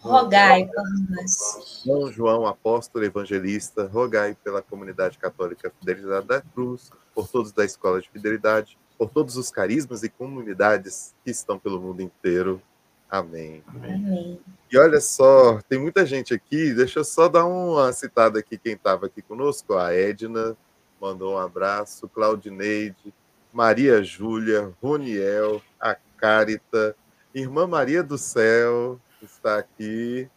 rogai 0.00 0.64
por 0.64 0.82
nós. 1.10 1.82
São 1.84 2.10
João 2.10 2.46
Apóstolo 2.46 3.04
Evangelista, 3.04 3.86
rogai 3.86 4.34
pela 4.42 4.62
comunidade 4.62 5.18
católica 5.18 5.70
Fidelidade 5.78 6.26
da 6.26 6.40
Cruz, 6.40 6.90
por 7.14 7.28
todos 7.28 7.52
da 7.52 7.66
Escola 7.66 8.00
de 8.00 8.08
Fidelidade, 8.08 8.78
por 8.96 9.10
todos 9.10 9.36
os 9.36 9.50
carismas 9.50 10.02
e 10.02 10.08
comunidades 10.08 11.14
que 11.22 11.30
estão 11.30 11.58
pelo 11.58 11.78
mundo 11.78 12.00
inteiro. 12.00 12.62
Amém. 13.10 13.62
Amém. 13.66 14.40
E 14.72 14.78
olha 14.78 15.02
só, 15.02 15.60
tem 15.68 15.78
muita 15.78 16.06
gente 16.06 16.32
aqui, 16.32 16.72
deixa 16.72 17.00
eu 17.00 17.04
só 17.04 17.28
dar 17.28 17.44
uma 17.44 17.92
citada 17.92 18.38
aqui, 18.38 18.56
quem 18.56 18.72
estava 18.72 19.04
aqui 19.04 19.20
conosco, 19.20 19.74
a 19.74 19.92
Edna, 19.92 20.56
mandou 21.00 21.34
um 21.34 21.38
abraço, 21.38 22.08
Claudineide, 22.08 23.12
Maria 23.52 24.02
Júlia, 24.02 24.72
Roniel, 24.82 25.62
a 25.80 25.96
Carita, 26.16 26.96
Irmã 27.34 27.66
Maria 27.66 28.02
do 28.02 28.18
Céu, 28.18 28.98
está 29.22 29.58
aqui. 29.58 30.28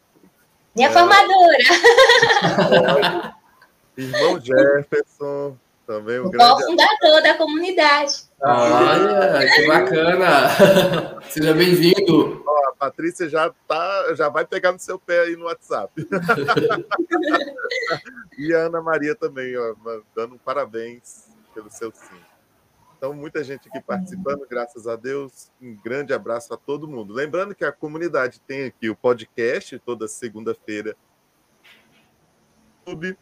Minha 0.76 0.90
é, 0.90 0.92
formadora! 0.92 1.58
Irmão 3.98 4.40
Jefferson, 4.40 5.58
também 5.88 6.20
um 6.20 6.26
o 6.26 6.30
grande. 6.30 6.66
fundador 6.66 7.24
da 7.24 7.38
comunidade. 7.38 8.26
Olha, 8.42 9.56
que 9.56 9.66
bacana! 9.66 11.22
Seja 11.32 11.54
bem-vindo. 11.54 12.44
A 12.68 12.74
Patrícia 12.78 13.30
já 13.30 13.50
tá, 13.66 14.14
já 14.14 14.28
vai 14.28 14.46
pegar 14.46 14.74
no 14.74 14.80
seu 14.80 15.00
pé 15.00 15.22
aí 15.22 15.38
no 15.38 15.46
WhatsApp. 15.46 15.94
e 18.38 18.54
a 18.54 18.66
Ana 18.66 18.82
Maria 18.82 19.16
também, 19.16 19.58
ó, 19.58 19.74
dando 20.14 20.36
um 20.36 20.38
parabéns 20.38 21.30
pelo 21.56 21.72
seu 21.72 21.90
sim. 21.92 22.20
Então, 22.98 23.14
muita 23.14 23.44
gente 23.44 23.70
aqui 23.70 23.80
participando, 23.80 24.46
graças 24.50 24.88
a 24.88 24.96
Deus. 24.96 25.52
Um 25.62 25.76
grande 25.76 26.14
abraço 26.14 26.52
a 26.54 26.58
todo 26.58 26.88
mundo. 26.88 27.14
Lembrando 27.14 27.56
que 27.56 27.64
a 27.64 27.72
comunidade 27.72 28.42
tem 28.42 28.66
aqui 28.66 28.90
o 28.90 28.96
podcast 28.96 29.80
toda 29.80 30.08
segunda-feira. 30.08 30.96
YouTube 32.86 33.18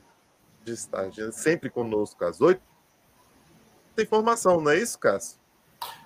de 0.65 0.73
estar 0.73 1.11
sempre 1.31 1.69
conosco 1.69 2.25
às 2.25 2.41
oito. 2.41 2.61
Tem 3.95 4.03
informação, 4.03 4.59
não 4.59 4.71
é 4.71 4.79
isso, 4.79 4.97
Cássio? 4.97 5.37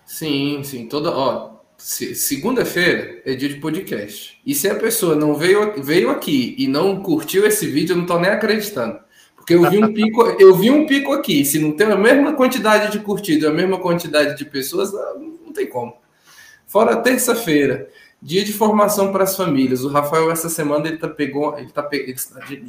Sim, 0.05 0.61
sim. 0.63 0.87
Toda, 0.87 1.11
ó, 1.11 1.59
segunda-feira 1.77 3.21
é 3.25 3.33
dia 3.35 3.47
de 3.47 3.55
podcast. 3.55 4.39
E 4.45 4.53
se 4.53 4.69
a 4.69 4.75
pessoa 4.75 5.15
não 5.15 5.33
veio, 5.33 5.81
veio 5.81 6.09
aqui 6.09 6.55
e 6.57 6.67
não 6.67 7.01
curtiu 7.01 7.45
esse 7.45 7.65
vídeo, 7.65 7.93
eu 7.93 7.97
não 7.97 8.03
estou 8.03 8.19
nem 8.19 8.29
acreditando. 8.29 8.99
Porque 9.35 9.55
eu 9.55 9.67
vi 9.69 9.81
um 9.81 9.93
pico, 9.93 10.23
eu 10.37 10.53
vi 10.55 10.69
um 10.69 10.85
pico 10.85 11.13
aqui. 11.13 11.45
Se 11.45 11.57
não 11.57 11.71
tem 11.71 11.87
a 11.87 11.95
mesma 11.95 12.33
quantidade 12.33 12.91
de 12.91 12.99
curtido, 12.99 13.47
a 13.47 13.53
mesma 13.53 13.79
quantidade 13.79 14.37
de 14.37 14.43
pessoas, 14.43 14.91
não 14.91 15.53
tem 15.53 15.67
como. 15.67 15.95
Fora 16.67 16.97
terça-feira, 16.97 17.89
dia 18.21 18.43
de 18.43 18.51
formação 18.51 19.11
para 19.11 19.23
as 19.23 19.37
famílias. 19.37 19.85
O 19.85 19.89
Rafael 19.89 20.29
essa 20.29 20.49
semana 20.49 20.87
ele 20.87 20.97
tá 20.97 21.07
pegou, 21.07 21.57
ele 21.57 21.71
tá, 21.71 21.87
ele, 21.91 22.13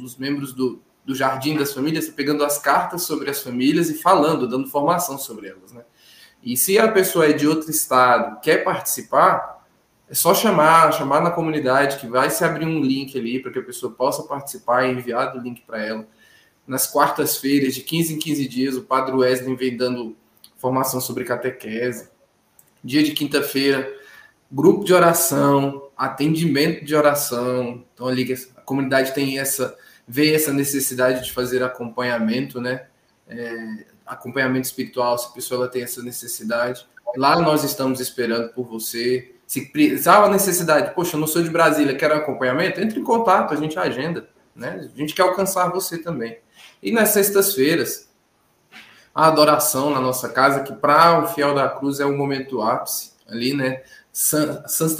os 0.01 0.17
membros 0.17 0.53
do 0.53 0.81
do 1.05 1.15
Jardim 1.15 1.57
das 1.57 1.73
Famílias, 1.73 2.09
pegando 2.09 2.43
as 2.43 2.57
cartas 2.57 3.03
sobre 3.03 3.29
as 3.29 3.41
famílias 3.41 3.89
e 3.89 3.95
falando, 3.95 4.47
dando 4.47 4.67
formação 4.69 5.17
sobre 5.17 5.47
elas, 5.47 5.71
né? 5.71 5.83
E 6.43 6.57
se 6.57 6.79
a 6.79 6.91
pessoa 6.91 7.27
é 7.27 7.33
de 7.33 7.47
outro 7.47 7.69
estado, 7.69 8.39
quer 8.41 8.63
participar, 8.63 9.63
é 10.09 10.13
só 10.13 10.33
chamar, 10.33 10.91
chamar 10.91 11.21
na 11.21 11.31
comunidade 11.31 11.97
que 11.97 12.07
vai 12.07 12.29
se 12.29 12.43
abrir 12.43 12.65
um 12.65 12.81
link 12.81 13.17
ali 13.17 13.41
para 13.41 13.51
que 13.51 13.59
a 13.59 13.63
pessoa 13.63 13.93
possa 13.93 14.23
participar 14.23 14.85
e 14.85 14.91
enviar 14.91 15.35
o 15.35 15.39
link 15.39 15.61
para 15.61 15.85
ela. 15.85 16.07
Nas 16.65 16.87
quartas-feiras, 16.87 17.75
de 17.75 17.81
15 17.81 18.15
em 18.15 18.19
15 18.19 18.47
dias, 18.47 18.75
o 18.75 18.83
Padre 18.83 19.15
Wesley 19.15 19.55
vem 19.55 19.77
dando 19.77 20.17
formação 20.57 20.99
sobre 20.99 21.23
catequese. 21.23 22.09
Dia 22.83 23.03
de 23.03 23.11
quinta-feira, 23.11 23.91
grupo 24.51 24.83
de 24.83 24.93
oração, 24.93 25.89
atendimento 25.95 26.83
de 26.83 26.95
oração. 26.95 27.85
Então 27.93 28.07
ali 28.07 28.33
a 28.57 28.61
comunidade 28.61 29.13
tem 29.13 29.39
essa 29.39 29.77
vê 30.11 30.35
essa 30.35 30.51
necessidade 30.51 31.23
de 31.23 31.31
fazer 31.31 31.63
acompanhamento, 31.63 32.59
né? 32.59 32.85
É, 33.29 33.85
acompanhamento 34.05 34.67
espiritual, 34.67 35.17
se 35.17 35.27
a 35.27 35.31
pessoa 35.31 35.69
tem 35.69 35.83
essa 35.83 36.03
necessidade. 36.03 36.85
Lá 37.15 37.39
nós 37.39 37.63
estamos 37.63 38.01
esperando 38.01 38.49
por 38.49 38.65
você. 38.65 39.33
Se 39.47 39.71
precisar 39.71 40.19
uma 40.19 40.27
necessidade, 40.27 40.93
poxa, 40.93 41.15
eu 41.15 41.19
não 41.21 41.27
sou 41.27 41.41
de 41.41 41.49
Brasília, 41.49 41.95
quero 41.95 42.13
acompanhamento, 42.13 42.81
entre 42.81 42.99
em 42.99 43.03
contato, 43.05 43.53
a 43.53 43.57
gente 43.57 43.79
agenda, 43.79 44.27
né? 44.53 44.89
A 44.93 44.97
gente 44.97 45.15
quer 45.15 45.21
alcançar 45.21 45.69
você 45.69 45.97
também. 45.97 46.37
E 46.83 46.91
nas 46.91 47.09
sextas-feiras, 47.09 48.09
a 49.15 49.27
adoração 49.27 49.91
na 49.91 50.01
nossa 50.01 50.27
casa, 50.27 50.59
que 50.61 50.73
para 50.73 51.23
o 51.23 51.27
fiel 51.27 51.55
da 51.55 51.69
cruz 51.69 52.01
é 52.01 52.05
o 52.05 52.17
momento 52.17 52.61
ápice 52.61 53.13
ali, 53.29 53.53
né? 53.53 53.81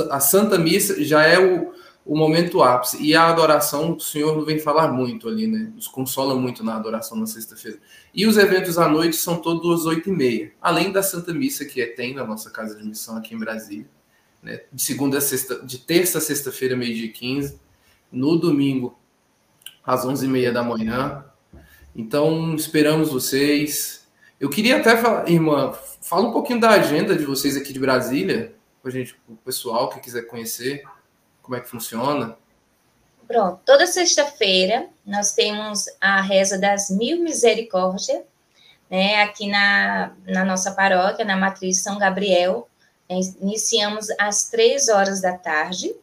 A 0.10 0.22
Santa 0.22 0.58
Missa 0.58 1.04
já 1.04 1.24
é 1.24 1.38
o, 1.38 1.74
o 2.06 2.18
momento 2.18 2.64
ápice. 2.64 3.02
E 3.02 3.16
a 3.16 3.28
adoração, 3.28 3.96
o 3.96 4.00
Senhor 4.00 4.44
vem 4.44 4.60
falar 4.60 4.92
muito 4.92 5.28
ali, 5.28 5.48
né? 5.48 5.72
Nos 5.76 5.88
consola 5.88 6.36
muito 6.36 6.64
na 6.64 6.76
adoração 6.76 7.18
na 7.18 7.26
sexta-feira. 7.26 7.80
E 8.14 8.26
os 8.26 8.38
eventos 8.38 8.78
à 8.78 8.88
noite 8.88 9.16
são 9.16 9.38
todos 9.38 9.82
às 9.82 9.86
oito 9.86 10.10
e 10.10 10.12
meia. 10.12 10.52
Além 10.62 10.92
da 10.92 11.04
Santa 11.04 11.34
Missa 11.34 11.66
que 11.66 11.82
é, 11.82 11.86
tem 11.86 12.14
na 12.16 12.26
nossa 12.26 12.50
casa 12.50 12.76
de 12.76 12.84
missão 12.84 13.18
aqui 13.18 13.36
em 13.36 13.40
Brasília. 13.40 13.88
Né? 14.42 14.62
De 14.72 14.82
segunda 14.82 15.20
a 15.20 15.22
sexta, 15.22 15.64
de 15.64 15.78
terça 15.78 16.18
a 16.18 16.22
sexta-feira, 16.22 16.76
meio-dia 16.76 17.06
e 17.06 17.10
quinze. 17.10 17.60
No 18.12 18.38
domingo, 18.38 18.98
às 19.86 20.06
onze 20.06 20.26
e 20.26 20.30
meia 20.30 20.52
da 20.52 20.64
manhã. 20.64 21.24
Então, 21.96 22.56
esperamos 22.56 23.10
vocês. 23.10 24.08
Eu 24.40 24.50
queria 24.50 24.78
até 24.78 24.98
falar, 24.98 25.30
irmã, 25.30 25.72
fala 26.02 26.28
um 26.28 26.32
pouquinho 26.32 26.60
da 26.60 26.72
agenda 26.72 27.16
de 27.16 27.26
vocês 27.26 27.56
aqui 27.56 27.72
de 27.72 27.80
Brasília, 27.80 28.56
para 28.82 28.92
gente, 28.92 29.16
o 29.30 29.36
pessoal 29.36 29.90
que 29.90 30.00
quiser 30.00 30.24
conhecer. 30.24 30.84
Como 31.42 31.56
é 31.56 31.62
que 31.62 31.70
funciona? 31.70 32.38
Pronto, 33.28 33.62
toda 33.66 33.88
sexta-feira 33.88 34.88
nós 35.06 35.32
temos 35.34 35.86
a 36.00 36.22
reza 36.22 36.60
das 36.60 36.90
mil 36.90 37.24
misericórdias, 37.24 38.22
né, 38.90 39.24
aqui 39.24 39.48
na, 39.48 40.12
na 40.26 40.44
nossa 40.44 40.72
paróquia, 40.72 41.24
na 41.24 41.38
Matriz 41.38 41.82
São 41.82 41.98
Gabriel. 41.98 42.68
É, 43.08 43.16
iniciamos 43.42 44.08
às 44.20 44.50
três 44.50 44.90
horas 44.90 45.22
da 45.22 45.38
tarde. 45.38 45.96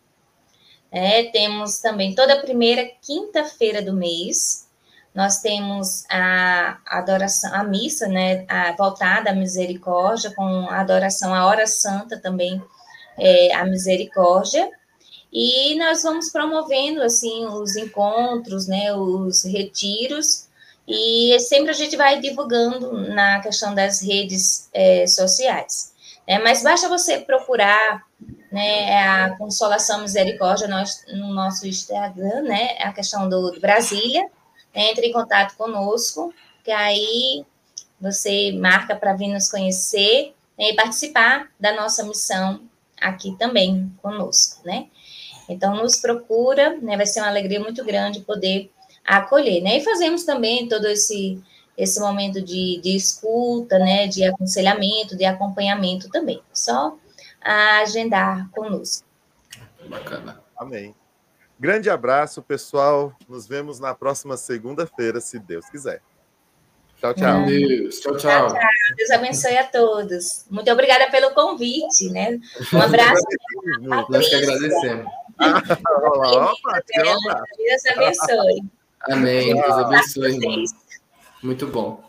É, 0.91 1.25
temos 1.25 1.81
também 1.81 2.15
toda 2.15 2.41
primeira 2.41 2.91
quinta-feira 3.03 3.83
do 3.83 3.93
mês, 3.93 4.69
nós 5.15 5.41
temos 5.41 6.05
a 6.09 6.79
adoração, 6.87 7.53
a 7.53 7.65
missa, 7.65 8.07
né, 8.07 8.45
a, 8.49 8.73
voltada 8.73 9.31
à 9.31 9.35
misericórdia, 9.35 10.33
com 10.35 10.69
a 10.71 10.81
adoração 10.81 11.35
à 11.35 11.45
hora 11.45 11.67
santa 11.67 12.19
também, 12.19 12.63
é, 13.19 13.53
a 13.53 13.65
misericórdia, 13.65 14.71
e 15.33 15.77
nós 15.79 16.03
vamos 16.03 16.31
promovendo, 16.31 17.03
assim, 17.03 17.47
os 17.47 17.77
encontros, 17.77 18.67
né, 18.67 18.93
os 18.95 19.45
retiros, 19.45 20.49
e 20.87 21.39
sempre 21.41 21.71
a 21.71 21.75
gente 21.75 21.97
vai 21.97 22.19
divulgando 22.19 22.93
na 23.11 23.41
questão 23.41 23.75
das 23.75 24.01
redes 24.01 24.71
é, 24.73 25.07
sociais. 25.07 25.93
Né? 26.27 26.39
Mas 26.39 26.63
basta 26.63 26.89
você 26.89 27.19
procurar 27.19 28.03
né, 28.51 29.03
a 29.03 29.37
Consolação 29.37 30.01
Misericórdia 30.01 30.67
nós, 30.67 31.05
no 31.13 31.29
nosso 31.35 31.67
Instagram, 31.67 32.43
né, 32.43 32.79
a 32.81 32.93
questão 32.93 33.29
do, 33.29 33.51
do 33.51 33.61
Brasília, 33.61 34.23
né, 34.75 34.91
entre 34.91 35.09
em 35.09 35.13
contato 35.13 35.55
conosco, 35.57 36.33
que 36.65 36.71
aí 36.71 37.45
você 38.01 38.53
marca 38.53 38.97
para 38.97 39.13
vir 39.13 39.29
nos 39.29 39.51
conhecer 39.51 40.35
né, 40.59 40.71
e 40.71 40.75
participar 40.75 41.51
da 41.61 41.75
nossa 41.75 42.03
missão 42.05 42.63
aqui 42.99 43.37
também 43.39 43.93
conosco, 44.03 44.61
né? 44.67 44.89
Então, 45.49 45.77
nos 45.77 45.97
procura, 45.97 46.77
né? 46.81 46.97
Vai 46.97 47.07
ser 47.07 47.21
uma 47.21 47.29
alegria 47.29 47.61
muito 47.61 47.85
grande 47.85 48.21
poder 48.21 48.71
acolher, 49.05 49.63
né? 49.63 49.79
E 49.79 49.85
fazemos 49.85 50.25
também 50.25 50.69
todo 50.69 50.87
esse 50.87 51.41
esse 51.77 52.01
momento 52.01 52.43
de, 52.43 52.81
de 52.83 52.97
escuta, 52.97 53.79
né? 53.79 54.09
De 54.09 54.25
aconselhamento, 54.25 55.17
de 55.17 55.25
acompanhamento 55.25 56.09
também. 56.11 56.43
Só 56.53 56.99
agendar 57.41 58.51
conosco. 58.51 59.07
Bacana. 59.89 60.43
Amém. 60.57 60.95
Grande 61.59 61.89
abraço, 61.89 62.43
pessoal. 62.43 63.13
Nos 63.29 63.47
vemos 63.47 63.79
na 63.79 63.95
próxima 63.95 64.37
segunda-feira, 64.37 65.21
se 65.21 65.39
Deus 65.39 65.67
quiser. 65.67 66.03
Tchau, 67.01 67.15
tchau. 67.15 67.45
Deus. 67.47 68.01
Tchau, 68.01 68.17
tchau. 68.17 68.49
tchau, 68.49 68.61
Deus 68.97 69.11
abençoe 69.11 69.57
a 69.57 69.65
todos. 69.65 70.45
Muito 70.51 70.71
obrigada 70.71 71.09
pelo 71.11 71.31
convite, 71.33 72.11
né? 72.11 72.41
Um 72.73 72.79
abraço. 72.83 73.23
Nós 73.81 74.29
que 74.29 74.35
agradecemos. 74.35 75.07
Opa, 75.41 76.83
Deus 76.95 77.87
abençoe. 77.93 78.63
Amém. 79.03 79.55
Deus 79.55 79.73
abençoe, 79.73 80.35
irmão. 80.35 80.65
Muito 81.43 81.67
bom. 81.69 82.08